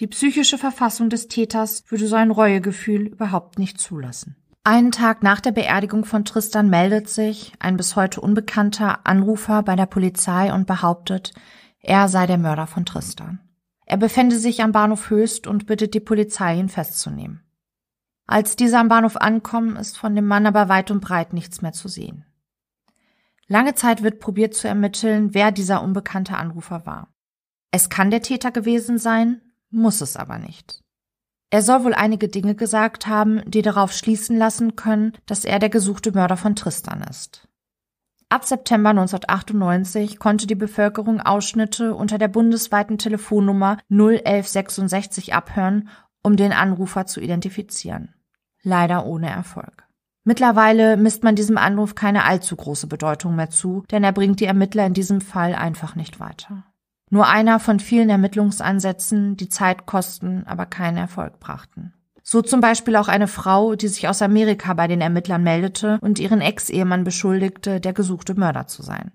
Die 0.00 0.06
psychische 0.06 0.56
Verfassung 0.56 1.10
des 1.10 1.28
Täters 1.28 1.84
würde 1.88 2.06
so 2.06 2.16
ein 2.16 2.30
Reuegefühl 2.30 3.08
überhaupt 3.08 3.58
nicht 3.58 3.78
zulassen. 3.78 4.36
Einen 4.64 4.90
Tag 4.90 5.22
nach 5.22 5.42
der 5.42 5.52
Beerdigung 5.52 6.06
von 6.06 6.24
Tristan 6.24 6.70
meldet 6.70 7.10
sich 7.10 7.52
ein 7.58 7.76
bis 7.76 7.94
heute 7.94 8.22
unbekannter 8.22 9.06
Anrufer 9.06 9.62
bei 9.62 9.76
der 9.76 9.84
Polizei 9.84 10.50
und 10.50 10.66
behauptet, 10.66 11.34
er 11.80 12.08
sei 12.08 12.26
der 12.26 12.38
Mörder 12.38 12.66
von 12.66 12.86
Tristan. 12.86 13.40
Er 13.84 13.98
befände 13.98 14.38
sich 14.38 14.62
am 14.62 14.72
Bahnhof 14.72 15.10
Höchst 15.10 15.46
und 15.46 15.66
bittet 15.66 15.92
die 15.92 16.00
Polizei, 16.00 16.58
ihn 16.58 16.70
festzunehmen. 16.70 17.42
Als 18.32 18.56
diese 18.56 18.78
am 18.78 18.88
Bahnhof 18.88 19.18
ankommen, 19.18 19.76
ist 19.76 19.98
von 19.98 20.14
dem 20.14 20.26
Mann 20.26 20.46
aber 20.46 20.70
weit 20.70 20.90
und 20.90 21.02
breit 21.02 21.34
nichts 21.34 21.60
mehr 21.60 21.74
zu 21.74 21.86
sehen. 21.86 22.24
Lange 23.46 23.74
Zeit 23.74 24.02
wird 24.02 24.20
probiert 24.20 24.54
zu 24.54 24.66
ermitteln, 24.66 25.34
wer 25.34 25.52
dieser 25.52 25.82
unbekannte 25.82 26.38
Anrufer 26.38 26.86
war. 26.86 27.12
Es 27.72 27.90
kann 27.90 28.10
der 28.10 28.22
Täter 28.22 28.50
gewesen 28.50 28.96
sein, 28.96 29.42
muss 29.68 30.00
es 30.00 30.16
aber 30.16 30.38
nicht. 30.38 30.82
Er 31.50 31.60
soll 31.60 31.84
wohl 31.84 31.92
einige 31.92 32.28
Dinge 32.28 32.54
gesagt 32.54 33.06
haben, 33.06 33.42
die 33.44 33.60
darauf 33.60 33.92
schließen 33.92 34.38
lassen 34.38 34.76
können, 34.76 35.12
dass 35.26 35.44
er 35.44 35.58
der 35.58 35.68
gesuchte 35.68 36.12
Mörder 36.12 36.38
von 36.38 36.56
Tristan 36.56 37.02
ist. 37.02 37.48
Ab 38.30 38.46
September 38.46 38.88
1998 38.88 40.18
konnte 40.18 40.46
die 40.46 40.54
Bevölkerung 40.54 41.20
Ausschnitte 41.20 41.94
unter 41.94 42.16
der 42.16 42.28
bundesweiten 42.28 42.96
Telefonnummer 42.96 43.76
01166 43.90 45.34
abhören, 45.34 45.90
um 46.22 46.36
den 46.36 46.54
Anrufer 46.54 47.04
zu 47.04 47.20
identifizieren 47.20 48.14
leider 48.62 49.06
ohne 49.06 49.30
Erfolg. 49.30 49.84
Mittlerweile 50.24 50.96
misst 50.96 51.24
man 51.24 51.34
diesem 51.34 51.58
Anruf 51.58 51.94
keine 51.94 52.24
allzu 52.24 52.54
große 52.54 52.86
Bedeutung 52.86 53.34
mehr 53.34 53.50
zu, 53.50 53.82
denn 53.90 54.04
er 54.04 54.12
bringt 54.12 54.38
die 54.40 54.44
Ermittler 54.44 54.86
in 54.86 54.94
diesem 54.94 55.20
Fall 55.20 55.54
einfach 55.54 55.96
nicht 55.96 56.20
weiter. 56.20 56.64
Nur 57.10 57.28
einer 57.28 57.58
von 57.58 57.80
vielen 57.80 58.08
Ermittlungsansätzen, 58.08 59.36
die 59.36 59.48
Zeit 59.48 59.84
kosten, 59.84 60.44
aber 60.46 60.66
keinen 60.66 60.96
Erfolg 60.96 61.40
brachten. 61.40 61.92
So 62.22 62.40
zum 62.40 62.60
Beispiel 62.60 62.96
auch 62.96 63.08
eine 63.08 63.26
Frau, 63.26 63.74
die 63.74 63.88
sich 63.88 64.08
aus 64.08 64.22
Amerika 64.22 64.74
bei 64.74 64.86
den 64.86 65.00
Ermittlern 65.00 65.42
meldete 65.42 65.98
und 66.00 66.20
ihren 66.20 66.40
Ex-Ehemann 66.40 67.02
beschuldigte, 67.02 67.80
der 67.80 67.92
gesuchte 67.92 68.34
Mörder 68.34 68.68
zu 68.68 68.82
sein. 68.82 69.10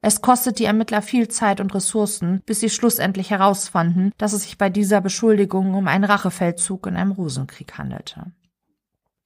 Es 0.00 0.22
kostet 0.22 0.58
die 0.58 0.64
Ermittler 0.64 1.02
viel 1.02 1.28
Zeit 1.28 1.60
und 1.60 1.74
Ressourcen, 1.74 2.42
bis 2.44 2.60
sie 2.60 2.70
schlussendlich 2.70 3.30
herausfanden, 3.30 4.12
dass 4.18 4.32
es 4.32 4.42
sich 4.42 4.58
bei 4.58 4.68
dieser 4.70 5.00
Beschuldigung 5.00 5.74
um 5.74 5.86
einen 5.86 6.04
Rachefeldzug 6.04 6.86
in 6.86 6.96
einem 6.96 7.12
Rosenkrieg 7.12 7.78
handelte. 7.78 8.32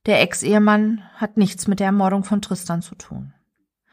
Der 0.08 0.22
Ex-Ehemann 0.22 1.02
hat 1.16 1.36
nichts 1.36 1.68
mit 1.68 1.80
der 1.80 1.88
Ermordung 1.88 2.24
von 2.24 2.40
Tristan 2.40 2.80
zu 2.80 2.94
tun. 2.94 3.34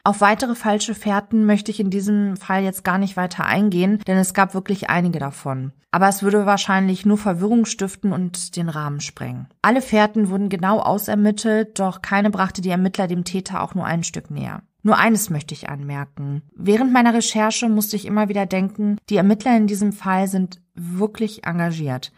Auf 0.05 0.21
weitere 0.21 0.55
falsche 0.55 0.95
Fährten 0.95 1.45
möchte 1.45 1.71
ich 1.71 1.81
in 1.81 1.89
diesem 1.89 2.37
Fall 2.37 2.63
jetzt 2.63 2.85
gar 2.85 2.97
nicht 2.97 3.17
weiter 3.17 3.45
eingehen, 3.45 3.99
denn 4.07 4.17
es 4.17 4.33
gab 4.33 4.53
wirklich 4.53 4.89
einige 4.89 5.19
davon. 5.19 5.73
Aber 5.91 6.07
es 6.07 6.23
würde 6.23 6.45
wahrscheinlich 6.45 7.05
nur 7.05 7.17
Verwirrung 7.17 7.65
stiften 7.65 8.13
und 8.13 8.55
den 8.55 8.69
Rahmen 8.69 9.01
sprengen. 9.01 9.47
Alle 9.61 9.81
Fährten 9.81 10.29
wurden 10.29 10.47
genau 10.47 10.79
ausermittelt, 10.79 11.79
doch 11.79 12.01
keine 12.01 12.29
brachte 12.29 12.61
die 12.61 12.69
Ermittler 12.69 13.07
dem 13.07 13.25
Täter 13.25 13.61
auch 13.61 13.75
nur 13.75 13.85
ein 13.85 14.05
Stück 14.05 14.31
näher. 14.31 14.61
Nur 14.83 14.97
eines 14.97 15.29
möchte 15.29 15.53
ich 15.53 15.67
anmerken. 15.67 16.43
Während 16.55 16.93
meiner 16.93 17.13
Recherche 17.13 17.67
musste 17.67 17.97
ich 17.97 18.05
immer 18.05 18.29
wieder 18.29 18.45
denken, 18.45 18.99
die 19.09 19.17
Ermittler 19.17 19.57
in 19.57 19.67
diesem 19.67 19.91
Fall 19.91 20.29
sind 20.29 20.61
wirklich 20.75 21.45
engagiert. 21.45 22.13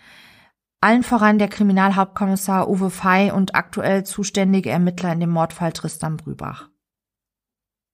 Allen 0.80 1.02
voran 1.02 1.40
der 1.40 1.48
Kriminalhauptkommissar 1.48 2.70
Uwe 2.70 2.92
Fey 2.92 3.32
und 3.32 3.56
aktuell 3.56 4.04
zuständige 4.04 4.70
Ermittler 4.70 5.12
in 5.12 5.20
dem 5.20 5.32
Mordfall 5.32 5.72
Tristan 5.72 6.18
Brübach. 6.18 6.70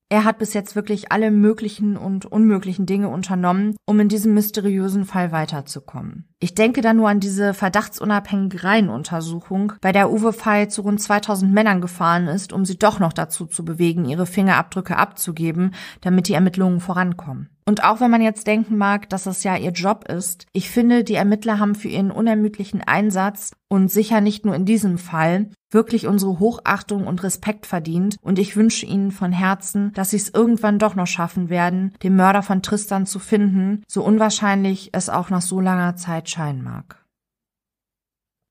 Er 0.10 0.26
hat 0.26 0.38
bis 0.38 0.54
jetzt 0.54 0.76
wirklich 0.76 1.12
alle 1.12 1.32
möglichen 1.32 1.96
und 1.96 2.26
unmöglichen 2.26 2.86
Dinge 2.86 3.08
unternommen, 3.08 3.78
um 3.86 4.02
in 4.02 4.10
diesem 4.10 4.34
mysteriösen 4.34 5.06
Fall 5.06 5.32
weiterzukommen. 5.32 6.28
Ich 6.40 6.56
denke 6.56 6.82
da 6.82 6.94
nur 6.94 7.08
an 7.08 7.22
diese 7.22 7.54
verdachtsunabhängige 7.54 8.66
Reihenuntersuchung, 8.66 9.74
bei 9.80 9.94
der 9.94 10.12
Uwe 10.12 10.34
Fey 10.34 10.68
zu 10.68 10.82
rund 10.82 11.02
2000 11.02 11.54
Männern 11.54 11.80
gefahren 11.80 12.28
ist, 12.28 12.52
um 12.52 12.66
sie 12.66 12.78
doch 12.78 13.00
noch 13.00 13.14
dazu 13.14 13.46
zu 13.46 13.64
bewegen, 13.64 14.04
ihre 14.06 14.26
Fingerabdrücke 14.26 14.98
abzugeben, 14.98 15.74
damit 16.02 16.28
die 16.28 16.34
Ermittlungen 16.34 16.82
vorankommen. 16.82 17.53
Und 17.66 17.84
auch 17.84 18.00
wenn 18.00 18.12
man 18.12 18.22
jetzt 18.22 18.48
denken 18.48 18.78
mag, 18.78 19.10
dass 19.10 19.26
es 19.26 19.44
ja 19.44 19.56
ihr 19.56 19.72
Job 19.72 20.06
ist, 20.10 20.46
ich 20.54 20.70
finde, 20.70 21.04
die 21.04 21.16
Ermittler 21.16 21.60
haben 21.60 21.76
für 21.76 21.88
ihren 21.88 22.12
unermüdlichen 22.12 22.82
Einsatz 22.82 23.52
und 23.70 23.92
sicher 23.92 24.22
nicht 24.22 24.46
nur 24.46 24.56
in 24.56 24.66
diesem 24.66 24.98
Fall 24.98 25.50
wirklich 25.72 26.08
unsere 26.08 26.40
Hochachtung 26.40 27.08
und 27.08 27.24
Respekt 27.24 27.66
verdient 27.66 28.18
und 28.22 28.38
ich 28.38 28.56
wünsche 28.56 28.86
ihnen 28.86 29.12
von 29.12 29.32
Herzen, 29.32 29.92
dass 29.94 30.12
sie 30.12 30.18
es 30.18 30.30
irgendwann 30.30 30.80
doch 30.80 30.96
noch 30.96 31.08
schaffen 31.08 31.50
werden, 31.50 31.94
den 32.04 32.16
Mörder 32.16 32.44
von 32.44 32.62
Tristan 32.62 33.06
zu 33.06 33.20
finden, 33.20 33.84
so 33.88 34.04
unwahrscheinlich 34.04 34.90
es 34.94 35.10
auch 35.10 35.30
nach 35.30 35.42
so 35.42 35.60
langer 35.60 35.96
Zeit 35.96 36.30
scheinen 36.30 36.64
mag. 36.64 37.03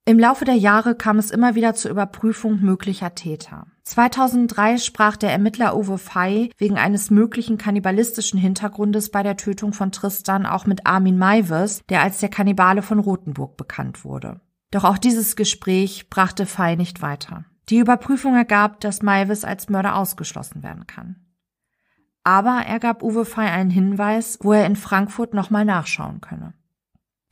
Im 0.05 0.19
Laufe 0.19 0.45
der 0.45 0.57
Jahre 0.57 0.97
kam 0.97 1.21
es 1.21 1.31
immer 1.31 1.55
wieder 1.55 1.75
zur 1.75 1.93
Überprüfung 1.93 2.61
möglicher 2.61 3.15
Täter. 3.15 3.69
2003 3.85 4.79
sprach 4.79 5.17
der 5.17 5.31
Ermittler 5.31 5.77
Uwe 5.77 5.97
Fey 5.97 6.51
wegen 6.59 6.77
eines 6.77 7.11
möglichen 7.11 7.57
kannibalistischen 7.57 8.37
Hintergrundes 8.37 9.13
bei 9.13 9.23
der 9.23 9.37
Tötung 9.37 9.73
von 9.73 9.93
Tristan 9.93 10.45
auch 10.45 10.67
mit 10.67 10.89
Armin 10.89 11.19
Maives, 11.19 11.83
der 11.89 12.03
als 12.03 12.19
der 12.19 12.31
Kannibale 12.31 12.83
von 12.83 12.99
Rothenburg 12.99 13.57
bekannt 13.57 14.05
wurde. 14.05 14.41
Doch 14.73 14.83
auch 14.83 14.99
dieses 14.99 15.37
Gespräch 15.37 16.11
brachte 16.11 16.47
Fey 16.47 16.77
nicht 16.77 17.01
weiter. 17.01 17.45
Die 17.69 17.79
Überprüfung 17.79 18.35
ergab, 18.35 18.81
dass 18.81 19.03
Maives 19.03 19.45
als 19.45 19.69
Mörder 19.69 19.95
ausgeschlossen 19.95 20.65
werden 20.65 20.89
kann. 20.89 21.15
Aber 22.25 22.63
er 22.67 22.81
gab 22.81 23.05
Uwe 23.05 23.25
Fey 23.25 23.47
einen 23.47 23.71
Hinweis, 23.71 24.39
wo 24.43 24.53
er 24.53 24.67
in 24.67 24.75
Frankfurt 24.75 25.33
nochmal 25.33 25.65
nachschauen 25.65 26.21
könne. 26.21 26.55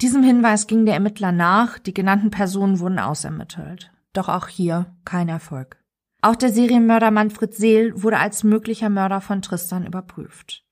Diesem 0.02 0.22
Hinweis 0.22 0.66
ging 0.66 0.86
der 0.86 0.94
Ermittler 0.94 1.30
nach, 1.30 1.78
die 1.78 1.92
genannten 1.92 2.30
Personen 2.30 2.80
wurden 2.80 2.98
ausermittelt. 2.98 3.92
Doch 4.14 4.28
auch 4.28 4.48
hier 4.48 4.96
kein 5.04 5.28
Erfolg. 5.28 5.76
Auch 6.22 6.36
der 6.36 6.50
Serienmörder 6.50 7.10
Manfred 7.10 7.54
Seel 7.54 7.92
wurde 8.02 8.18
als 8.18 8.42
möglicher 8.42 8.88
Mörder 8.88 9.20
von 9.20 9.42
Tristan 9.42 9.86
überprüft. 9.86 10.64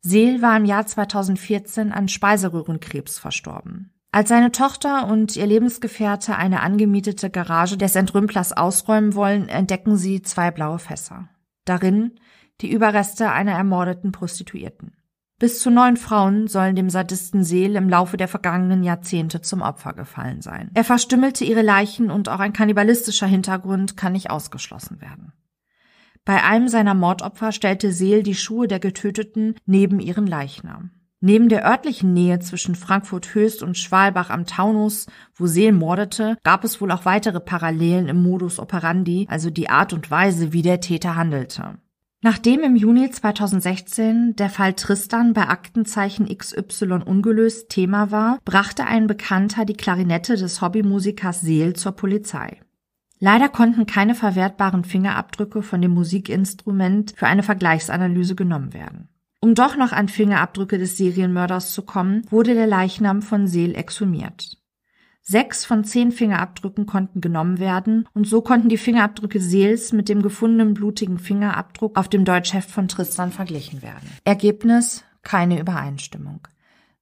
Seel 0.00 0.40
war 0.40 0.56
im 0.56 0.64
Jahr 0.64 0.86
2014 0.86 1.92
an 1.92 2.08
Speiseröhrenkrebs 2.08 3.18
verstorben. 3.18 3.92
Als 4.12 4.28
seine 4.28 4.52
Tochter 4.52 5.08
und 5.08 5.36
ihr 5.36 5.46
Lebensgefährte 5.46 6.36
eine 6.36 6.60
angemietete 6.60 7.30
Garage 7.30 7.76
des 7.76 7.96
Entrümplers 7.96 8.52
ausräumen 8.52 9.14
wollen, 9.14 9.48
entdecken 9.48 9.96
sie 9.96 10.22
zwei 10.22 10.50
blaue 10.50 10.78
Fässer. 10.78 11.28
Darin 11.64 12.12
die 12.60 12.70
Überreste 12.70 13.32
einer 13.32 13.52
ermordeten 13.52 14.12
Prostituierten. 14.12 14.96
Bis 15.38 15.60
zu 15.60 15.70
neun 15.70 15.96
Frauen 15.96 16.46
sollen 16.46 16.76
dem 16.76 16.90
Sadisten 16.90 17.42
Seel 17.42 17.74
im 17.74 17.88
Laufe 17.88 18.16
der 18.16 18.28
vergangenen 18.28 18.84
Jahrzehnte 18.84 19.40
zum 19.40 19.62
Opfer 19.62 19.92
gefallen 19.92 20.42
sein. 20.42 20.70
Er 20.74 20.84
verstümmelte 20.84 21.44
ihre 21.44 21.62
Leichen 21.62 22.10
und 22.10 22.28
auch 22.28 22.38
ein 22.38 22.52
kannibalistischer 22.52 23.26
Hintergrund 23.26 23.96
kann 23.96 24.12
nicht 24.12 24.30
ausgeschlossen 24.30 25.00
werden. 25.00 25.32
Bei 26.24 26.42
einem 26.42 26.68
seiner 26.68 26.94
Mordopfer 26.94 27.52
stellte 27.52 27.92
Seel 27.92 28.22
die 28.22 28.36
Schuhe 28.36 28.68
der 28.68 28.78
Getöteten 28.78 29.56
neben 29.66 30.00
ihren 30.00 30.26
Leichnam. 30.26 30.90
Neben 31.20 31.48
der 31.48 31.66
örtlichen 31.66 32.12
Nähe 32.12 32.38
zwischen 32.38 32.74
Frankfurt 32.74 33.34
Höchst 33.34 33.62
und 33.62 33.78
Schwalbach 33.78 34.30
am 34.30 34.46
Taunus, 34.46 35.06
wo 35.34 35.46
Seel 35.46 35.72
mordete, 35.72 36.36
gab 36.44 36.64
es 36.64 36.80
wohl 36.80 36.92
auch 36.92 37.06
weitere 37.06 37.40
Parallelen 37.40 38.08
im 38.08 38.22
Modus 38.22 38.58
operandi, 38.58 39.26
also 39.30 39.50
die 39.50 39.70
Art 39.70 39.92
und 39.92 40.10
Weise, 40.10 40.52
wie 40.52 40.62
der 40.62 40.80
Täter 40.80 41.16
handelte. 41.16 41.78
Nachdem 42.24 42.62
im 42.62 42.74
Juni 42.74 43.10
2016 43.10 44.34
der 44.36 44.48
Fall 44.48 44.72
Tristan 44.72 45.34
bei 45.34 45.46
Aktenzeichen 45.46 46.26
XY 46.26 47.02
ungelöst 47.04 47.68
Thema 47.68 48.10
war, 48.12 48.38
brachte 48.46 48.86
ein 48.86 49.06
Bekannter 49.06 49.66
die 49.66 49.74
Klarinette 49.74 50.36
des 50.36 50.62
Hobbymusikers 50.62 51.42
Seel 51.42 51.74
zur 51.74 51.92
Polizei. 51.92 52.62
Leider 53.18 53.50
konnten 53.50 53.84
keine 53.84 54.14
verwertbaren 54.14 54.84
Fingerabdrücke 54.84 55.60
von 55.60 55.82
dem 55.82 55.92
Musikinstrument 55.92 57.12
für 57.14 57.26
eine 57.26 57.42
Vergleichsanalyse 57.42 58.34
genommen 58.34 58.72
werden. 58.72 59.10
Um 59.42 59.54
doch 59.54 59.76
noch 59.76 59.92
an 59.92 60.08
Fingerabdrücke 60.08 60.78
des 60.78 60.96
Serienmörders 60.96 61.74
zu 61.74 61.82
kommen, 61.82 62.22
wurde 62.30 62.54
der 62.54 62.66
Leichnam 62.66 63.20
von 63.20 63.46
Seel 63.46 63.74
exhumiert. 63.74 64.63
Sechs 65.26 65.64
von 65.64 65.84
zehn 65.84 66.12
Fingerabdrücken 66.12 66.84
konnten 66.84 67.22
genommen 67.22 67.58
werden 67.58 68.06
und 68.12 68.26
so 68.26 68.42
konnten 68.42 68.68
die 68.68 68.76
Fingerabdrücke 68.76 69.40
Seels 69.40 69.92
mit 69.92 70.10
dem 70.10 70.20
gefundenen 70.20 70.74
blutigen 70.74 71.18
Fingerabdruck 71.18 71.98
auf 71.98 72.08
dem 72.08 72.26
Deutschheft 72.26 72.70
von 72.70 72.88
Tristan 72.88 73.32
verglichen 73.32 73.80
werden. 73.80 74.06
Ergebnis 74.24 75.02
keine 75.22 75.58
Übereinstimmung. 75.58 76.46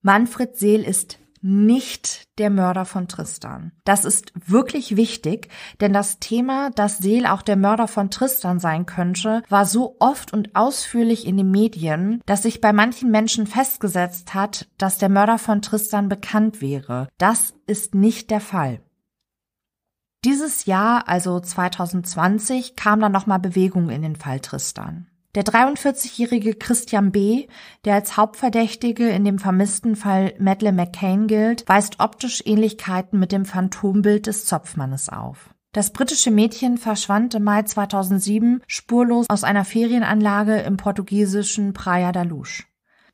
Manfred 0.02 0.56
Seel 0.56 0.82
ist 0.82 1.18
nicht 1.42 2.38
der 2.38 2.50
Mörder 2.50 2.84
von 2.84 3.08
Tristan. 3.08 3.72
Das 3.84 4.04
ist 4.04 4.32
wirklich 4.34 4.96
wichtig, 4.96 5.48
denn 5.80 5.92
das 5.92 6.18
Thema, 6.18 6.70
dass 6.70 6.98
Seel 6.98 7.26
auch 7.26 7.42
der 7.42 7.56
Mörder 7.56 7.88
von 7.88 8.10
Tristan 8.10 8.60
sein 8.60 8.86
könnte, 8.86 9.42
war 9.48 9.66
so 9.66 9.96
oft 9.98 10.32
und 10.32 10.54
ausführlich 10.54 11.26
in 11.26 11.36
den 11.36 11.50
Medien, 11.50 12.22
dass 12.26 12.42
sich 12.42 12.60
bei 12.60 12.72
manchen 12.72 13.10
Menschen 13.10 13.46
festgesetzt 13.46 14.34
hat, 14.34 14.68
dass 14.78 14.98
der 14.98 15.08
Mörder 15.08 15.38
von 15.38 15.62
Tristan 15.62 16.08
bekannt 16.08 16.60
wäre. 16.60 17.08
Das 17.18 17.54
ist 17.66 17.94
nicht 17.94 18.30
der 18.30 18.40
Fall. 18.40 18.80
Dieses 20.24 20.66
Jahr, 20.66 21.08
also 21.08 21.40
2020, 21.40 22.76
kam 22.76 23.00
dann 23.00 23.10
nochmal 23.10 23.40
Bewegung 23.40 23.90
in 23.90 24.02
den 24.02 24.14
Fall 24.14 24.38
Tristan. 24.38 25.08
Der 25.34 25.44
43-jährige 25.44 26.54
Christian 26.54 27.10
B., 27.10 27.46
der 27.86 27.94
als 27.94 28.18
Hauptverdächtige 28.18 29.08
in 29.08 29.24
dem 29.24 29.38
vermissten 29.38 29.96
Fall 29.96 30.34
Madeleine 30.38 30.76
McCain 30.76 31.26
gilt, 31.26 31.66
weist 31.66 32.00
optisch 32.00 32.42
Ähnlichkeiten 32.44 33.18
mit 33.18 33.32
dem 33.32 33.46
Phantombild 33.46 34.26
des 34.26 34.44
Zopfmannes 34.44 35.08
auf. 35.08 35.54
Das 35.72 35.94
britische 35.94 36.30
Mädchen 36.30 36.76
verschwand 36.76 37.34
im 37.34 37.44
Mai 37.44 37.62
2007 37.62 38.62
spurlos 38.66 39.24
aus 39.30 39.42
einer 39.42 39.64
Ferienanlage 39.64 40.56
im 40.56 40.76
portugiesischen 40.76 41.72
Praia 41.72 42.12
da 42.12 42.24
Luz. 42.24 42.64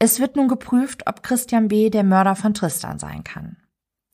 Es 0.00 0.18
wird 0.18 0.34
nun 0.34 0.48
geprüft, 0.48 1.06
ob 1.06 1.22
Christian 1.22 1.68
B. 1.68 1.88
der 1.88 2.02
Mörder 2.02 2.34
von 2.34 2.52
Tristan 2.52 2.98
sein 2.98 3.22
kann. 3.22 3.58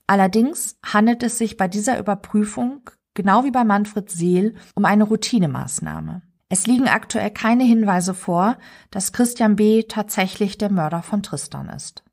Allerdings 0.07 0.77
handelt 0.85 1.23
es 1.23 1.39
sich 1.39 1.57
bei 1.57 1.69
dieser 1.69 1.99
Überprüfung, 1.99 2.83
genau 3.15 3.45
wie 3.45 3.51
bei 3.51 3.65
Manfred 3.65 4.11
Seel, 4.11 4.57
um 4.75 4.85
eine 4.85 5.05
Routinemaßnahme. 5.05 6.21
Es 6.55 6.69
liegen 6.69 6.87
aktuell 6.87 7.33
keine 7.33 7.65
Hinweise 7.65 8.15
vor, 8.15 8.59
dass 8.93 9.13
Christian 9.13 9.57
B. 9.57 9.83
tatsächlich 9.83 10.57
der 10.57 10.71
Mörder 10.71 11.03
von 11.03 11.21
Tristan 11.21 11.69
ist. 11.69 12.05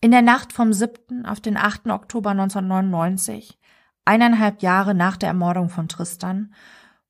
In 0.00 0.10
der 0.10 0.20
Nacht 0.20 0.52
vom 0.52 0.72
7. 0.72 1.24
auf 1.26 1.38
den 1.38 1.56
8. 1.56 1.86
Oktober 1.86 2.30
1999, 2.30 3.60
eineinhalb 4.04 4.62
Jahre 4.62 4.96
nach 4.96 5.16
der 5.16 5.28
Ermordung 5.28 5.68
von 5.68 5.86
Tristan, 5.86 6.52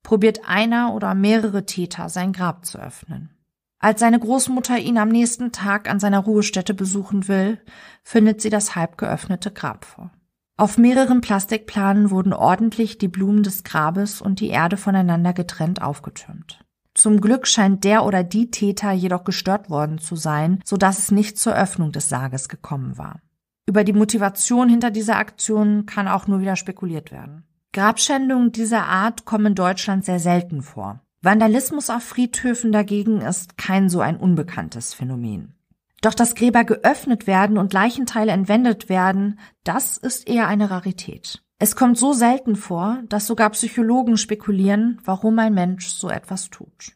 probiert 0.03 0.47
einer 0.47 0.93
oder 0.93 1.15
mehrere 1.15 1.65
Täter 1.65 2.07
sein 2.07 2.33
Grab 2.33 2.65
zu 2.65 2.77
öffnen. 2.77 3.31
Als 3.79 3.99
seine 3.99 4.19
Großmutter 4.19 4.77
ihn 4.77 4.99
am 4.99 5.09
nächsten 5.09 5.53
Tag 5.53 5.89
an 5.89 5.99
seiner 5.99 6.19
Ruhestätte 6.19 6.75
besuchen 6.75 7.27
will, 7.27 7.59
findet 8.03 8.41
sie 8.41 8.51
das 8.51 8.75
halb 8.75 8.99
geöffnete 8.99 9.49
Grab 9.49 9.85
vor. 9.85 10.11
Auf 10.55 10.77
mehreren 10.77 11.21
Plastikplanen 11.21 12.11
wurden 12.11 12.31
ordentlich 12.31 12.99
die 12.99 13.07
Blumen 13.07 13.41
des 13.41 13.63
Grabes 13.63 14.21
und 14.21 14.39
die 14.39 14.49
Erde 14.49 14.77
voneinander 14.77 15.33
getrennt 15.33 15.81
aufgetürmt. 15.81 16.63
Zum 16.93 17.21
Glück 17.21 17.47
scheint 17.47 17.83
der 17.83 18.05
oder 18.05 18.23
die 18.23 18.51
Täter 18.51 18.91
jedoch 18.91 19.23
gestört 19.23 19.71
worden 19.71 19.97
zu 19.97 20.15
sein, 20.15 20.59
so 20.63 20.77
dass 20.77 20.99
es 20.99 21.09
nicht 21.09 21.39
zur 21.39 21.55
Öffnung 21.55 21.91
des 21.91 22.07
Sarges 22.07 22.49
gekommen 22.49 22.99
war. 22.99 23.19
Über 23.65 23.83
die 23.83 23.93
Motivation 23.93 24.69
hinter 24.69 24.91
dieser 24.91 25.17
Aktion 25.17 25.87
kann 25.87 26.07
auch 26.07 26.27
nur 26.27 26.41
wieder 26.41 26.55
spekuliert 26.55 27.11
werden. 27.11 27.45
Grabschändungen 27.71 28.51
dieser 28.51 28.85
Art 28.85 29.25
kommen 29.25 29.47
in 29.47 29.55
Deutschland 29.55 30.05
sehr 30.05 30.19
selten 30.19 30.61
vor. 30.61 30.99
Vandalismus 31.23 31.89
auf 31.89 32.03
Friedhöfen 32.03 32.71
dagegen 32.71 33.21
ist 33.21 33.57
kein 33.57 33.89
so 33.89 34.01
ein 34.01 34.17
unbekanntes 34.17 34.93
Phänomen. 34.93 35.55
Doch 36.03 36.13
dass 36.13 36.35
Gräber 36.35 36.65
geöffnet 36.65 37.27
werden 37.27 37.57
und 37.57 37.71
Leichenteile 37.71 38.33
entwendet 38.33 38.89
werden, 38.89 39.39
das 39.63 39.97
ist 39.97 40.27
eher 40.27 40.47
eine 40.47 40.69
Rarität. 40.69 41.41
Es 41.59 41.77
kommt 41.77 41.97
so 41.97 42.11
selten 42.11 42.57
vor, 42.57 43.01
dass 43.07 43.25
sogar 43.25 43.49
Psychologen 43.51 44.17
spekulieren, 44.17 44.99
warum 45.05 45.39
ein 45.39 45.53
Mensch 45.53 45.87
so 45.87 46.09
etwas 46.09 46.49
tut. 46.49 46.91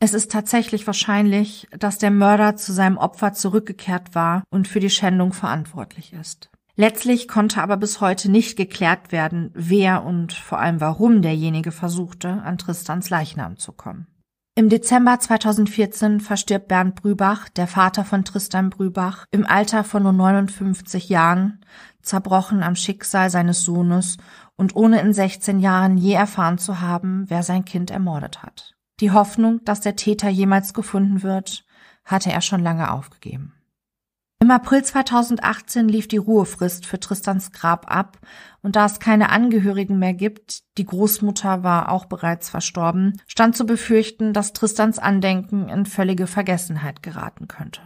Es 0.00 0.14
ist 0.14 0.32
tatsächlich 0.32 0.84
wahrscheinlich, 0.84 1.68
dass 1.78 1.98
der 1.98 2.10
Mörder 2.10 2.56
zu 2.56 2.72
seinem 2.72 2.98
Opfer 2.98 3.34
zurückgekehrt 3.34 4.16
war 4.16 4.42
und 4.50 4.66
für 4.66 4.80
die 4.80 4.90
Schändung 4.90 5.32
verantwortlich 5.32 6.12
ist. 6.12 6.50
Letztlich 6.74 7.28
konnte 7.28 7.62
aber 7.62 7.76
bis 7.76 8.00
heute 8.00 8.28
nicht 8.28 8.56
geklärt 8.56 9.12
werden, 9.12 9.52
wer 9.54 10.04
und 10.04 10.32
vor 10.32 10.58
allem 10.58 10.80
warum 10.80 11.22
derjenige 11.22 11.70
versuchte, 11.70 12.42
an 12.42 12.58
Tristans 12.58 13.10
Leichnam 13.10 13.58
zu 13.58 13.70
kommen. 13.70 14.08
Im 14.56 14.68
Dezember 14.68 15.18
2014 15.18 16.20
verstirbt 16.20 16.68
Bernd 16.68 16.94
Brübach, 16.94 17.48
der 17.48 17.66
Vater 17.66 18.04
von 18.04 18.24
Tristan 18.24 18.70
Brübach, 18.70 19.26
im 19.32 19.44
Alter 19.44 19.82
von 19.82 20.04
nur 20.04 20.12
59 20.12 21.08
Jahren, 21.08 21.64
zerbrochen 22.02 22.62
am 22.62 22.76
Schicksal 22.76 23.30
seines 23.30 23.64
Sohnes 23.64 24.16
und 24.54 24.76
ohne 24.76 25.00
in 25.00 25.12
16 25.12 25.58
Jahren 25.58 25.98
je 25.98 26.12
erfahren 26.12 26.58
zu 26.58 26.80
haben, 26.80 27.24
wer 27.26 27.42
sein 27.42 27.64
Kind 27.64 27.90
ermordet 27.90 28.44
hat. 28.44 28.74
Die 29.00 29.10
Hoffnung, 29.10 29.60
dass 29.64 29.80
der 29.80 29.96
Täter 29.96 30.28
jemals 30.28 30.72
gefunden 30.72 31.24
wird, 31.24 31.64
hatte 32.04 32.30
er 32.30 32.40
schon 32.40 32.62
lange 32.62 32.92
aufgegeben. 32.92 33.53
Im 34.40 34.50
April 34.50 34.84
2018 34.84 35.88
lief 35.88 36.06
die 36.06 36.18
Ruhefrist 36.18 36.84
für 36.84 37.00
Tristans 37.00 37.52
Grab 37.52 37.90
ab 37.90 38.18
und 38.62 38.76
da 38.76 38.84
es 38.84 39.00
keine 39.00 39.30
Angehörigen 39.30 39.98
mehr 39.98 40.12
gibt, 40.12 40.64
die 40.76 40.84
Großmutter 40.84 41.62
war 41.62 41.90
auch 41.90 42.04
bereits 42.06 42.50
verstorben, 42.50 43.20
stand 43.26 43.56
zu 43.56 43.64
befürchten, 43.64 44.32
dass 44.32 44.52
Tristans 44.52 44.98
Andenken 44.98 45.68
in 45.68 45.86
völlige 45.86 46.26
Vergessenheit 46.26 47.02
geraten 47.02 47.48
könnte. 47.48 47.80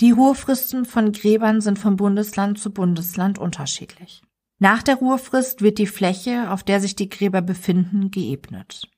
Die 0.00 0.12
Ruhefristen 0.12 0.84
von 0.84 1.12
Gräbern 1.12 1.60
sind 1.60 1.78
von 1.78 1.96
Bundesland 1.96 2.58
zu 2.58 2.72
Bundesland 2.72 3.38
unterschiedlich. 3.38 4.22
Nach 4.58 4.82
der 4.82 4.96
Ruhefrist 4.96 5.62
wird 5.62 5.78
die 5.78 5.86
Fläche, 5.86 6.50
auf 6.50 6.62
der 6.62 6.80
sich 6.80 6.94
die 6.94 7.08
Gräber 7.08 7.42
befinden, 7.42 8.10
geebnet. 8.10 8.89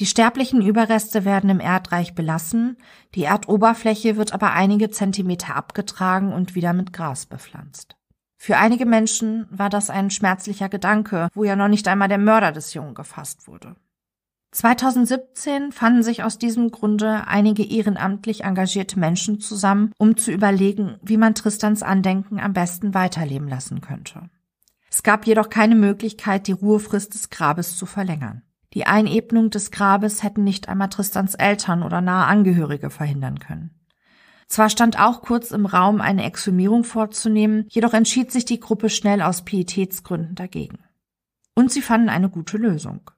Die 0.00 0.06
sterblichen 0.06 0.62
Überreste 0.62 1.26
werden 1.26 1.50
im 1.50 1.60
Erdreich 1.60 2.14
belassen, 2.14 2.78
die 3.14 3.24
Erdoberfläche 3.24 4.16
wird 4.16 4.32
aber 4.32 4.52
einige 4.52 4.90
Zentimeter 4.90 5.54
abgetragen 5.54 6.32
und 6.32 6.54
wieder 6.54 6.72
mit 6.72 6.94
Gras 6.94 7.26
bepflanzt. 7.26 7.96
Für 8.38 8.56
einige 8.56 8.86
Menschen 8.86 9.46
war 9.50 9.68
das 9.68 9.90
ein 9.90 10.08
schmerzlicher 10.08 10.70
Gedanke, 10.70 11.28
wo 11.34 11.44
ja 11.44 11.54
noch 11.54 11.68
nicht 11.68 11.86
einmal 11.86 12.08
der 12.08 12.16
Mörder 12.16 12.50
des 12.50 12.72
Jungen 12.72 12.94
gefasst 12.94 13.46
wurde. 13.46 13.76
2017 14.52 15.70
fanden 15.70 16.02
sich 16.02 16.22
aus 16.22 16.38
diesem 16.38 16.70
Grunde 16.70 17.26
einige 17.26 17.62
ehrenamtlich 17.62 18.42
engagierte 18.42 18.98
Menschen 18.98 19.38
zusammen, 19.38 19.92
um 19.98 20.16
zu 20.16 20.32
überlegen, 20.32 20.96
wie 21.02 21.18
man 21.18 21.34
Tristans 21.34 21.82
Andenken 21.82 22.40
am 22.40 22.54
besten 22.54 22.94
weiterleben 22.94 23.48
lassen 23.48 23.82
könnte. 23.82 24.30
Es 24.90 25.02
gab 25.02 25.26
jedoch 25.26 25.50
keine 25.50 25.74
Möglichkeit, 25.74 26.46
die 26.46 26.52
Ruhefrist 26.52 27.12
des 27.12 27.28
Grabes 27.28 27.76
zu 27.76 27.84
verlängern. 27.84 28.42
Die 28.74 28.86
Einebnung 28.86 29.50
des 29.50 29.70
Grabes 29.70 30.22
hätten 30.22 30.44
nicht 30.44 30.68
einmal 30.68 30.88
Tristans 30.88 31.34
Eltern 31.34 31.82
oder 31.82 32.00
nahe 32.00 32.26
Angehörige 32.26 32.90
verhindern 32.90 33.38
können. 33.40 33.70
Zwar 34.46 34.68
stand 34.68 34.98
auch 34.98 35.22
kurz 35.22 35.52
im 35.52 35.66
Raum, 35.66 36.00
eine 36.00 36.24
Exhumierung 36.24 36.84
vorzunehmen, 36.84 37.66
jedoch 37.68 37.94
entschied 37.94 38.32
sich 38.32 38.44
die 38.44 38.60
Gruppe 38.60 38.90
schnell 38.90 39.22
aus 39.22 39.44
Pietätsgründen 39.44 40.34
dagegen. 40.34 40.78
Und 41.54 41.70
sie 41.70 41.82
fanden 41.82 42.08
eine 42.08 42.30
gute 42.30 42.56
Lösung. 42.56 43.10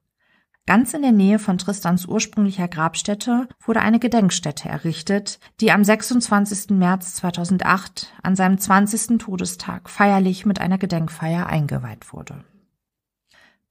Ganz 0.66 0.94
in 0.94 1.02
der 1.02 1.12
Nähe 1.12 1.38
von 1.38 1.58
Tristans 1.58 2.06
ursprünglicher 2.06 2.68
Grabstätte 2.68 3.48
wurde 3.64 3.80
eine 3.80 3.98
Gedenkstätte 3.98 4.68
errichtet, 4.68 5.40
die 5.60 5.72
am 5.72 5.82
26. 5.82 6.70
März 6.70 7.14
2008 7.14 8.12
an 8.22 8.36
seinem 8.36 8.58
20. 8.58 9.18
Todestag 9.18 9.90
feierlich 9.90 10.46
mit 10.46 10.60
einer 10.60 10.78
Gedenkfeier 10.78 11.46
eingeweiht 11.46 12.12
wurde. 12.12 12.44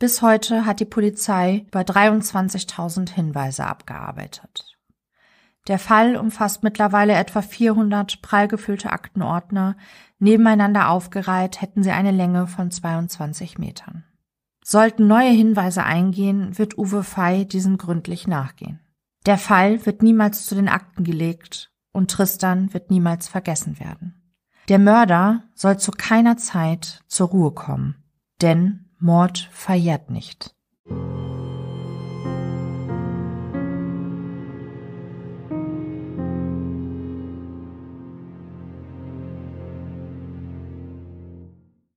Bis 0.01 0.23
heute 0.23 0.65
hat 0.65 0.79
die 0.79 0.85
Polizei 0.85 1.63
über 1.67 1.81
23.000 1.81 3.11
Hinweise 3.11 3.67
abgearbeitet. 3.67 4.75
Der 5.67 5.77
Fall 5.77 6.15
umfasst 6.15 6.63
mittlerweile 6.63 7.13
etwa 7.13 7.43
400 7.43 8.19
prall 8.23 8.47
gefüllte 8.47 8.93
Aktenordner. 8.93 9.77
Nebeneinander 10.17 10.89
aufgereiht 10.89 11.61
hätten 11.61 11.83
sie 11.83 11.91
eine 11.91 12.09
Länge 12.09 12.47
von 12.47 12.71
22 12.71 13.59
Metern. 13.59 14.03
Sollten 14.63 15.05
neue 15.05 15.29
Hinweise 15.29 15.83
eingehen, 15.83 16.57
wird 16.57 16.79
Uwe 16.79 17.03
Fey 17.03 17.45
diesen 17.47 17.77
gründlich 17.77 18.27
nachgehen. 18.27 18.79
Der 19.27 19.37
Fall 19.37 19.85
wird 19.85 20.01
niemals 20.01 20.47
zu 20.47 20.55
den 20.55 20.67
Akten 20.67 21.03
gelegt 21.03 21.71
und 21.91 22.09
Tristan 22.09 22.73
wird 22.73 22.89
niemals 22.89 23.27
vergessen 23.27 23.79
werden. 23.79 24.33
Der 24.67 24.79
Mörder 24.79 25.43
soll 25.53 25.77
zu 25.77 25.91
keiner 25.91 26.37
Zeit 26.37 27.03
zur 27.05 27.27
Ruhe 27.27 27.51
kommen, 27.51 28.03
denn 28.41 28.87
Mord 29.01 29.49
verjährt 29.51 30.11
nicht. 30.11 30.55